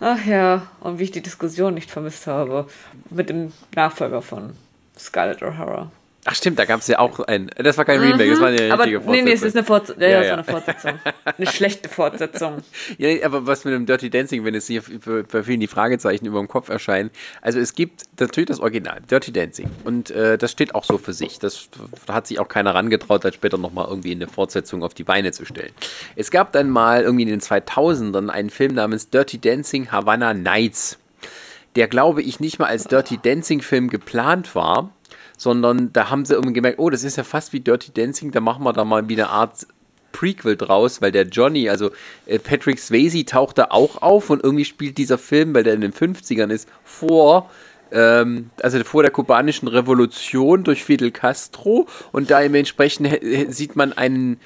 [0.00, 2.66] Ach ja, und wie ich die Diskussion nicht vermisst habe
[3.14, 4.50] mit dem Nachfolger von
[4.98, 5.88] Scarlett O'Hara.
[6.24, 7.50] Ach stimmt, da gab es ja auch ein.
[7.56, 8.70] Das war kein Remake, das war eine Mhm.
[8.72, 10.02] Aber richtige nee, nee, es ist eine Fortsetzung.
[10.02, 10.92] Ja, Ja, ja, eine Fortsetzung.
[11.36, 12.58] eine schlechte Fortsetzung.
[12.98, 14.82] Ja, aber was mit dem Dirty Dancing, wenn es hier
[15.32, 17.10] bei vielen die Fragezeichen über dem Kopf erscheinen.
[17.40, 19.68] Also es gibt natürlich das Original, Dirty Dancing.
[19.82, 21.40] Und äh, das steht auch so für sich.
[21.40, 21.68] Das
[22.06, 25.04] da hat sich auch keiner rangetraut, das später nochmal irgendwie in der Fortsetzung auf die
[25.04, 25.72] Beine zu stellen.
[26.14, 30.98] Es gab dann mal irgendwie in den 2000ern einen Film namens Dirty Dancing Havana Nights.
[31.76, 34.90] Der, glaube ich, nicht mal als Dirty Dancing Film geplant war,
[35.36, 38.40] sondern da haben sie irgendwie gemerkt, oh, das ist ja fast wie Dirty Dancing, da
[38.40, 39.66] machen wir da mal wie eine Art
[40.12, 41.90] Prequel draus, weil der Johnny, also
[42.26, 45.80] äh, Patrick Swayze taucht da auch auf und irgendwie spielt dieser Film, weil der in
[45.80, 47.50] den 50ern ist, vor,
[47.90, 53.92] ähm, also vor der kubanischen Revolution durch Fidel Castro und da dementsprechend äh, sieht man
[53.92, 54.38] einen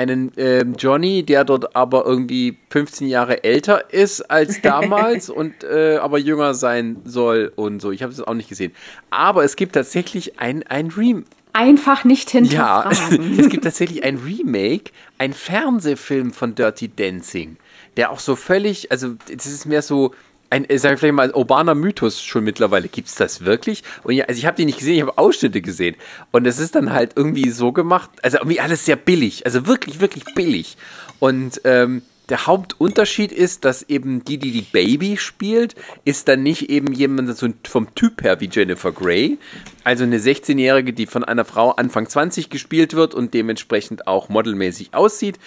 [0.00, 5.96] einen ähm, Johnny, der dort aber irgendwie 15 Jahre älter ist als damals und äh,
[5.96, 7.90] aber jünger sein soll und so.
[7.90, 8.72] Ich habe es auch nicht gesehen.
[9.10, 11.26] Aber es gibt tatsächlich ein, ein Remake.
[11.52, 12.38] Einfach nicht Ja,
[12.88, 13.38] hinterfragen.
[13.38, 17.56] es gibt tatsächlich ein Remake, ein Fernsehfilm von Dirty Dancing,
[17.96, 20.12] der auch so völlig, also das ist mehr so
[20.50, 22.88] ein, äh, sagen wir vielleicht mal, urbaner Mythos schon mittlerweile.
[22.88, 23.82] Gibt es das wirklich?
[24.02, 25.96] Und ja, also ich habe die nicht gesehen, ich habe Ausschnitte gesehen.
[26.32, 30.00] Und es ist dann halt irgendwie so gemacht, also irgendwie alles sehr billig, also wirklich,
[30.00, 30.76] wirklich billig.
[31.20, 35.74] Und ähm, der Hauptunterschied ist, dass eben die, die die Baby spielt,
[36.04, 39.38] ist dann nicht eben jemand so vom Typ her wie Jennifer Grey.
[39.82, 44.94] Also eine 16-Jährige, die von einer Frau Anfang 20 gespielt wird und dementsprechend auch modelmäßig
[44.94, 45.38] aussieht.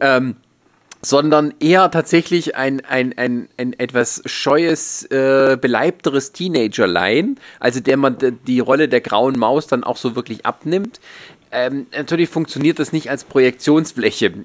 [0.00, 0.36] Ähm,
[1.06, 8.16] sondern eher tatsächlich ein, ein, ein, ein etwas scheues, äh, beleibteres Teenagerlein, also der man
[8.48, 10.98] die Rolle der grauen Maus dann auch so wirklich abnimmt.
[11.52, 14.32] Ähm, natürlich funktioniert das nicht als Projektionsfläche.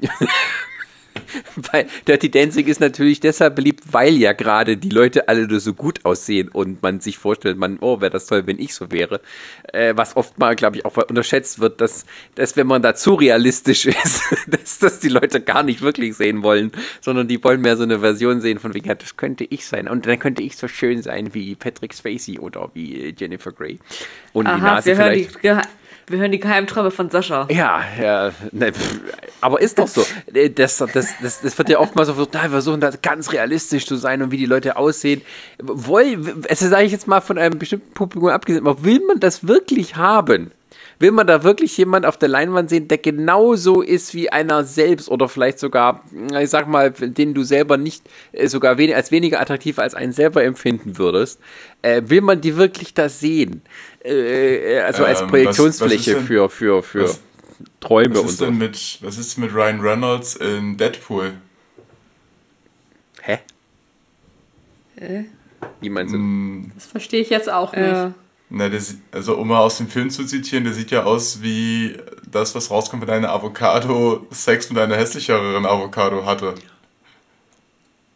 [1.72, 5.74] Weil Dirty Dancing ist natürlich deshalb beliebt, weil ja gerade die Leute alle nur so
[5.74, 9.22] gut aussehen und man sich vorstellt, man, oh, wäre das toll, wenn ich so wäre.
[9.72, 12.06] Äh, was oft mal, glaube ich, auch unterschätzt wird, dass,
[12.36, 16.44] dass wenn man da zu realistisch ist, dass das die Leute gar nicht wirklich sehen
[16.44, 16.72] wollen,
[17.02, 19.88] sondern die wollen mehr so eine Version sehen von wegen, ja, das könnte ich sein.
[19.88, 23.80] Und dann könnte ich so schön sein wie Patrick Swayze oder wie Jennifer Grey.
[24.34, 25.42] Und die Aha, Nase die, vielleicht.
[25.42, 25.62] Gehe-
[26.08, 27.48] wir hören die Geheimträume von Sascha.
[27.50, 29.00] Ja, ja, ne, pff,
[29.42, 30.06] aber ist doch so.
[30.34, 33.32] Äh, Das, das, das, das wird ja oftmals so versucht, na, wir versuchen da ganz
[33.32, 35.22] realistisch zu sein und wie die Leute aussehen.
[35.62, 36.20] Woll,
[36.50, 39.96] also sage ich jetzt mal von einem bestimmten Publikum abgesehen, aber will man das wirklich
[39.96, 40.52] haben?
[41.00, 45.10] Will man da wirklich jemand auf der Leinwand sehen, der genauso ist wie einer selbst
[45.10, 46.04] oder vielleicht sogar,
[46.40, 48.04] ich sag mal, den du selber nicht
[48.34, 51.40] äh, sogar wen, als weniger attraktiv als einen selber empfinden würdest?
[51.82, 53.64] Äh, will man die wirklich da sehen?
[54.04, 57.20] Äh, also als Ähm, was- Projektionsfläche was denn- für, für, für was-
[57.80, 58.46] Träume Was und ist so.
[58.46, 61.34] denn mit, was ist mit Ryan Reynolds in Deadpool?
[63.22, 63.40] Hä?
[65.80, 66.18] Wie meinst du?
[66.18, 67.86] Hm, Das verstehe ich jetzt auch nicht.
[67.86, 68.14] Ja.
[68.50, 71.98] na, der, also um mal aus dem Film zu zitieren, der sieht ja aus wie
[72.30, 76.56] das, was rauskommt, wenn deine Avocado Sex mit einer hässlicheren Avocado hatte.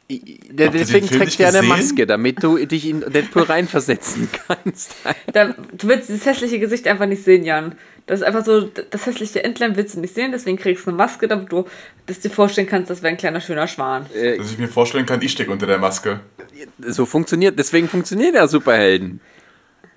[0.08, 1.64] Der, deswegen trägt nicht er eine?
[1.64, 4.96] Maske, damit du dich in Deadpool reinversetzen kannst.
[5.34, 7.76] Da, du willst dieses hässliche Gesicht einfach nicht sehen, Jan.
[8.06, 10.98] Das ist einfach so, das hässliche Entlein willst du nicht sehen, deswegen kriegst du eine
[10.98, 11.66] Maske, damit du
[12.06, 14.06] das dir vorstellen kannst, das wäre ein kleiner schöner Schwan.
[14.14, 16.20] Dass ich mir vorstellen kann, ich stecke unter der Maske.
[16.80, 19.22] So funktioniert, deswegen funktionieren ja Superhelden.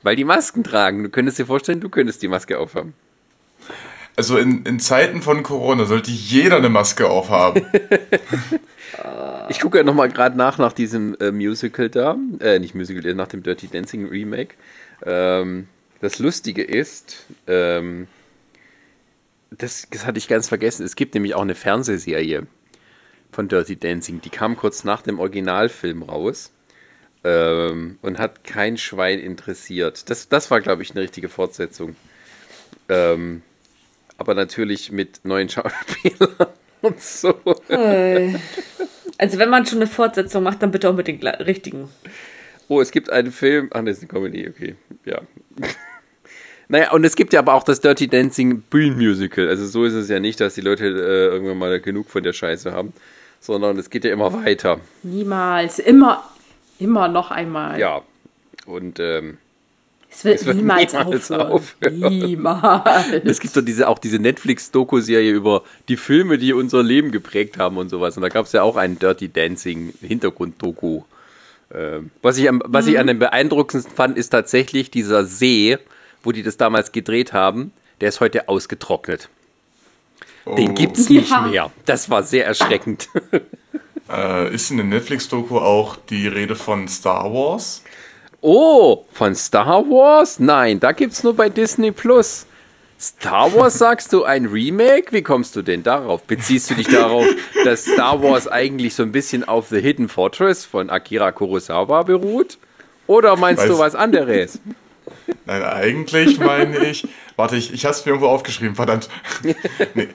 [0.02, 1.02] Weil die Masken tragen.
[1.02, 2.94] Du könntest dir vorstellen, du könntest die Maske aufhaben.
[4.16, 7.66] Also in, in Zeiten von Corona sollte jeder eine Maske aufhaben.
[9.48, 12.16] Ich gucke ja nochmal gerade nach, nach diesem äh, Musical da.
[12.40, 14.54] Äh, nicht Musical, äh, nach dem Dirty Dancing Remake.
[15.04, 15.68] Ähm,
[16.00, 18.08] das Lustige ist, ähm,
[19.50, 20.84] das, das hatte ich ganz vergessen.
[20.84, 22.46] Es gibt nämlich auch eine Fernsehserie
[23.32, 24.20] von Dirty Dancing.
[24.20, 26.52] Die kam kurz nach dem Originalfilm raus.
[27.24, 30.08] Ähm, und hat kein Schwein interessiert.
[30.08, 31.96] Das, das war, glaube ich, eine richtige Fortsetzung.
[32.88, 33.42] Ähm,
[34.18, 36.46] aber natürlich mit neuen Schauspielern
[36.82, 37.34] und so.
[39.18, 41.88] Also wenn man schon eine Fortsetzung macht, dann bitte auch mit den richtigen.
[42.68, 43.68] Oh, es gibt einen Film.
[43.72, 44.76] Ach, das ist eine Comedy, okay.
[45.04, 45.20] Ja.
[46.68, 49.48] naja, und es gibt ja aber auch das Dirty Dancing Bühnenmusical.
[49.48, 52.32] Also so ist es ja nicht, dass die Leute äh, irgendwann mal genug von der
[52.32, 52.92] Scheiße haben,
[53.40, 54.80] sondern es geht ja immer weiter.
[55.02, 55.78] Niemals.
[55.78, 56.22] Immer,
[56.78, 57.80] immer noch einmal.
[57.80, 58.02] Ja.
[58.66, 59.38] Und ähm,
[60.10, 61.52] Es wird, Es wird niemals, niemals aufhören.
[61.52, 61.98] aufhören.
[61.98, 63.10] Niemals.
[63.24, 67.76] es gibt doch diese, auch diese Netflix-Doku-Serie über die Filme, die unser Leben geprägt haben
[67.76, 68.16] und sowas.
[68.16, 71.02] Und da gab es ja auch einen Dirty Dancing Hintergrund-Doku.
[71.74, 75.76] Ähm, was ich, am, was ich an dem beeindruckendsten fand, ist tatsächlich dieser See,
[76.22, 77.72] wo die das damals gedreht haben.
[78.00, 79.28] Der ist heute ausgetrocknet.
[80.46, 80.74] Den Oh.
[80.74, 81.42] gibt's nicht Ja.
[81.42, 81.70] mehr.
[81.84, 83.08] Das war sehr erschreckend.
[84.10, 87.82] Äh, ist in der Netflix-Doku auch die Rede von Star Wars?
[88.40, 90.38] Oh, von Star Wars?
[90.38, 92.46] Nein, da gibt's nur bei Disney Plus.
[93.00, 95.12] Star Wars sagst du ein Remake?
[95.12, 96.22] Wie kommst du denn darauf?
[96.24, 97.26] Beziehst du dich darauf,
[97.64, 102.58] dass Star Wars eigentlich so ein bisschen auf The Hidden Fortress von Akira Kurosawa beruht?
[103.06, 104.60] Oder meinst Weiß- du was anderes?
[105.46, 107.06] Nein, eigentlich meine ich.
[107.36, 109.08] Warte, ich, ich habe es mir irgendwo aufgeschrieben, verdammt.
[109.94, 110.08] nee.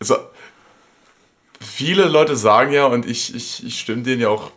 [0.00, 0.16] Also,
[1.60, 4.50] viele Leute sagen ja, und ich, ich, ich stimme denen ja auch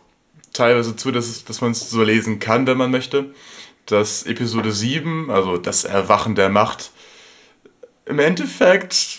[0.56, 3.34] teilweise zu, dass, es, dass man es so lesen kann, wenn man möchte,
[3.86, 6.90] dass Episode 7, also das Erwachen der Macht,
[8.04, 9.18] im Endeffekt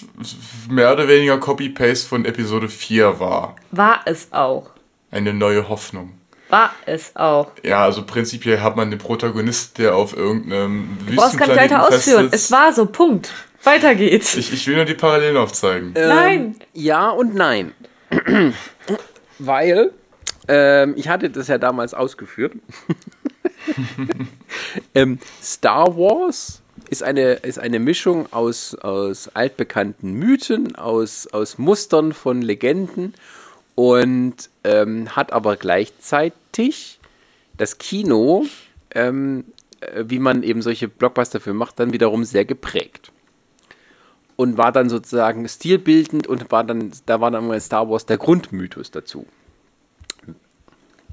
[0.69, 3.55] mehr oder weniger Copy-Paste von Episode 4 war.
[3.71, 4.71] War es auch.
[5.11, 6.13] Eine neue Hoffnung.
[6.49, 7.51] War es auch.
[7.63, 11.85] Ja, also prinzipiell hat man den Protagonist, der auf irgendeinem Du brauchst gar nicht weiter
[11.85, 12.29] ausführen.
[12.31, 13.33] Es war so, Punkt.
[13.63, 14.35] Weiter geht's.
[14.35, 15.91] Ich, ich will nur die Parallelen aufzeigen.
[15.93, 16.55] Nein.
[16.73, 17.73] Ja und nein.
[19.39, 19.91] Weil
[20.47, 22.53] ähm, ich hatte das ja damals ausgeführt.
[24.95, 32.13] ähm, Star Wars ist eine, ist eine Mischung aus, aus altbekannten Mythen, aus, aus Mustern
[32.13, 33.13] von Legenden
[33.75, 36.99] und ähm, hat aber gleichzeitig
[37.57, 38.45] das Kino,
[38.95, 39.45] ähm,
[39.81, 43.11] äh, wie man eben solche Blockbuster-Filme macht, dann wiederum sehr geprägt
[44.37, 48.17] und war dann sozusagen stilbildend und war dann, da war dann mal Star Wars der
[48.17, 49.25] Grundmythos dazu.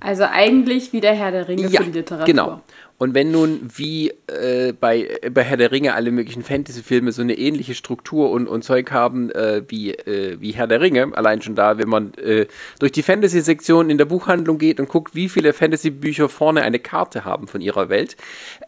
[0.05, 2.26] Also eigentlich wie der Herr der Ringe für die Literatur.
[2.26, 2.60] genau.
[2.96, 7.22] Und wenn nun wie äh, bei, äh, bei Herr der Ringe alle möglichen Fantasy-Filme so
[7.22, 11.42] eine ähnliche Struktur und, und Zeug haben äh, wie, äh, wie Herr der Ringe, allein
[11.42, 12.46] schon da, wenn man äh,
[12.78, 17.24] durch die Fantasy-Sektion in der Buchhandlung geht und guckt, wie viele Fantasy-Bücher vorne eine Karte
[17.24, 18.16] haben von ihrer Welt,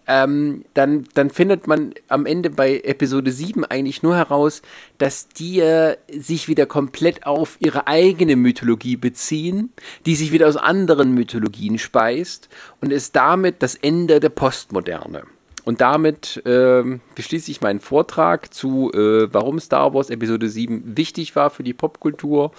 [0.08, 4.62] ähm, dann, dann findet man am Ende bei Episode 7 eigentlich nur heraus,
[4.98, 9.72] dass die äh, sich wieder komplett auf ihre eigene Mythologie beziehen,
[10.04, 12.48] die sich wieder aus anderen Mythologien speist
[12.80, 15.22] und ist damit das Ende der Postmoderne.
[15.64, 21.34] Und damit ähm, beschließe ich meinen Vortrag zu, äh, warum Star Wars Episode 7 wichtig
[21.34, 22.52] war für die Popkultur.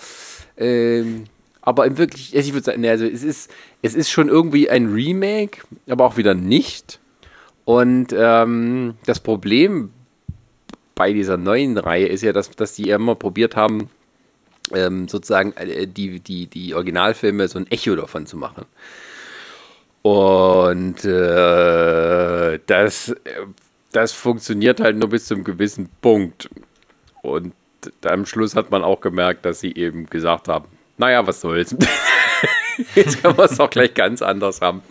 [0.57, 1.23] Ähm,
[1.61, 3.49] aber im wirklich, ich würde sagen, also es ist,
[3.81, 6.99] es ist schon irgendwie ein Remake, aber auch wieder nicht.
[7.63, 9.91] Und ähm, das Problem
[10.95, 13.89] bei dieser neuen Reihe ist ja, dass, dass die immer probiert haben,
[14.73, 18.65] ähm, sozusagen äh, die, die, die Originalfilme so ein Echo davon zu machen.
[20.07, 23.13] Und äh, das,
[23.91, 26.49] das funktioniert halt nur bis zum gewissen Punkt.
[27.23, 27.53] Und
[28.05, 31.75] am Schluss hat man auch gemerkt, dass sie eben gesagt haben, naja, was soll's.
[32.95, 34.81] Jetzt können wir es doch gleich ganz anders haben.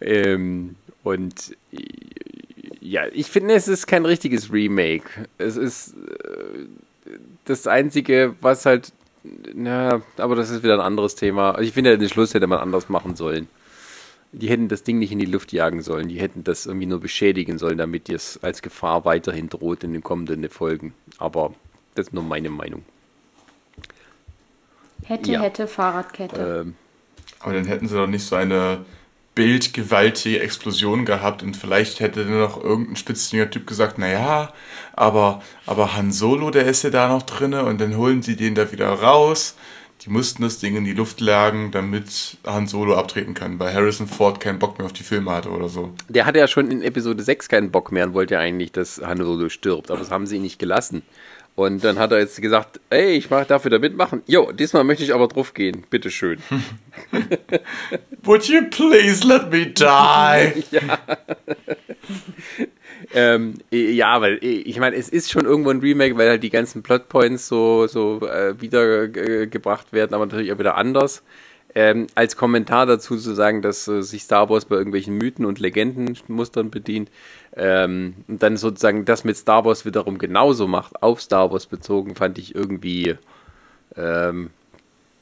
[0.00, 1.54] Ähm, und
[2.80, 5.26] ja, ich finde, es ist kein richtiges Remake.
[5.36, 6.66] Es ist äh,
[7.44, 8.94] das Einzige, was halt,
[9.54, 11.58] na, aber das ist wieder ein anderes Thema.
[11.60, 13.48] Ich finde, den Schluss hätte man anders machen sollen.
[14.38, 16.08] Die hätten das Ding nicht in die Luft jagen sollen.
[16.08, 20.02] Die hätten das irgendwie nur beschädigen sollen, damit es als Gefahr weiterhin droht in den
[20.02, 20.92] kommenden Folgen.
[21.16, 21.54] Aber
[21.94, 22.84] das ist nur meine Meinung.
[25.04, 25.40] Hätte, Ja.
[25.40, 26.62] hätte, Fahrradkette.
[26.66, 26.74] Ähm,
[27.40, 28.84] Aber dann hätten sie doch nicht so eine
[29.34, 34.52] bildgewaltige Explosion gehabt und vielleicht hätte dann noch irgendein spitzlinger Typ gesagt, naja,
[34.94, 38.54] aber, aber Han Solo, der ist ja da noch drinne und dann holen sie den
[38.54, 39.54] da wieder raus.
[40.06, 44.06] Die mussten das Ding in die Luft jagen, damit Han Solo abtreten kann, weil Harrison
[44.06, 45.92] Ford keinen Bock mehr auf die Filme hatte oder so.
[46.08, 49.02] der hatte ja schon in Episode 6 keinen Bock mehr und wollte ja eigentlich, dass
[49.04, 51.02] Han Solo stirbt, aber das haben sie ihn nicht gelassen.
[51.56, 54.22] Und dann hat er jetzt gesagt, ey, ich mach, darf wieder mitmachen.
[54.26, 55.84] Jo, diesmal möchte ich aber drauf gehen.
[55.88, 56.38] Bitteschön.
[58.22, 60.62] Would you please let me die?
[63.12, 66.42] Ähm, äh, ja, aber äh, ich meine, es ist schon irgendwo ein Remake, weil halt
[66.42, 71.22] die ganzen Plotpoints so, so äh, wiedergebracht werden, aber natürlich auch wieder anders.
[71.74, 75.58] Ähm, als Kommentar dazu zu sagen, dass äh, sich Star Wars bei irgendwelchen Mythen und
[75.58, 77.10] Legendenmustern bedient
[77.54, 82.14] ähm, und dann sozusagen das mit Star Wars wiederum genauso macht, auf Star Wars bezogen,
[82.14, 83.16] fand ich irgendwie
[83.94, 84.50] ähm,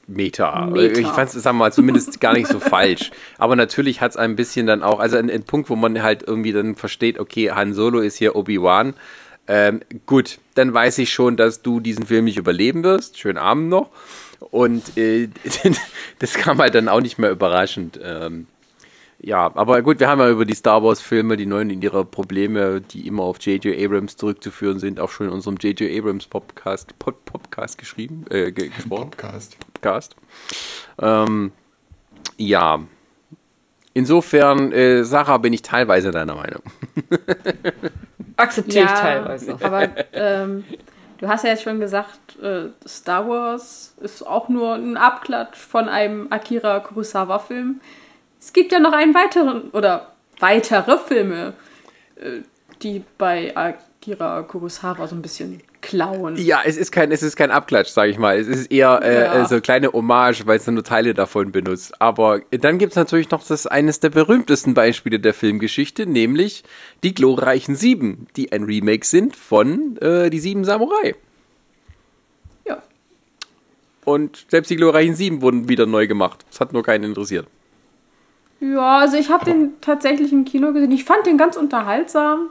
[0.06, 0.66] Meta.
[0.66, 1.01] Meta.
[1.01, 3.10] Ich fand es, sagen wir mal, zumindest gar nicht so falsch.
[3.39, 6.22] Aber natürlich hat es ein bisschen dann auch, also ein, ein Punkt, wo man halt
[6.26, 8.94] irgendwie dann versteht, okay, Han Solo ist hier Obi-Wan.
[9.47, 13.18] Ähm, gut, dann weiß ich schon, dass du diesen Film nicht überleben wirst.
[13.18, 13.90] Schönen Abend noch.
[14.51, 15.28] Und äh,
[16.18, 17.98] das kam halt dann auch nicht mehr überraschend.
[18.02, 18.47] Ähm,
[19.20, 22.82] ja, aber gut, wir haben ja über die Star Wars-Filme, die neuen in ihrer Probleme,
[22.82, 23.82] die immer auf J.J.
[23.82, 25.90] Abrams zurückzuführen sind, auch schon in unserem J.J.
[25.98, 29.10] Abrams Podcast, Pod, Podcast geschrieben, äh, ge- gesprochen.
[29.10, 29.56] Podcast.
[29.85, 30.16] Podcast.
[31.01, 31.52] Ähm,
[32.39, 32.81] ja.
[33.93, 36.62] Insofern, äh, Sarah, bin ich teilweise deiner Meinung.
[38.36, 39.56] Akzeptiere ich teilweise.
[39.61, 40.65] Aber ähm,
[41.19, 45.89] du hast ja jetzt schon gesagt, äh, Star Wars ist auch nur ein Abklatsch von
[45.89, 47.81] einem Akira Kurosawa-Film.
[48.40, 51.52] Es gibt ja noch einen weiteren oder weitere Filme,
[52.16, 52.40] äh,
[52.82, 56.36] die bei Akira Kurosawa so ein bisschen klauen.
[56.36, 58.39] Ja, es ist kein, es ist kein Abklatsch, sage ich mal.
[58.39, 59.44] Es ist eher äh, Ja.
[59.47, 62.01] so eine kleine Hommage, weil es nur Teile davon benutzt.
[62.01, 66.65] Aber dann gibt es natürlich noch das eines der berühmtesten Beispiele der Filmgeschichte, nämlich
[67.02, 71.15] die glorreichen Sieben, die ein Remake sind von äh, Die Sieben Samurai.
[72.66, 72.82] Ja.
[74.05, 76.44] Und selbst die glorreichen Sieben wurden wieder neu gemacht.
[76.51, 77.47] Das hat nur keinen interessiert.
[78.61, 80.93] Ja, also ich habe den tatsächlich im Kino gesehen.
[80.93, 82.48] Ich fand den ganz unterhaltsam.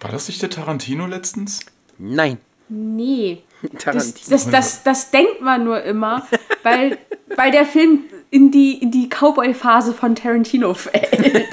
[0.00, 1.60] War das nicht der Tarantino letztens?
[1.98, 2.38] Nein.
[2.68, 3.42] Nee.
[3.84, 6.26] Das, das, das, das denkt man nur immer,
[6.62, 6.98] weil,
[7.34, 11.48] weil der Film in die, in die Cowboy-Phase von Tarantino fällt.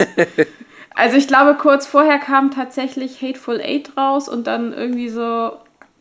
[0.94, 5.54] Also ich glaube, kurz vorher kam tatsächlich Hateful Eight raus und dann irgendwie so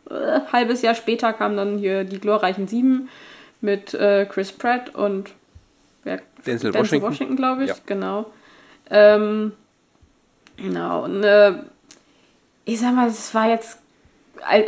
[0.09, 3.09] äh, halbes Jahr später kam dann hier die glorreichen Sieben
[3.61, 5.31] mit äh, Chris Pratt und
[6.03, 7.07] wer, Denzel Denzel Washington.
[7.09, 7.75] Washington, glaube ich, Ja.
[7.85, 8.25] genau.
[8.91, 9.53] Ähm,
[10.57, 11.53] genau, und äh,
[12.65, 13.79] ich sag mal, es war jetzt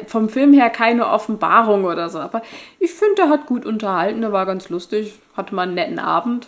[0.08, 2.42] vom Film her keine Offenbarung oder so, aber
[2.80, 6.48] ich finde, er hat gut unterhalten, er war ganz lustig, hatte mal einen netten Abend.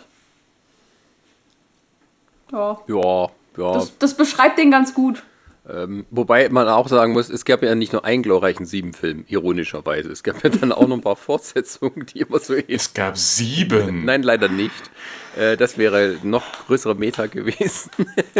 [2.52, 3.72] Ja, Ja, ja.
[3.74, 5.22] das, das beschreibt den ganz gut.
[5.70, 10.10] Ähm, wobei man auch sagen muss, es gab ja nicht nur einen glorreichen Sieben-Film, ironischerweise.
[10.10, 13.18] Es gab ja dann auch noch ein paar Fortsetzungen, die immer so ähnlich Es gab
[13.18, 14.06] sieben.
[14.06, 14.90] Nein, leider nicht.
[15.36, 17.90] Äh, das wäre noch größere Meta gewesen.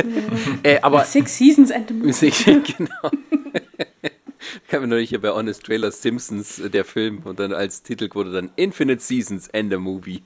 [0.63, 2.07] äh, aber Six Seasons and a Movie.
[2.07, 2.35] Musik,
[2.79, 3.11] genau.
[4.67, 8.09] Ich habe neulich hier bei Honest Trailer Simpsons äh, der Film und dann als Titel
[8.15, 10.23] wurde dann Infinite Seasons and a Movie.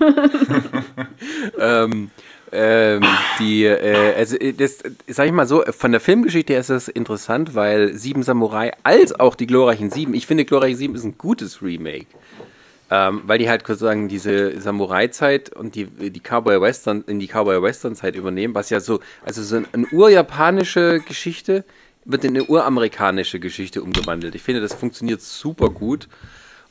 [1.58, 2.10] ähm,
[2.50, 3.02] ähm,
[3.38, 6.70] die, äh, also äh, das, äh, sag ich mal so, von der Filmgeschichte her ist
[6.70, 11.04] das interessant, weil Sieben Samurai als auch die glorreichen Sieben, ich finde glorreiche Sieben ist
[11.04, 12.06] ein gutes Remake.
[12.90, 18.54] Ähm, weil die halt sozusagen diese Samurai-Zeit und die, die Cowboy-Western in die Cowboy-Western-Zeit übernehmen,
[18.54, 21.66] was ja so, also so eine urjapanische Geschichte
[22.08, 24.34] wird in eine uramerikanische Geschichte umgewandelt.
[24.34, 26.08] Ich finde, das funktioniert super gut.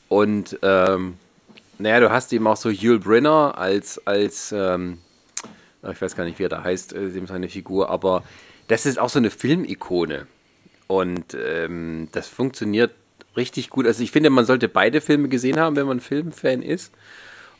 [0.08, 1.14] Und ähm,
[1.78, 4.98] naja, du hast eben auch so Yul Brynner als, als ähm,
[5.88, 8.24] ich weiß gar nicht, wie er da heißt, äh, seine Figur, aber
[8.66, 10.26] das ist auch so eine Filmikone.
[10.88, 12.90] Und ähm, das funktioniert
[13.36, 13.86] richtig gut.
[13.86, 16.92] Also ich finde, man sollte beide Filme gesehen haben, wenn man Filmfan ist.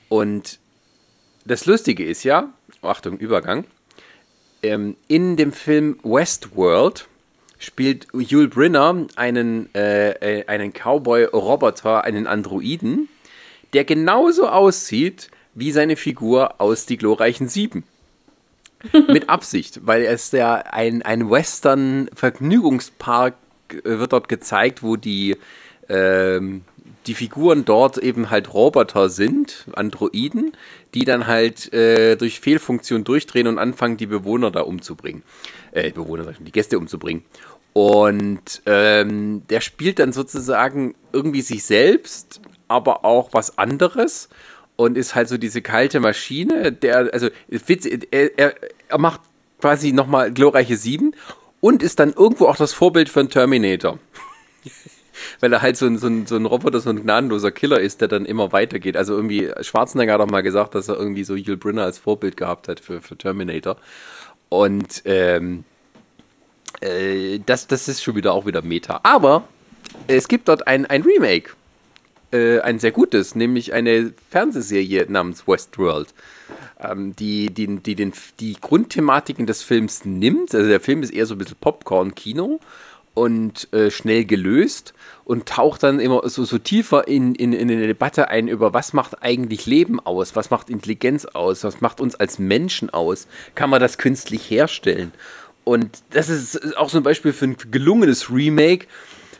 [0.08, 0.58] Und
[1.44, 2.52] das Lustige ist ja,
[2.82, 3.66] Achtung, Übergang,
[4.64, 7.06] ähm, in dem Film Westworld
[7.58, 13.08] spielt Yul Brynner einen, äh, äh, einen Cowboy-Roboter, einen Androiden,
[13.72, 17.84] der genauso aussieht wie seine Figur aus Die glorreichen Sieben.
[19.08, 23.34] Mit Absicht, weil es ja ein, ein Western-Vergnügungspark
[23.72, 25.36] äh, wird dort gezeigt, wo die,
[25.88, 26.62] ähm,
[27.08, 30.52] die Figuren dort eben halt Roboter sind, Androiden,
[30.94, 35.24] die dann halt äh, durch Fehlfunktion durchdrehen und anfangen, die Bewohner da umzubringen.
[35.72, 37.24] Äh, Bewohner, die Gäste umzubringen.
[37.72, 44.28] Und ähm, der spielt dann sozusagen irgendwie sich selbst, aber auch was anderes
[44.78, 47.30] und ist halt so diese kalte Maschine, der, also
[48.10, 49.20] er, er, macht
[49.60, 51.14] quasi nochmal glorreiche Sieben
[51.60, 53.98] und ist dann irgendwo auch das Vorbild einen Terminator.
[55.40, 58.00] Weil er halt so ein, so, ein, so ein Roboter, so ein gnadenloser Killer ist,
[58.00, 58.96] der dann immer weitergeht.
[58.96, 62.36] Also irgendwie, Schwarzenegger hat auch mal gesagt, dass er irgendwie so Yul Brynner als Vorbild
[62.36, 63.78] gehabt hat für, für Terminator.
[64.48, 65.64] Und ähm,
[66.80, 69.00] äh, das, das ist schon wieder auch wieder Meta.
[69.02, 69.44] Aber
[70.06, 71.50] es gibt dort ein, ein Remake.
[72.30, 76.12] Äh, ein sehr gutes, nämlich eine Fernsehserie namens Westworld,
[76.78, 80.54] ähm, die, die, die den, die Grundthematiken des Films nimmt.
[80.54, 82.60] Also der Film ist eher so ein bisschen Popcorn-Kino
[83.14, 84.92] und äh, schnell gelöst
[85.24, 88.92] und taucht dann immer so, so tiefer in, in, in eine Debatte ein über, was
[88.92, 93.70] macht eigentlich Leben aus, was macht Intelligenz aus, was macht uns als Menschen aus, kann
[93.70, 95.12] man das künstlich herstellen.
[95.68, 98.86] Und das ist auch so ein Beispiel für ein gelungenes Remake,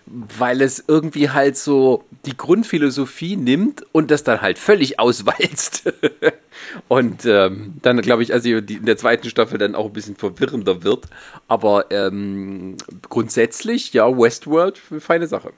[0.05, 5.91] weil es irgendwie halt so die Grundphilosophie nimmt und das dann halt völlig auswalzt.
[6.89, 10.85] und ähm, dann glaube ich, also in der zweiten Staffel dann auch ein bisschen verwirrender
[10.85, 11.07] wird.
[11.49, 12.77] Aber ähm,
[13.09, 15.53] grundsätzlich, ja, Westworld, feine Sache.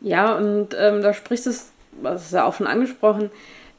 [0.00, 3.30] Ja, und ähm, da sprichst du es, das ist ja auch schon angesprochen,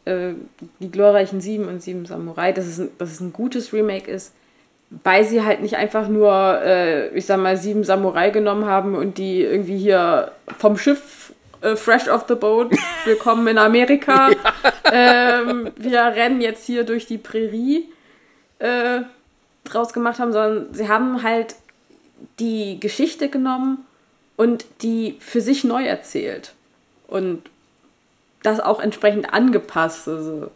[0.03, 0.33] äh,
[0.81, 4.33] die glorreichen Sieben und Sieben Samurai, dass es, ein, dass es ein gutes Remake ist,
[4.89, 9.17] weil sie halt nicht einfach nur, äh, ich sag mal, Sieben Samurai genommen haben und
[9.17, 12.71] die irgendwie hier vom Schiff äh, fresh off the boat,
[13.05, 14.29] willkommen in Amerika,
[14.91, 17.89] ähm, wir rennen jetzt hier durch die Prärie
[18.59, 19.01] äh,
[19.63, 21.55] draus gemacht haben, sondern sie haben halt
[22.39, 23.85] die Geschichte genommen
[24.37, 26.53] und die für sich neu erzählt.
[27.07, 27.49] Und
[28.43, 30.07] das auch entsprechend angepasst.
[30.07, 30.49] Also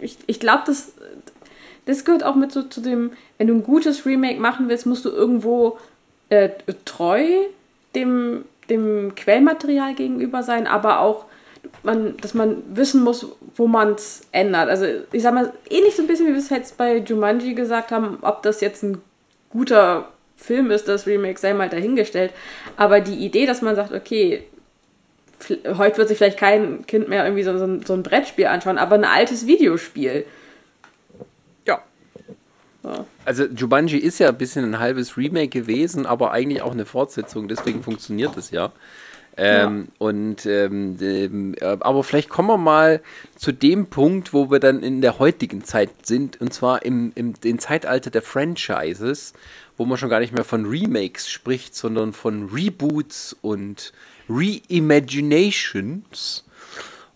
[0.00, 0.92] ich, ich glaube, das,
[1.88, 5.06] das gehört auch mit so zu dem, wenn du ein gutes Remake machen willst, musst
[5.06, 5.78] du irgendwo
[6.28, 6.50] äh,
[6.84, 7.24] treu
[7.94, 11.24] dem, dem Quellmaterial gegenüber sein, aber auch,
[11.82, 14.68] man, dass man wissen muss, wo man es ändert.
[14.68, 17.90] Also ich sag mal, ähnlich so ein bisschen, wie wir es jetzt bei Jumanji gesagt
[17.90, 19.00] haben, ob das jetzt ein
[19.48, 22.34] guter Film ist, das Remake, sei mal dahingestellt.
[22.76, 24.44] Aber die Idee, dass man sagt, okay,
[25.78, 28.76] heute wird sich vielleicht kein Kind mehr irgendwie so, so, ein, so ein Brettspiel anschauen,
[28.76, 30.26] aber ein altes Videospiel.
[32.88, 32.96] Ja.
[32.96, 33.06] So.
[33.24, 37.48] Also Jumanji ist ja ein bisschen ein halbes Remake gewesen, aber eigentlich auch eine Fortsetzung,
[37.48, 38.72] deswegen funktioniert es ja.
[39.40, 43.00] Ähm, Und ähm, äh, aber vielleicht kommen wir mal
[43.36, 47.34] zu dem Punkt, wo wir dann in der heutigen Zeit sind, und zwar im, im
[47.34, 49.34] dem Zeitalter der Franchises,
[49.76, 53.92] wo man schon gar nicht mehr von Remakes spricht, sondern von Reboots und
[54.28, 56.44] Reimaginations.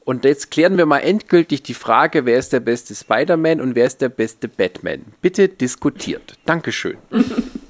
[0.04, 3.86] Und jetzt klären wir mal endgültig die Frage, wer ist der beste Spider-Man und wer
[3.86, 5.04] ist der beste Batman.
[5.20, 6.34] Bitte diskutiert.
[6.44, 6.98] Dankeschön.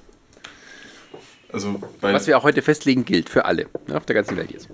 [1.52, 4.50] Also bei, Was wir auch heute festlegen, gilt für alle ne, auf der ganzen Welt
[4.52, 4.68] jetzt.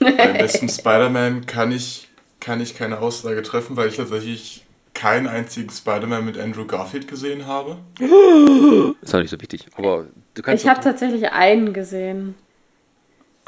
[0.00, 2.08] beim besten Spider-Man kann ich,
[2.40, 7.46] kann ich keine Aussage treffen, weil ich tatsächlich keinen einzigen Spider-Man mit Andrew Garfield gesehen
[7.46, 7.76] habe.
[9.02, 10.64] Ist auch nicht so wichtig, aber du kannst.
[10.64, 12.34] Ich habe tatsächlich einen gesehen.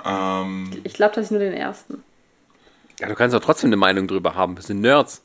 [0.04, 2.04] Ähm, Ich glaube, dass ich nur den ersten.
[3.00, 4.56] Ja, du kannst doch trotzdem eine Meinung drüber haben.
[4.56, 5.22] Wir sind Nerds.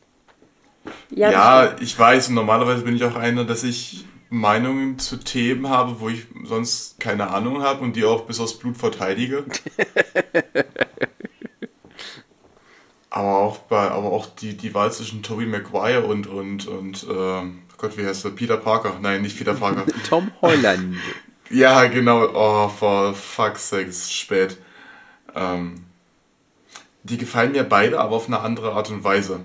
[1.09, 5.69] Ja, ja, ich weiß, und normalerweise bin ich auch einer, dass ich Meinungen zu Themen
[5.69, 9.45] habe, wo ich sonst keine Ahnung habe und die auch bis aufs Blut verteidige.
[13.09, 17.63] aber auch bei, aber auch die, die Wahl zwischen Tobey Maguire und, und, und ähm,
[17.77, 18.29] Gott, wie heißt der?
[18.29, 18.97] Peter Parker.
[19.01, 19.85] Nein, nicht Peter Parker.
[20.09, 20.95] Tom Holland.
[21.49, 22.29] Ja, genau.
[22.33, 24.57] Oh, for fuck's sake, es ist spät.
[25.35, 25.83] Ähm,
[27.03, 29.41] die gefallen mir beide, aber auf eine andere Art und Weise.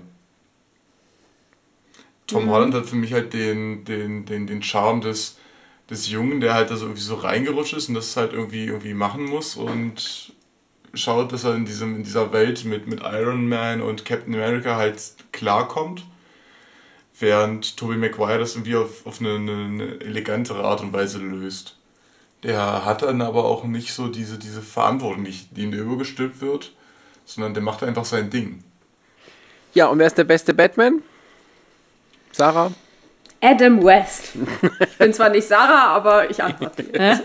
[2.27, 5.37] Tom Holland hat für mich halt den, den, den, den Charme des,
[5.89, 8.93] des Jungen, der halt da so irgendwie so reingerutscht ist und das halt irgendwie, irgendwie
[8.93, 10.33] machen muss und
[10.93, 14.75] schaut, dass er in, diesem, in dieser Welt mit, mit Iron Man und Captain America
[14.75, 14.99] halt
[15.31, 16.05] klarkommt.
[17.19, 21.77] Während Tobey Maguire das irgendwie auf, auf eine, eine, elegantere Art und Weise löst.
[22.43, 26.73] Der hat dann aber auch nicht so diese, diese Verantwortung, die, die ihm übergestülpt wird,
[27.27, 28.63] sondern der macht einfach sein Ding.
[29.73, 31.03] Ja, und wer ist der beste Batman?
[32.31, 32.71] Sarah?
[33.41, 34.31] Adam West.
[34.79, 37.21] Ich bin zwar nicht Sarah, aber ich antworte jetzt.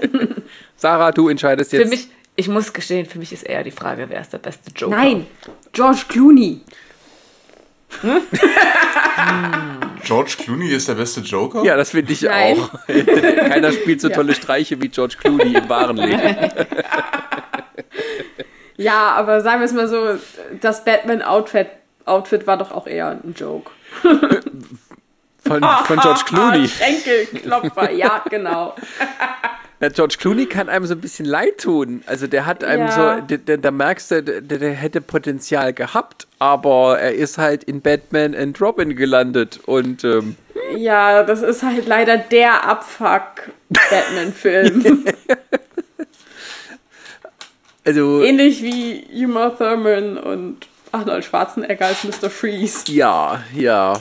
[0.76, 1.82] Sarah, du entscheidest jetzt.
[1.84, 4.70] Für mich, ich muss gestehen, für mich ist eher die Frage, wer ist der beste
[4.76, 4.94] Joker?
[4.96, 5.26] Nein,
[5.72, 6.60] George Clooney.
[10.04, 11.62] George Clooney ist der beste Joker?
[11.62, 12.58] Ja, das finde ich Nein.
[12.58, 12.70] auch.
[12.86, 14.16] Keiner spielt so Ja.
[14.16, 16.20] tolle Streiche wie George Clooney im wahren Leben.
[18.76, 20.18] Ja, aber sagen wir es mal so,
[20.60, 21.68] das Batman-Outfit
[22.04, 23.70] Outfit war doch auch eher ein Joke.
[25.44, 26.68] Von, von George Clooney.
[26.68, 28.76] Schenkelklopfer, ja, genau.
[29.80, 32.04] Na, George Clooney kann einem so ein bisschen leid tun.
[32.06, 33.20] Also der hat einem Ja.
[33.26, 38.36] so, da merkst du, der, der hätte Potenzial gehabt, aber er ist halt in Batman
[38.36, 40.36] and Robin gelandet und ähm,
[40.76, 45.04] Ja, das ist halt leider der Abfuck-Batman-Film.
[47.84, 52.30] also Ähnlich wie Uma Thurman und Arnold Schwarzenegger als Mr.
[52.30, 52.90] Freeze.
[52.92, 54.00] ja, ja.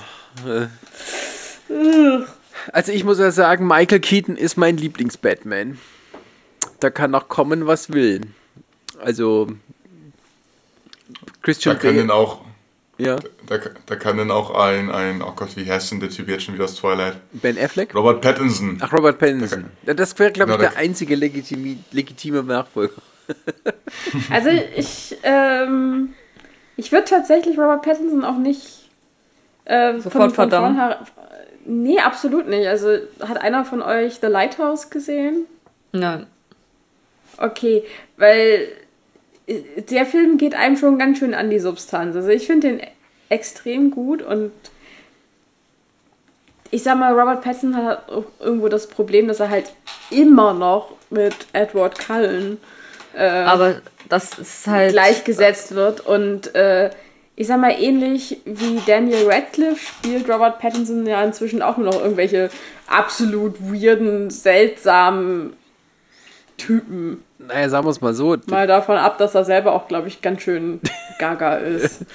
[2.73, 5.79] Also ich muss ja sagen, Michael Keaton ist mein Lieblings-Batman.
[6.79, 8.21] Da kann noch kommen, was will.
[8.99, 12.41] Also Da Christian kann dann Bale, auch,
[13.01, 13.15] ja,
[13.47, 16.43] da, da kann dann auch ein, ein, oh Gott, wie heißt denn der Typ jetzt
[16.43, 17.15] schon wieder aus Twilight?
[17.33, 17.93] Ben Affleck.
[17.95, 18.77] Robert Pattinson.
[18.81, 19.65] Ach, Robert Pattinson.
[19.85, 22.93] Ja, Das wäre, glaube ich, Genau, der der- einzige legitimi legitime Nachfolger.
[24.29, 26.13] Also ich, ähm,
[26.77, 28.89] ich würde tatsächlich Robert Pattinson auch nicht
[29.65, 30.77] äh, Sofort verdammen.
[31.65, 32.67] Nee, absolut nicht.
[32.67, 35.45] Also hat einer von euch The Lighthouse gesehen?
[35.91, 36.25] Nein.
[37.37, 37.83] Okay,
[38.17, 38.67] weil
[39.89, 42.15] der Film geht einem schon ganz schön an die Substanz.
[42.15, 42.81] Also ich finde den
[43.29, 44.51] extrem gut und
[46.69, 49.71] ich sag mal, Robert Pattinson hat auch irgendwo das Problem, dass er halt
[50.09, 52.57] immer noch mit Edward Cullen
[53.17, 54.91] Aber das ist halt.
[54.91, 56.89] gleichgesetzt wird und äh,
[57.35, 62.01] ich sag mal, ähnlich wie Daniel Radcliffe spielt Robert Pattinson ja inzwischen auch nur noch
[62.01, 62.49] irgendwelche
[62.87, 65.53] absolut weirden, seltsamen
[66.65, 67.23] Typen.
[67.39, 68.37] Naja, sagen wir es mal so.
[68.47, 70.79] Mal davon ab, dass er selber auch, glaube ich, ganz schön
[71.19, 72.05] gaga ist.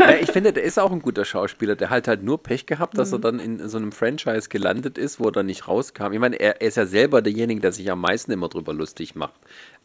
[0.00, 1.74] Ja, ich finde, der ist auch ein guter Schauspieler.
[1.74, 5.18] Der hat halt nur Pech gehabt, dass er dann in so einem Franchise gelandet ist,
[5.18, 6.12] wo er dann nicht rauskam.
[6.12, 9.14] Ich meine, er, er ist ja selber derjenige, der sich am meisten immer drüber lustig
[9.16, 9.34] macht.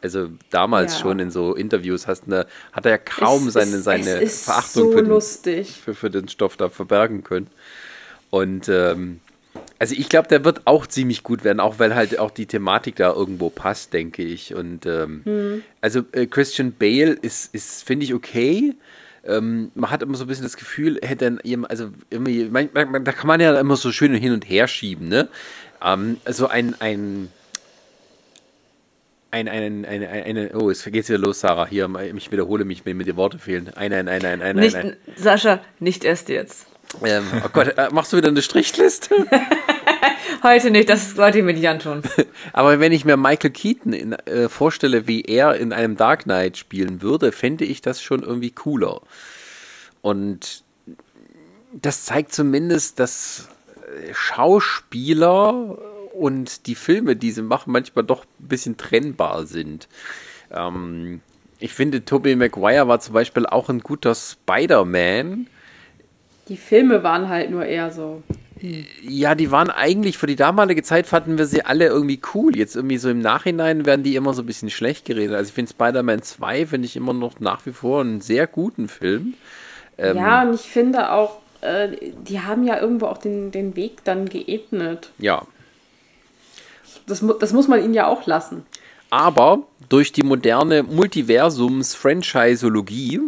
[0.01, 0.99] Also damals Ja.
[0.99, 4.83] schon in so Interviews hast du, hat er ja kaum Es seine, seine ist Verachtung
[4.83, 5.81] so für, den, lustig.
[5.83, 7.47] für, für den Stoff da verbergen können.
[8.29, 9.19] Und ähm,
[9.81, 12.97] Also ich glaube, der wird auch ziemlich gut werden, auch weil halt auch die Thematik
[12.97, 14.53] da irgendwo passt, denke ich.
[14.53, 15.63] Und ähm, Mhm.
[15.81, 18.75] also äh, Christian Bale ist, ist finde ich, okay.
[19.25, 22.69] Ähm, man hat immer so ein bisschen das Gefühl, hätte dann jemand, also immer, man,
[22.91, 25.29] man, da kann man ja immer so schön hin und her schieben, ne?
[25.83, 27.29] Ähm, also ein, ein
[29.31, 31.65] ein, ein, eine, eine, oh, es geht's wieder los, Sarah.
[31.65, 33.71] Hier, ich wiederhole mich, wenn mir die Worte fehlen.
[33.75, 36.67] Ein, ein, ein, ein, ein, Nicht, ein, Sascha, nicht erst jetzt.
[37.03, 39.15] Ähm, oh Gott, äh, machst du wieder eine Strichliste?
[40.43, 42.01] Heute nicht, das wollte ich mit Jan tun.
[42.53, 46.57] Aber wenn ich mir Michael Keaton in, äh, vorstelle, wie er in einem Dark Knight
[46.57, 49.01] spielen würde, fände ich das schon irgendwie cooler.
[50.01, 50.63] Und
[51.73, 55.77] das zeigt zumindest, dass äh, Schauspieler
[56.13, 59.87] und die Filme, die sie machen, manchmal doch ein bisschen trennbar sind.
[60.51, 61.21] Ähm,
[61.59, 65.47] ich finde, Tobey Maguire war zum Beispiel auch ein guter Spider-Man.
[66.51, 68.21] Die Filme waren halt nur eher so.
[69.01, 72.57] Ja, die waren eigentlich für die damalige Zeit fanden wir sie alle irgendwie cool.
[72.57, 75.33] Jetzt irgendwie so im Nachhinein werden die immer so ein bisschen schlecht geredet.
[75.33, 78.89] Also ich finde Spider-Man 2 finde ich immer noch nach wie vor einen sehr guten
[78.89, 79.35] Film.
[79.97, 81.95] Ähm, Ja, und ich finde auch, äh,
[82.27, 85.11] die haben ja irgendwo auch den, den Weg dann geebnet.
[85.19, 85.43] ja.
[87.07, 88.65] Das, das muss man ihnen ja auch lassen.
[89.09, 89.59] Aber
[89.89, 93.21] durch die moderne Multiversums-Franchisologie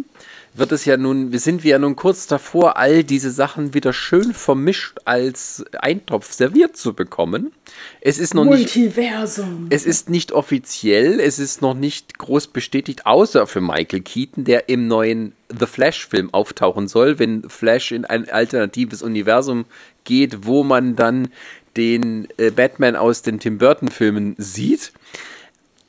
[0.54, 3.92] wird es ja nun, wir sind wir ja nun kurz davor, all diese Sachen wieder
[3.92, 7.52] schön vermischt als Eintopf serviert zu bekommen.
[8.00, 9.66] Es ist noch nicht Multiversum.
[9.70, 14.68] Es ist nicht offiziell, es ist noch nicht groß bestätigt, außer für Michael Keaton, der
[14.68, 19.64] im neuen The Flash-Film auftauchen soll, wenn Flash in ein alternatives Universum
[20.04, 21.28] geht, wo man dann
[21.76, 24.92] den äh, Batman aus den Tim Burton-Filmen sieht.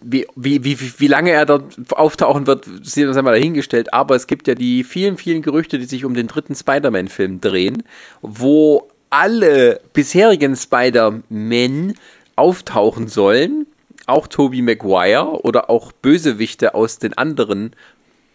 [0.08, 3.92] Wie, wie, wie, wie lange er dort auftauchen wird, sei mal dahingestellt.
[3.92, 7.84] Aber es gibt ja die vielen, vielen Gerüchte, die sich um den dritten Spider-Man-Film drehen,
[8.22, 11.96] wo alle bisherigen Spider-Man
[12.36, 13.66] auftauchen sollen.
[14.06, 17.72] Auch Tobey Maguire oder auch Bösewichte aus den anderen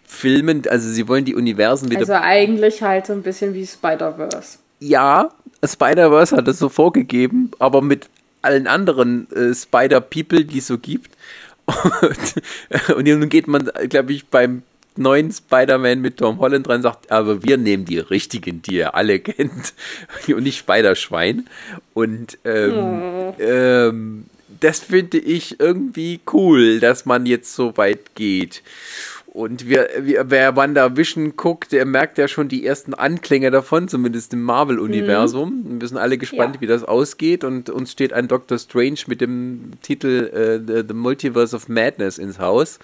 [0.04, 0.62] Filmen.
[0.68, 4.58] Also sie wollen die Universen wieder Also eigentlich halt so ein bisschen wie Spider-Verse.
[4.80, 5.30] ja,
[5.64, 8.08] Spider-Verse hat es so vorgegeben, aber mit
[8.42, 11.16] allen anderen äh, Spider-People, die es so gibt.
[11.66, 14.62] Und, und nun geht man, glaube ich, beim
[14.96, 18.94] neuen Spider-Man mit Tom Holland dran und sagt, aber wir nehmen die richtigen, die ihr
[18.94, 19.74] alle kennt
[20.28, 21.48] und nicht Spider-Schwein.
[21.94, 24.24] Und ähm, ähm,
[24.60, 28.62] das finde ich irgendwie cool, dass man jetzt so weit geht.
[29.32, 34.32] Und wir, wir, wer WandaVision guckt, der merkt ja schon die ersten Anklänge davon, zumindest
[34.32, 35.80] im Marvel-Universum.
[35.80, 36.60] Wir sind alle gespannt, Ja.
[36.62, 37.44] wie das ausgeht.
[37.44, 42.18] Und uns steht ein Doctor Strange mit dem Titel äh, The, The Multiverse of Madness
[42.18, 42.80] ins Haus.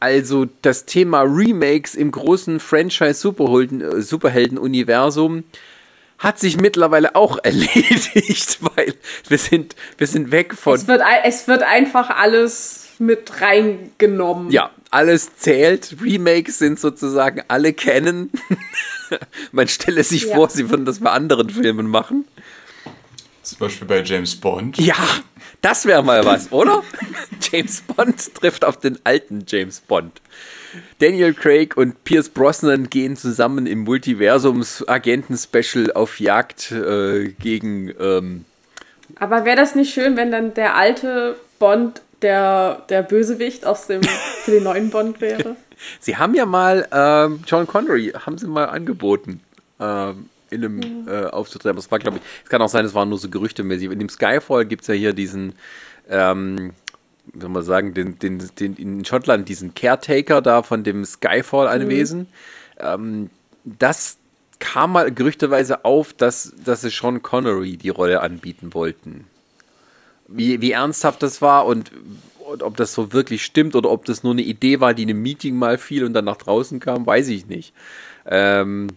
[0.00, 5.44] Also das Thema Remakes im großen Franchise-Superhelden- äh, Superhelden-Universum
[6.18, 8.94] hat sich mittlerweile auch erledigt, weil
[9.28, 14.50] wir sind, wir sind weg von Es wird, es wird einfach alles mit reingenommen.
[14.50, 15.96] Ja, alles zählt.
[16.02, 18.30] Remakes sind sozusagen alle kennen.
[19.52, 20.34] Man stelle sich Ja.
[20.36, 22.26] vor, sie würden das bei anderen Filmen machen.
[23.42, 24.78] Zum Beispiel bei James Bond.
[24.78, 24.96] Ja,
[25.60, 26.82] das wäre mal was, oder?
[27.52, 30.22] James Bond trifft auf den alten James Bond.
[30.98, 37.92] Daniel Craig und Pierce Brosnan gehen zusammen im Multiversums-Agenten-Special auf Jagd äh, gegen.
[38.00, 38.44] Ähm,
[39.16, 44.02] Aber wäre das nicht schön, wenn dann der alte Bond der, der Bösewicht aus dem
[44.02, 45.56] für den neuen Bond wäre?
[46.00, 49.40] Sie haben ja mal ähm, John Connery, haben sie mal angeboten,
[49.78, 51.66] ähm, in einem äh, Auftritt.
[51.66, 53.90] Aber es war, glaube ich, es kann auch sein, es waren nur so gerüchtemäßig.
[53.90, 55.54] In dem Skyfall gibt es ja hier diesen,
[56.08, 56.72] ähm,
[57.32, 62.28] wie soll man sagen, den, den, den in Schottland diesen Caretaker da von dem Skyfall-Anwesen.
[62.78, 63.30] Ähm,
[63.64, 64.18] das
[64.58, 69.26] kam mal gerüchteweise auf, dass, dass sie Sean Connery die Rolle anbieten wollten.
[70.26, 71.92] Wie, wie ernsthaft das war und,
[72.38, 75.10] und ob das so wirklich stimmt oder ob das nur eine Idee war, die in
[75.10, 77.74] einem Meeting mal fiel und dann nach draußen kam, weiß ich nicht.
[78.26, 78.88] Ähm,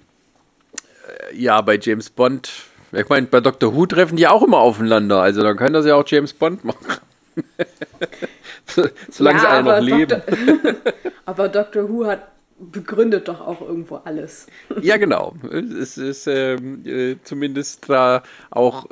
[1.31, 2.51] äh, ja, bei James Bond,
[2.91, 3.75] ich meine, bei Dr.
[3.75, 6.97] Who treffen die auch immer aufeinander, also dann können das ja auch James Bond machen.
[9.11, 10.21] Solange sie alle noch leben.
[10.25, 10.75] Dr.
[11.25, 12.27] aber Doctor Who hat
[12.59, 14.47] begründet doch auch irgendwo alles.
[14.81, 15.35] Ja, genau.
[15.51, 18.87] Es ist ähm, äh, zumindest da auch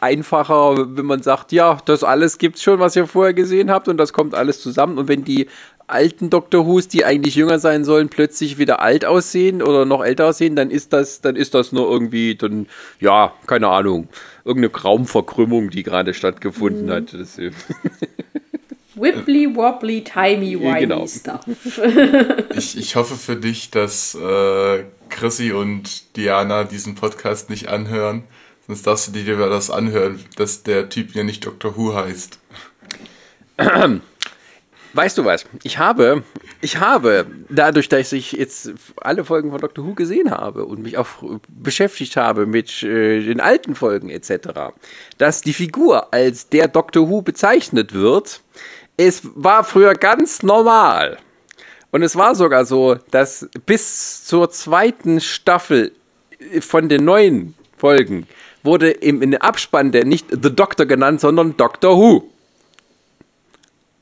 [0.00, 3.96] einfacher, wenn man sagt, ja, das alles gibt's schon, was ihr vorher gesehen habt und
[3.96, 4.98] das kommt alles zusammen.
[4.98, 5.46] Und wenn die
[5.86, 10.26] alten Doctor Who's, die eigentlich jünger sein sollen, plötzlich wieder alt aussehen oder noch älter
[10.26, 12.66] aussehen, dann ist das, dann ist das nur irgendwie, dann,
[13.00, 14.08] ja, keine Ahnung,
[14.44, 17.12] irgendeine Raumverkrümmung, die gerade stattgefunden hat.
[17.12, 17.38] Das,
[18.96, 21.06] Wibbly wobbly timey wimey genau.
[21.06, 21.40] stuff.
[22.56, 28.24] Ich, ich hoffe für dich, dass äh, Chrissy und Diana diesen Podcast nicht anhören,
[28.66, 31.76] Sonst darfst du dir das anhören, dass der Typ ja nicht Dr.
[31.76, 32.38] Who heißt.
[34.94, 35.44] Weißt du was?
[35.64, 36.22] Ich habe,
[36.60, 40.96] ich habe, dadurch, dass ich jetzt alle Folgen von Doctor Who gesehen habe und mich
[40.96, 41.08] auch
[41.48, 44.72] beschäftigt habe mit äh, den alten Folgen etc.,
[45.18, 48.40] dass die Figur als der Doctor Who bezeichnet wird,
[48.96, 51.18] es war früher ganz normal.
[51.90, 55.92] Und es war sogar so, dass bis zur zweiten Staffel
[56.60, 58.28] von den neuen Folgen
[58.64, 62.30] wurde im, in Abspann der nicht The Doctor genannt, sondern Doctor Who.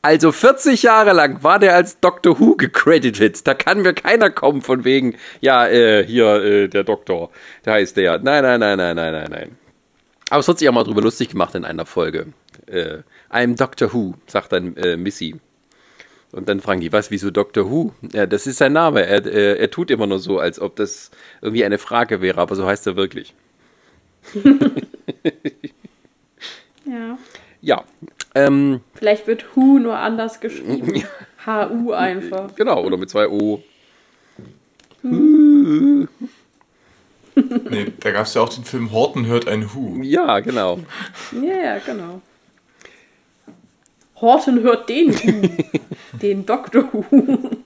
[0.04, 3.46] Also 40 Jahre lang war der als Doctor Who gecredited.
[3.46, 7.30] Da kann mir keiner kommen von wegen, ja, äh, hier, äh, der Doktor,
[7.64, 8.18] der heißt der.
[8.18, 9.56] Nein, nein, nein, nein, nein, nein, nein.
[10.28, 12.32] Aber es wird sich auch mal drüber lustig gemacht in einer Folge.
[12.66, 12.98] Äh,
[13.30, 15.36] I'm Doctor Who, sagt dann äh, Missy.
[16.32, 17.92] Und dann fragen die, was, wieso Doctor Who?
[18.12, 19.06] Ja, das ist sein Name.
[19.06, 21.10] Er, äh, er tut immer nur so, als ob das
[21.42, 23.34] irgendwie eine Frage wäre, aber so heißt er wirklich.
[26.84, 27.18] Ja.
[27.60, 27.84] Ja.
[28.34, 31.04] Ähm, Vielleicht wird Who nur anders geschrieben.
[31.46, 32.54] H-U einfach.
[32.54, 33.62] genau, oder mit zwei O.
[35.02, 36.06] Nee,
[38.00, 40.02] da gab es ja auch den Film Horton hört ein Who.
[40.02, 40.78] Ja, genau.
[41.32, 42.20] Ja, ja, genau.
[44.20, 45.48] Horton hört den Who.
[46.22, 46.84] den Dr.
[46.92, 47.58] Who.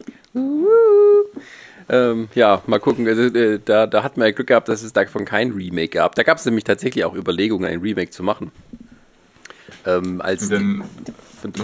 [1.89, 3.07] Ähm, ja, mal gucken.
[3.07, 6.15] Also, äh, da, da hat man ja Glück gehabt, dass es davon kein Remake gab.
[6.15, 8.51] Da gab es nämlich tatsächlich auch Überlegungen, ein Remake zu machen.
[9.87, 10.83] Ähm, als Denn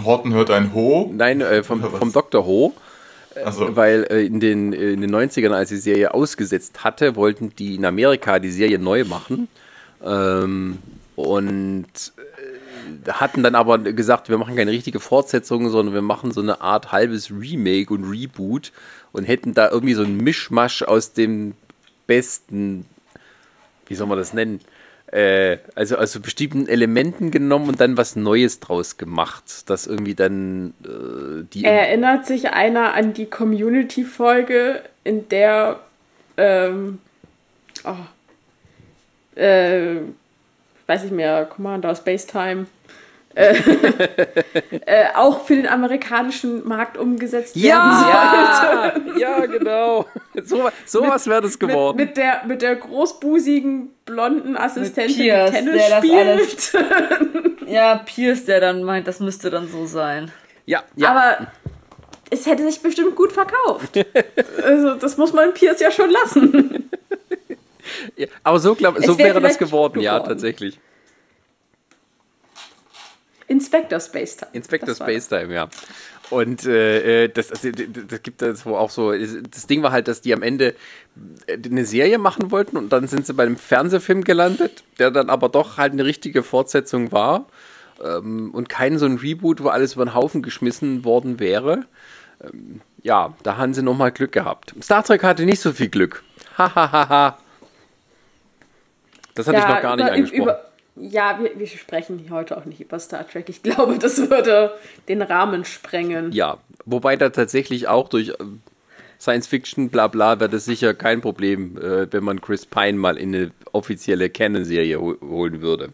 [0.04, 1.10] Horton hört ein Ho.
[1.12, 2.46] Nein, äh, vom, vom Dr.
[2.46, 2.72] Ho.
[3.44, 7.76] Also, Weil äh, in, den, in den 90ern, als die Serie ausgesetzt hatte, wollten die
[7.76, 9.48] in Amerika die Serie neu machen.
[10.04, 10.78] Ähm,
[11.16, 16.40] und äh, hatten dann aber gesagt, wir machen keine richtige Fortsetzung, sondern wir machen so
[16.40, 18.72] eine Art halbes Remake und Reboot
[19.12, 21.54] und hätten da irgendwie so ein Mischmasch aus dem
[22.06, 22.86] besten,
[23.86, 24.60] wie soll man das nennen?
[25.06, 30.14] Äh, also aus so bestimmten Elementen genommen und dann was Neues draus gemacht, das irgendwie
[30.14, 35.80] dann äh, die Erinnert sich einer an die Community-Folge, in der
[36.38, 36.98] ähm,
[37.84, 39.96] oh, äh,
[40.86, 42.66] weiß ich mehr, Commander Space Time
[43.34, 43.54] äh,
[44.86, 49.20] äh, auch für den amerikanischen Markt umgesetzt werden Ja, sollte.
[49.20, 50.06] ja, genau.
[50.44, 51.96] So, sowas wäre das geworden.
[51.96, 56.72] Mit, mit, der, mit der großbusigen, blonden Assistentin, die Tennis spielt.
[57.66, 60.30] Ja, Pierce, der dann meint, das müsste dann so sein.
[60.66, 61.10] ja, ja.
[61.10, 61.46] Aber
[62.30, 63.98] es hätte sich bestimmt gut verkauft.
[64.64, 66.90] also, das muss man Pierce ja schon lassen.
[68.16, 70.28] ja, aber so, glaub, so wär wäre das vielleicht geworden, ja, geworden.
[70.30, 70.78] tatsächlich.
[73.52, 74.50] Inspector Space Time.
[74.54, 75.68] Inspector Das Space Time, ja.
[76.30, 79.12] Und äh, äh, das, also, d- d- das gibt es wo auch so.
[79.12, 80.74] Das Ding war halt, dass die am Ende
[81.46, 85.28] äh, eine Serie machen wollten und dann sind sie bei einem Fernsehfilm gelandet, der dann
[85.28, 87.44] aber doch halt eine richtige Fortsetzung war.
[88.02, 91.84] Ähm, und kein so ein Reboot, wo alles über den Haufen geschmissen worden wäre.
[92.42, 94.74] Ähm, ja, da haben sie nochmal Glück gehabt.
[94.82, 96.22] Star Trek hatte nicht so viel Glück.
[96.56, 97.36] Hahaha.
[99.34, 100.42] das hatte ich noch gar nicht über- angesprochen.
[100.42, 100.61] Über,
[100.96, 103.48] ja, wir, wir sprechen heute auch nicht über Star Trek.
[103.48, 104.72] Ich glaube, das würde
[105.08, 106.32] den Rahmen sprengen.
[106.32, 108.34] Ja, wobei da tatsächlich auch durch äh,
[109.20, 113.16] Science Fiction, bla bla, wäre das sicher kein Problem, äh, wenn man Chris Pine mal
[113.16, 115.92] in eine offizielle Canon-Serie hol holen würde.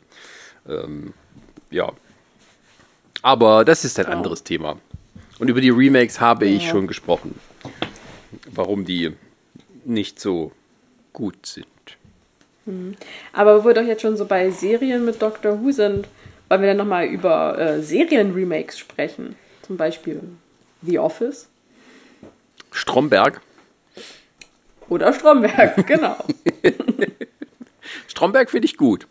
[0.68, 1.12] Ähm,
[1.70, 1.92] ja.
[3.22, 4.12] Aber das ist ein Ja.
[4.12, 4.78] anderes Thema.
[5.38, 6.70] Und über die Remakes habe ich Ja.
[6.70, 7.38] schon gesprochen.
[8.50, 9.12] Warum die
[9.84, 10.52] nicht so
[11.12, 11.66] gut sind.
[13.32, 16.08] Aber wo wir doch jetzt schon so bei Serien mit Doctor Who sind,
[16.48, 19.36] wollen wir dann nochmal über äh, Serien-Remakes sprechen.
[19.62, 20.22] Zum Beispiel
[20.82, 21.48] The Office
[22.70, 23.40] Stromberg.
[24.88, 26.16] oder Stromberg, genau.
[28.06, 29.06] Stromberg finde ich gut.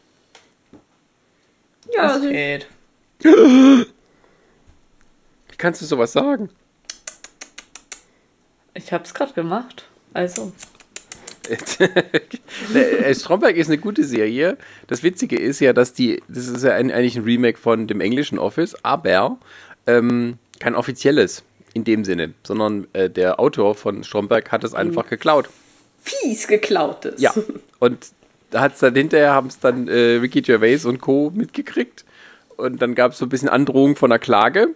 [1.93, 2.67] ja, Das also, geht.
[3.23, 3.85] Wie
[5.57, 6.49] kannst du sowas sagen?
[8.73, 9.85] Ich hab's gerade gemacht.
[10.13, 10.51] Also.
[12.73, 14.57] Äh, Stromberg ist eine gute Serie.
[14.87, 18.01] Das Witzige ist ja, dass die, das ist ja ein, eigentlich ein Remake von dem
[18.01, 19.37] englischen Office, aber
[19.85, 21.43] ähm, kein offizielles
[21.73, 25.49] in dem Sinne, sondern äh, der Autor von Stromberg hat es einfach geklaut.
[26.01, 27.21] fies geklautes.
[27.21, 27.33] Ja.
[27.79, 28.07] Und
[28.49, 31.31] da hat es dann hinterher, haben es dann äh, Ricky Gervais und Co.
[31.33, 32.05] mitgekriegt.
[32.55, 34.69] Und dann gab es so ein bisschen Androhung von einer Klage.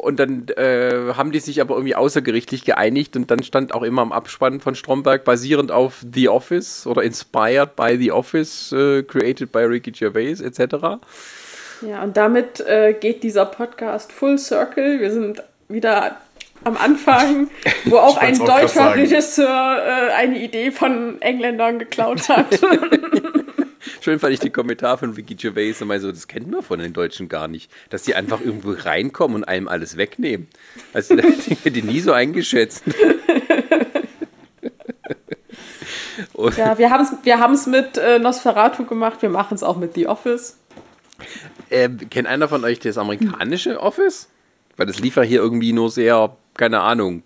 [0.00, 4.02] Und dann äh, haben die sich aber irgendwie außergerichtlich geeinigt und dann stand auch immer
[4.02, 9.52] am Abspann von Stromberg, basierend auf The Office oder inspired by The Office, äh, created
[9.52, 10.98] by Ricky Gervais etc.
[11.82, 15.00] Ja, und damit äh, geht dieser Podcast full circle.
[15.00, 16.16] Wir sind wieder
[16.64, 17.48] am Anfang,
[17.84, 18.94] wo auch ein auch deutscher.
[18.94, 22.60] Regisseur äh, eine Idee von Engländern geklaut hat.
[24.00, 26.92] Schön fand ich den Kommentar von Vicky Gervais und so, das kennen wir von den
[26.92, 30.48] Deutschen gar nicht, dass die einfach irgendwo reinkommen und einem alles wegnehmen.
[30.92, 32.84] Also ich hätte die nie so eingeschätzt.
[36.34, 37.02] Und ja, wir haben
[37.54, 40.58] es wir mit äh, Nosferatu gemacht, wir machen es auch mit The Office.
[41.70, 44.28] Äh, kennt einer von euch das amerikanische Office?
[44.76, 47.22] Weil das lief ja hier irgendwie nur sehr, keine Ahnung,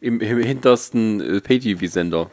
[0.00, 2.30] im, im hintersten äh, Pay-TV-Sender.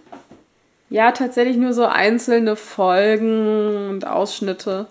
[0.90, 4.88] Ja, tatsächlich nur so einzelne Folgen und Ausschnitte.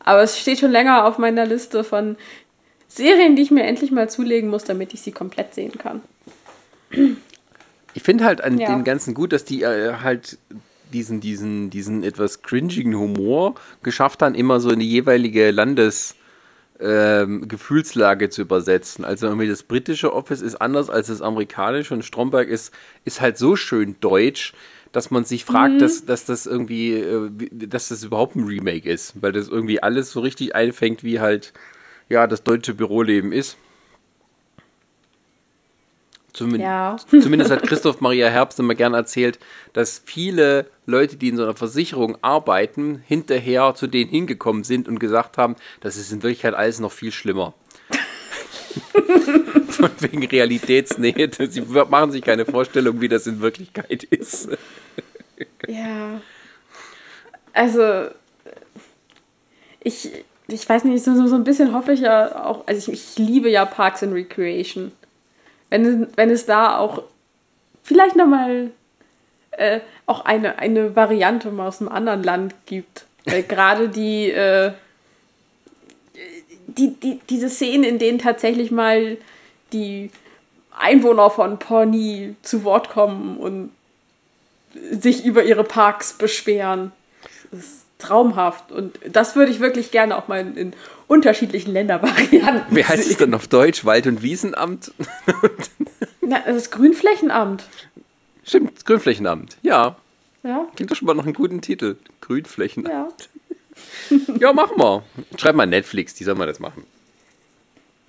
[0.00, 2.16] Aber es steht schon länger auf meiner Liste von
[2.88, 6.02] Serien, die ich mir endlich mal zulegen muss, damit ich sie komplett sehen kann.
[7.94, 8.68] Ich finde halt an ja.
[8.68, 10.38] den ganzen gut, dass die äh, halt
[10.92, 16.14] diesen, diesen, diesen etwas cringigen Humor geschafft haben, immer so in die jeweilige Landes-
[16.82, 19.04] ähm, Gefühlslage zu übersetzen.
[19.04, 22.74] Also irgendwie das britische Office ist anders als das amerikanische und Stromberg ist,
[23.04, 24.52] ist halt so schön deutsch,
[24.92, 25.78] dass man sich fragt, mhm.
[25.78, 30.12] dass, dass das irgendwie, äh, dass das überhaupt ein Remake ist, weil das irgendwie alles
[30.12, 31.52] so richtig einfängt, wie halt
[32.08, 33.56] ja das deutsche Büroleben ist.
[36.32, 36.96] Zumindest, ja.
[37.20, 39.38] zumindest hat Christoph Maria Herbst immer gern erzählt,
[39.72, 44.98] dass viele Leute, die in so einer Versicherung arbeiten, hinterher zu denen hingekommen sind und
[44.98, 47.54] gesagt haben, das ist in Wirklichkeit alles noch viel schlimmer.
[49.68, 51.30] Von wegen Realitätsnähe.
[51.50, 54.48] Sie machen sich keine Vorstellung, wie das in Wirklichkeit ist.
[55.68, 56.20] Ja.
[57.52, 58.08] Also,
[59.80, 60.10] ich,
[60.48, 63.50] ich weiß nicht, so, so ein bisschen hoffe ich ja auch, also ich, ich liebe
[63.50, 64.92] ja Parks and Recreation
[65.72, 67.02] wenn, wenn es da auch
[67.82, 68.70] vielleicht nochmal
[69.52, 73.06] äh, auch eine, eine Variante mal aus einem anderen Land gibt.
[73.24, 74.72] Weil gerade die, äh,
[76.66, 79.16] die, die, diese Szenen, in denen tatsächlich mal
[79.72, 80.10] die
[80.78, 83.70] Einwohner von Pawnee zu Wort kommen und
[84.90, 86.92] sich über ihre Parks beschweren.
[87.50, 88.72] Das ist traumhaft.
[88.72, 90.72] Und das würde ich wirklich gerne auch mal in, in
[91.06, 92.74] unterschiedlichen Ländervarianten.
[92.74, 93.84] Wie heißt es denn auf Deutsch?
[93.84, 94.92] Wald- und Wiesenamt?
[96.20, 97.64] Na, das ist Grünflächenamt.
[98.44, 99.56] Stimmt, das Grünflächenamt.
[99.62, 99.96] Ja.
[100.42, 100.66] Ja.
[100.74, 101.96] Klingt doch schon mal noch einen guten Titel.
[102.20, 103.28] Grünflächenamt.
[104.10, 105.04] Ja, ja machen wir.
[105.36, 106.84] Schreib mal Netflix, die soll mal das machen.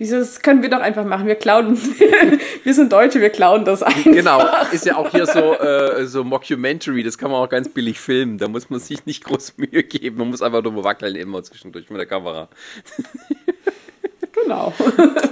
[0.04, 1.26] Wieso, das können wir doch einfach machen.
[1.26, 1.78] Wir klauen.
[2.62, 4.04] wir sind Deutsche, wir klauen das einfach.
[4.04, 4.38] Genau,
[4.70, 8.36] ist ja auch hier so, äh, so Mockumentary, das kann man auch ganz billig filmen.
[8.36, 10.18] Da muss man sich nicht groß Mühe geben.
[10.18, 12.50] Man muss einfach nur wackeln immer zwischendurch mit der Kamera.
[14.44, 14.74] genau.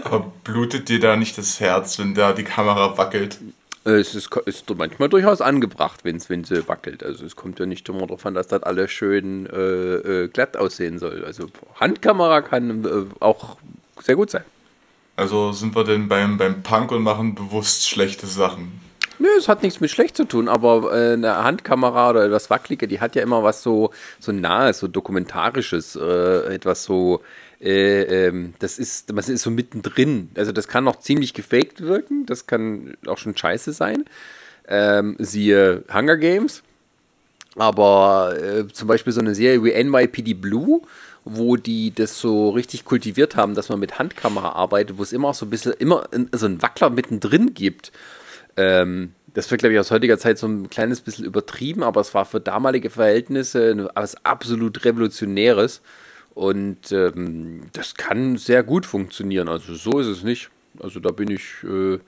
[0.04, 3.40] Aber blutet dir da nicht das Herz, wenn da die Kamera wackelt?
[3.84, 7.04] Äh, es ist, ist manchmal durchaus angebracht, wenn sie wackelt.
[7.04, 9.56] Also es kommt ja nicht immer darauf an, dass das alles schön äh,
[10.24, 11.26] äh, glatt aussehen soll.
[11.26, 13.58] Also Handkamera kann äh, auch
[14.00, 14.44] sehr gut sein.
[15.22, 18.80] Also sind wir denn beim, beim Punk und machen bewusst schlechte Sachen?
[19.20, 22.88] Nö, es hat nichts mit schlecht zu tun, aber äh, eine Handkamera oder etwas Wackelige,
[22.88, 27.22] die hat ja immer was so, so nahes, so dokumentarisches, äh, etwas so,
[27.60, 30.28] äh, ähm, das ist, das ist so mittendrin.
[30.34, 34.04] Also das kann noch ziemlich gefaked wirken, das kann auch schon scheiße sein.
[34.66, 36.64] Ähm, siehe Hunger Games.
[37.54, 40.80] Aber äh, zum Beispiel so eine Serie wie NYPD Blue,
[41.24, 45.32] wo die das so richtig kultiviert haben, dass man mit Handkamera arbeitet, wo es immer
[45.34, 47.92] so ein bisschen, immer so ein Wackler mittendrin gibt.
[48.56, 52.12] Ähm, das wird, glaube ich, aus heutiger Zeit so ein kleines bisschen übertrieben, aber es
[52.12, 55.80] war für damalige Verhältnisse was absolut Revolutionäres.
[56.34, 59.48] Und ähm, das kann sehr gut funktionieren.
[59.48, 60.50] Also so ist es nicht.
[60.80, 61.98] Also da bin ich, äh,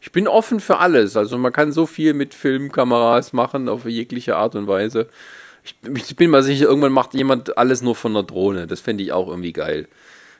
[0.00, 1.16] ich bin offen für alles.
[1.16, 5.08] Also man kann so viel mit Filmkameras machen auf jegliche Art und Weise.
[5.64, 8.66] Ich, ich, bin mal sicher, irgendwann macht jemand alles nur von einer Drohne.
[8.66, 9.88] Das fände ich auch irgendwie geil.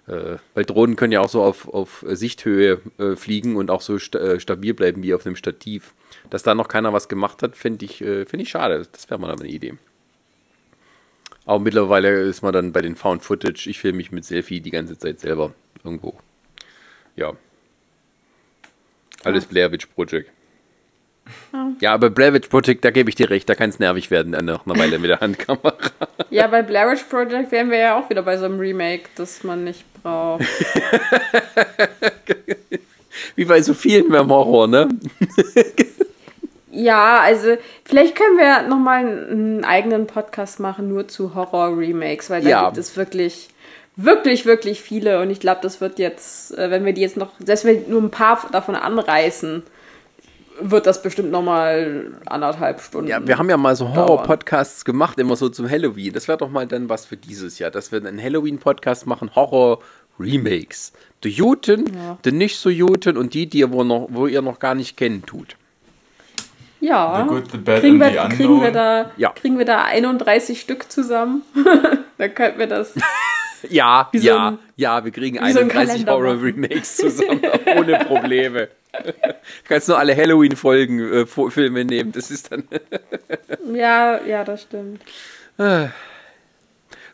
[0.07, 3.99] Äh, weil Drohnen können ja auch so auf, auf Sichthöhe äh, fliegen und auch so
[3.99, 5.95] sta äh, stabil bleiben wie auf einem Stativ.
[6.31, 8.87] Dass da noch keiner was gemacht hat, finde ich, äh, find ich schade.
[8.93, 9.75] Das wäre mal eine Idee.
[11.45, 13.69] Aber mittlerweile ist man dann bei den Found Footage.
[13.69, 15.53] Ich filme mich mit Selfie die ganze Zeit selber
[15.85, 16.19] irgendwo.
[17.17, 17.35] Ja.
[19.25, 20.31] Alles Blair Witch Project.
[21.81, 24.33] Ja, aber Blair Witch Project, da gebe ich dir recht, da kann es nervig werden
[24.45, 25.75] nach einer Weile mit der Handkamera.
[26.31, 29.43] Ja, bei Blair Witch Project wären wir ja auch wieder bei so einem Remake, das
[29.43, 30.45] man nicht braucht.
[33.35, 34.89] Wie bei so vielen beim Horror, ne?
[36.71, 42.49] ja, also vielleicht können wir nochmal einen eigenen Podcast machen, nur zu Horror-Remakes, weil da
[42.49, 42.65] ja.
[42.67, 43.49] gibt es wirklich
[44.05, 45.21] wirklich, wirklich viele.
[45.21, 47.89] Und ich glaube, das wird jetzt, äh, wenn wir die jetzt noch, selbst wenn wir
[47.89, 49.63] nur ein paar davon anreißen,
[50.63, 53.09] wird das bestimmt nochmal anderthalb Stunden.
[53.09, 56.13] Ja, wir haben ja mal so Horror-Podcasts gemacht, immer so zum Halloween.
[56.13, 60.93] Das wäre doch mal dann was für dieses Jahr, dass wir einen Halloween-Podcast machen, Horror-Remakes.
[61.25, 62.19] Die Juten, ja.
[62.25, 64.97] die nicht so Juten und die, die ihr wo, noch, wo ihr noch gar nicht
[64.97, 65.57] kennen tut.
[66.81, 67.23] Ja.
[67.23, 69.31] The Good, The Bad kriegen, wir, the kriegen, wir da, Ja.
[69.31, 71.43] kriegen wir da 31 Stück zusammen?
[72.19, 72.95] Dann könnten wir das.
[73.69, 77.43] Ja, Wie so ja, ein- ja, wir kriegen wie so ein 31 Kalender Horror-Remakes zusammen,
[77.77, 78.69] ohne Probleme.
[79.69, 82.65] Kannst nur alle Halloween-Folgen, äh, Filme nehmen, das ist dann
[83.75, 85.03] Ja, ja, das stimmt.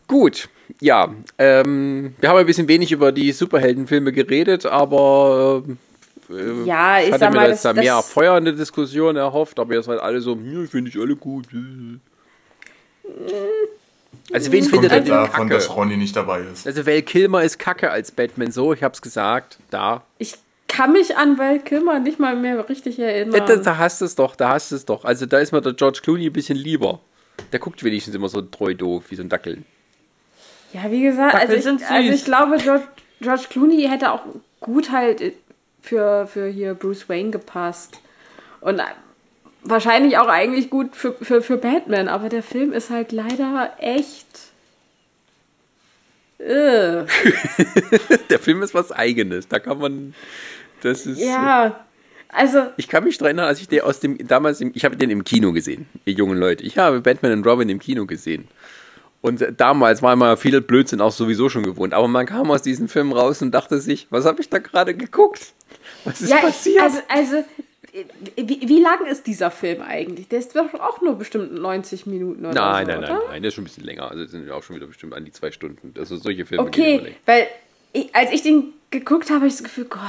[0.06, 0.48] gut.
[0.80, 5.62] Ja, ähm, wir haben ein bisschen wenig über die Superheldenfilme geredet, aber
[6.28, 9.58] äh, Ja, ich hatte sag mir mal, jetzt das, da mehr das, feuernde Diskussion erhofft,
[9.58, 11.46] aber ihr seid alle so, hm, finde ich alle gut.
[14.32, 15.74] Also wen findet ihr denn davon, dass?
[15.74, 16.66] Ronny nicht dabei ist.
[16.66, 20.02] Also Val Kilmer ist kacke als Batman, so, ich hab's gesagt, da.
[20.18, 20.34] ich
[20.68, 23.44] kann mich an Val Kilmer nicht mal mehr richtig erinnern.
[23.46, 25.04] Da, da hast du es doch, da hast du es doch.
[25.04, 27.00] Also da ist mir der George Clooney ein bisschen lieber.
[27.52, 29.62] Der guckt wenigstens immer so treu doof, wie so ein Dackel.
[30.72, 32.84] Ja, wie gesagt, Dackel also ich, also ich glaube, George,
[33.20, 34.22] George Clooney hätte auch
[34.60, 35.34] gut halt
[35.80, 38.00] für, für hier Bruce Wayne gepasst.
[38.60, 38.82] Und
[39.62, 44.26] wahrscheinlich auch eigentlich gut für, für, für Batman, aber der Film ist halt leider echt.
[46.46, 47.04] Äh,
[48.30, 49.48] Der Film ist was Eigenes.
[49.48, 50.14] Da kann man.
[50.82, 51.18] Das ist.
[51.18, 51.84] ja,
[52.28, 54.96] also Ich kann mich daran erinnern, als ich den aus dem damals, im, ich habe
[54.96, 56.62] den im Kino gesehen, ihr jungen Leute.
[56.64, 58.48] Ich habe Batman und Robin im Kino gesehen.
[59.22, 61.94] Und damals war man viel Blödsinn auch sowieso schon gewohnt.
[61.94, 64.94] Aber man kam aus diesem Film raus und dachte sich, was habe ich da gerade
[64.94, 65.52] geguckt?
[66.04, 66.82] Was ist ja, passiert?
[66.82, 67.44] also, also
[68.36, 70.28] wie, wie lang ist dieser Film eigentlich?
[70.28, 73.28] Der ist doch auch nur bestimmt 90 Minuten oder nein, so, nein, nein, oder?
[73.28, 74.10] nein, der ist schon ein bisschen länger.
[74.10, 75.94] Also sind ja auch schon wieder bestimmt an die zwei Stunden.
[75.98, 77.46] Also solche Filme Okay, weil
[77.92, 80.02] ich, als ich den geguckt habe, habe ich das Gefühl, Gott,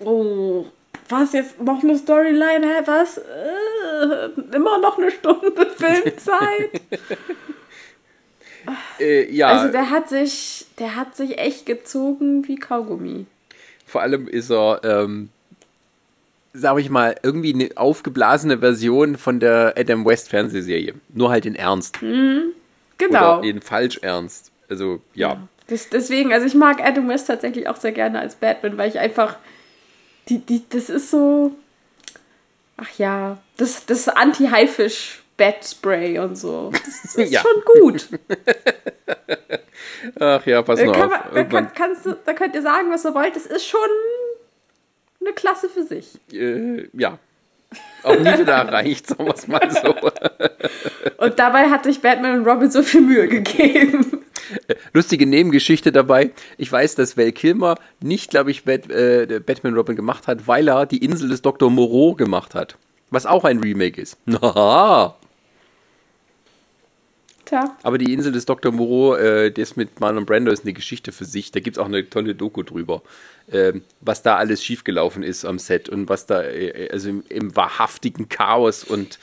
[0.00, 0.66] oh,
[1.08, 3.18] was jetzt noch eine Storyline, hä, was?
[3.18, 6.80] Äh, immer noch eine Stunde Filmzeit.
[8.98, 13.26] Äh, ja, Also der hat sich, der hat sich echt gezogen wie Kaugummi.
[13.86, 15.28] vor allem ist er, ähm,
[16.56, 20.94] sag ich mal, irgendwie eine aufgeblasene Version von der Adam West Fernsehserie.
[21.12, 21.98] Nur halt in Ernst.
[22.00, 23.38] Genau.
[23.38, 24.50] Oder in falsch ernst.
[24.68, 25.46] Also, ja.
[25.68, 28.98] Das, deswegen, also ich mag Adam West tatsächlich auch sehr gerne als Batman, weil ich
[28.98, 29.36] einfach,
[30.28, 31.52] die, die, das ist so,
[32.76, 36.70] ach ja, das, das Anti-Haifisch Bat-Spray und so.
[36.72, 37.40] Das ist Ja.
[37.42, 38.08] schon gut.
[40.18, 41.24] Ach ja, pass Da, mal kann auf.
[41.24, 43.34] man, da, kann, kannst du, da könnt ihr sagen, was ihr wollt.
[43.36, 43.80] Das ist schon
[45.26, 46.18] eine Klasse für sich.
[46.32, 47.18] äh, ja.
[48.04, 49.94] Auch nie wieder erreicht, sagen wir es mal so.
[51.18, 54.22] Und dabei hat sich Batman und Robin so viel Mühe gegeben.
[54.92, 56.30] Lustige Nebengeschichte dabei.
[56.58, 60.68] Ich weiß, dass Val Kilmer nicht, glaube ich, Bat, äh, Batman Robin gemacht hat, weil
[60.68, 61.68] er die Insel des Dr.
[61.70, 62.76] Moreau gemacht hat.
[63.10, 64.16] Was auch ein Remake ist.
[64.40, 65.16] Haha.
[67.46, 68.72] Tja, Aber die Insel des Dr.
[68.72, 71.52] Moreau, äh, das mit Marlon Brando ist eine Geschichte für sich.
[71.52, 73.02] Da gibt es auch eine tolle Doku drüber,
[73.52, 77.54] ähm, was da alles schiefgelaufen ist am Set und was da äh, also im, im
[77.54, 79.20] wahrhaftigen Chaos und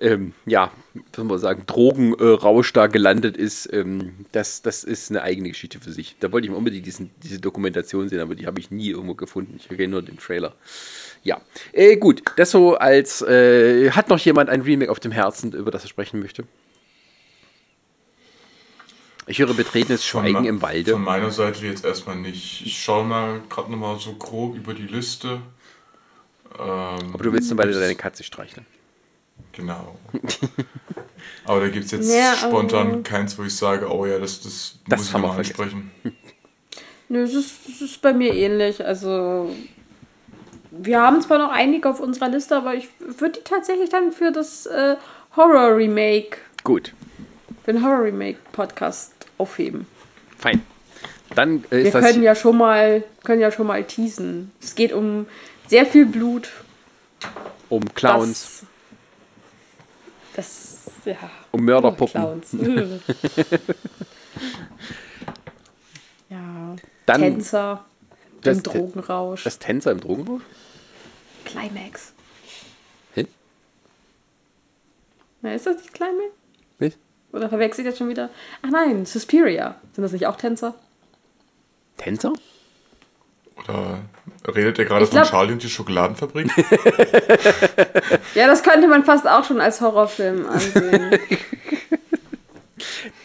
[0.00, 0.72] ähm, ja,
[1.14, 3.72] soll man sagen, Drogenrausch da gelandet ist.
[3.72, 6.16] Ähm, das, das ist eine eigene Geschichte für sich.
[6.18, 9.56] Da wollte ich unbedingt diesen, diese Dokumentation sehen, aber die habe ich nie irgendwo gefunden.
[9.58, 10.56] Ich kenne nur den Trailer.
[11.22, 11.40] Ja,
[11.72, 15.70] äh, gut, das so als, äh, hat noch jemand ein Remake auf dem Herzen, über
[15.70, 16.44] das er sprechen möchte?
[19.30, 20.90] Ich höre betretenes Schweigen Von, im Walde.
[20.92, 22.66] Von meiner Seite jetzt erstmal nicht.
[22.66, 25.40] Ich schaue mal gerade nochmal so grob über die Liste.
[26.58, 28.66] Ähm, Aber du willst nur beide deine Katze streicheln.
[29.52, 29.96] Genau.
[31.44, 34.40] Aber da gibt es jetzt Ja, spontan aber- keins, wo ich sage, oh ja, das,
[34.40, 35.60] das, Das muss ich nochmal vergessen.
[35.62, 35.90] ansprechen.
[37.08, 38.84] Nö, es ist, es ist bei mir ähnlich.
[38.84, 39.54] Also,
[40.72, 44.32] wir haben zwar noch einige auf unserer Liste, aber ich würde die tatsächlich dann für
[44.32, 44.96] das äh,
[45.36, 46.94] Horror-Remake, Gut,
[47.64, 49.86] für den Horror-Remake-Podcast aufheben.
[50.38, 50.62] fein.
[51.34, 52.04] Dann äh, Wir ist das.
[52.04, 54.50] können ja schon mal, können ja schon mal teasen.
[54.60, 55.26] Es geht um
[55.68, 56.50] sehr viel Blut.
[57.68, 58.64] um Clowns,
[60.34, 61.16] Das, das ja.
[61.52, 62.20] um Mörderpuppen.
[62.20, 62.52] Clowns.
[66.28, 66.76] Ja.
[67.06, 67.84] Dann Tänzer
[68.42, 69.42] das- im Drogenrausch.
[69.44, 70.42] das Tänzer im Drogenrausch?
[71.44, 72.12] Climax.
[73.14, 73.26] Hä?
[75.42, 76.30] Na, ist das nicht Climax?
[77.32, 78.28] Oder verwechselt jetzt schon wieder?
[78.62, 79.76] Ach nein, Suspiria.
[79.94, 80.74] Sind das nicht auch Tänzer?
[81.96, 82.32] Tänzer?
[83.58, 83.98] Oder
[84.54, 86.50] redet ihr gerade Ich von glaub- Charlie und die Schokoladenfabrik?
[88.34, 91.10] Ja, das könnte man fast auch schon als Horrorfilm ansehen.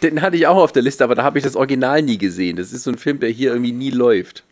[0.02, 2.57] Den hatte ich auch auf der Liste, aber da habe ich das Original nie gesehen.
[2.57, 4.44] Das ist so ein Film, der hier irgendwie nie läuft.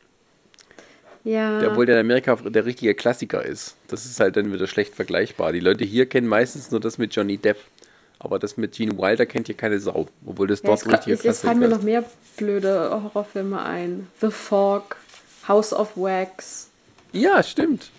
[1.24, 1.60] ja.
[1.60, 3.76] Der obwohl der in Amerika der richtige Klassiker ist.
[3.88, 5.52] Das ist halt dann wieder schlecht vergleichbar.
[5.52, 7.58] Die Leute hier kennen meistens nur das mit Johnny Depp.
[8.24, 10.08] Aber das mit Gene Wilder kennt hier keine Sau.
[10.26, 12.04] Obwohl das ja, dort richtiger es, es fallen mir noch mehr
[12.38, 14.08] blöde Horrorfilme ein.
[14.22, 14.95] The Fog,
[15.48, 16.70] House of Wax.
[17.12, 17.22] ist.
[17.22, 17.91] Ja, stimmt.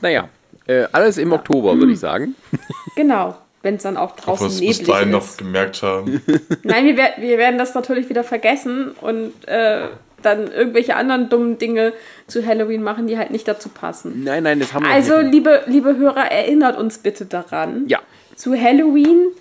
[0.00, 0.28] Naja.
[0.66, 2.34] Äh, alles im Oktober, würde ich sagen.
[2.96, 5.38] Genau, wenn es dann auch wir draußen es bis neblig dahin noch ist.
[5.38, 6.20] gemerkt haben.
[6.64, 9.86] Nein, wir, wir werden das natürlich wieder vergessen und äh,
[10.22, 11.92] dann irgendwelche anderen dummen Dinge
[12.26, 14.22] zu Halloween machen, die halt nicht dazu passen.
[14.24, 15.32] Nein, nein, das haben wir Also, nicht.
[15.32, 17.86] liebe, liebe Hörer, erinnert uns bitte daran.
[17.88, 18.00] Ja.
[18.40, 19.32] Zu Halloween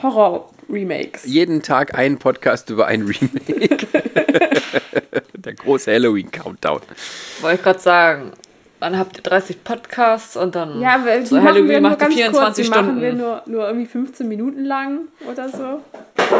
[0.00, 1.24] Horror-Remakes.
[1.24, 3.88] Jeden Tag ein Podcast über ein Remake.
[5.34, 6.80] Der große Halloween-Countdown.
[7.40, 8.30] Wollte ich gerade sagen.
[8.78, 12.14] Dann habt ihr 30 Podcasts und dann Ja, weil wir Halloween nur macht ihr ganz
[12.14, 12.92] 24 kurz, Stunden.
[12.92, 15.80] machen wir nur, nur irgendwie 15 Minuten lang oder so.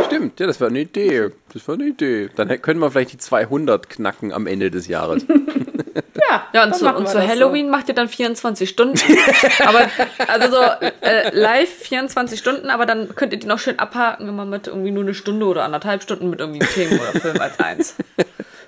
[0.06, 1.30] Stimmt, ja, das war eine Idee.
[1.52, 2.28] Das war eine Idee.
[2.36, 5.26] Dann können wir vielleicht die 200 knacken am Ende des Jahres.
[5.94, 8.98] Ja, Ja, und dann zu, und zu Halloween macht ihr dann 24 Stunden.
[9.66, 9.88] aber,
[10.26, 10.62] also so
[11.00, 14.90] äh, live 24 Stunden, aber dann könnt ihr die noch schön abhaken, immer mit irgendwie
[14.90, 17.96] nur eine Stunde oder anderthalb Stunden mit irgendwie einem Themen oder Film als eins.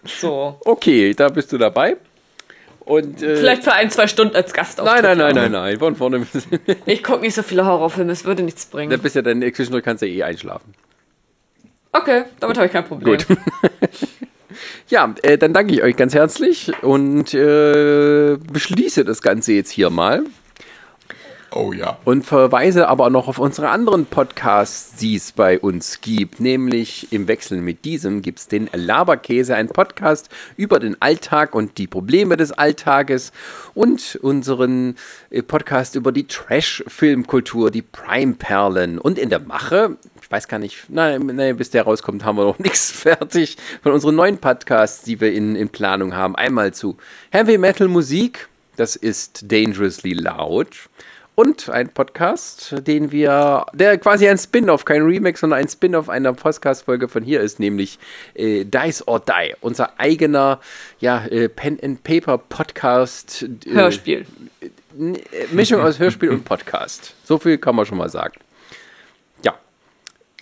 [0.04, 0.60] So.
[0.64, 1.96] Okay, da bist du dabei.
[2.80, 5.78] Und äh, Vielleicht für ein, zwei Stunden als Gast Nein, nein, nein, nein, nein.
[5.78, 6.24] Von vorne.
[6.86, 8.96] Ich gucke nicht so viele Horrorfilme, es würde nichts bringen.
[9.00, 10.72] bist ja dann zwischendurch kannst du ja eh einschlafen.
[11.92, 13.18] Okay, damit habe ich kein Problem.
[13.18, 13.26] Gut.
[14.88, 19.90] Ja, äh, dann danke ich euch ganz herzlich und äh, beschließe das Ganze jetzt hier
[19.90, 20.24] mal
[21.58, 21.96] Oh ja.
[22.04, 26.38] und verweise aber noch auf unsere anderen Podcasts, die es bei uns gibt.
[26.38, 30.28] Nämlich im Wechsel mit diesem gibt es den Laberkäse, ein Podcast
[30.58, 33.32] über den Alltag und die Probleme des Alltages
[33.72, 34.96] und unseren
[35.30, 38.98] äh, Podcast über die Trash-Filmkultur, die Prime-Perlen.
[38.98, 39.96] Und in der Mache,
[40.26, 43.92] ich weiß gar nicht, nein, nein, bis der rauskommt, haben wir noch nichts fertig von
[43.92, 46.34] unseren neuen Podcasts, die wir in, in Planung haben.
[46.34, 46.96] Einmal zu
[47.30, 50.88] Heavy Metal Musik, das ist Dangerously Loud.
[51.36, 56.32] Und ein Podcast, den wir, der quasi ein Spin-off, kein Remake, sondern ein Spin-off einer
[56.32, 58.00] Podcast-Folge von hier ist, nämlich
[58.34, 60.60] äh, Dice or Die, unser eigener
[60.98, 63.46] ja, äh, Pen-and-Paper-Podcast.
[63.64, 64.26] Äh, Hörspiel.
[64.60, 64.70] äh,
[65.52, 67.14] Mischung aus Hörspiel und Podcast.
[67.22, 68.34] So viel kann man schon mal sagen.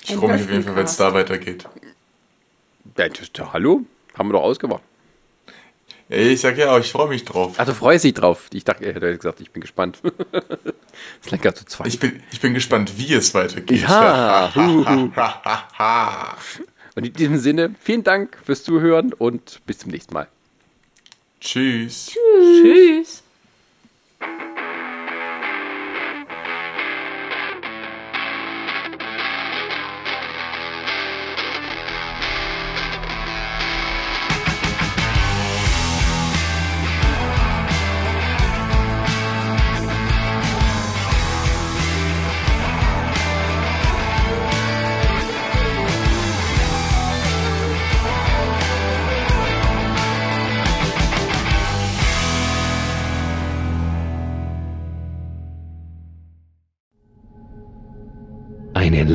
[0.05, 1.65] Ich freue mich auf jeden Fall, wenn es da weitergeht.
[3.37, 3.83] ja hallo?
[4.17, 4.83] Haben wir doch ausgemacht.
[6.09, 7.55] Ja, ich sag ja, ich freue mich drauf.
[7.57, 8.49] Ach, du freust dich drauf.
[8.53, 10.01] Ich dachte, er hätte gesagt, ich bin gespannt.
[10.03, 11.87] das lag ja zu zweit.
[11.87, 13.81] Ich bin, ich bin gespannt, wie es weitergeht.
[13.81, 14.53] Ja.
[16.95, 20.29] Und in diesem Sinne, vielen Dank fürs Zuhören und bis zum nächsten Mal.
[21.41, 22.13] Tschüss.
[22.63, 23.25] Tschüss.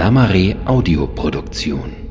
[0.09, 2.08] Eine Lamare Audioproduktion.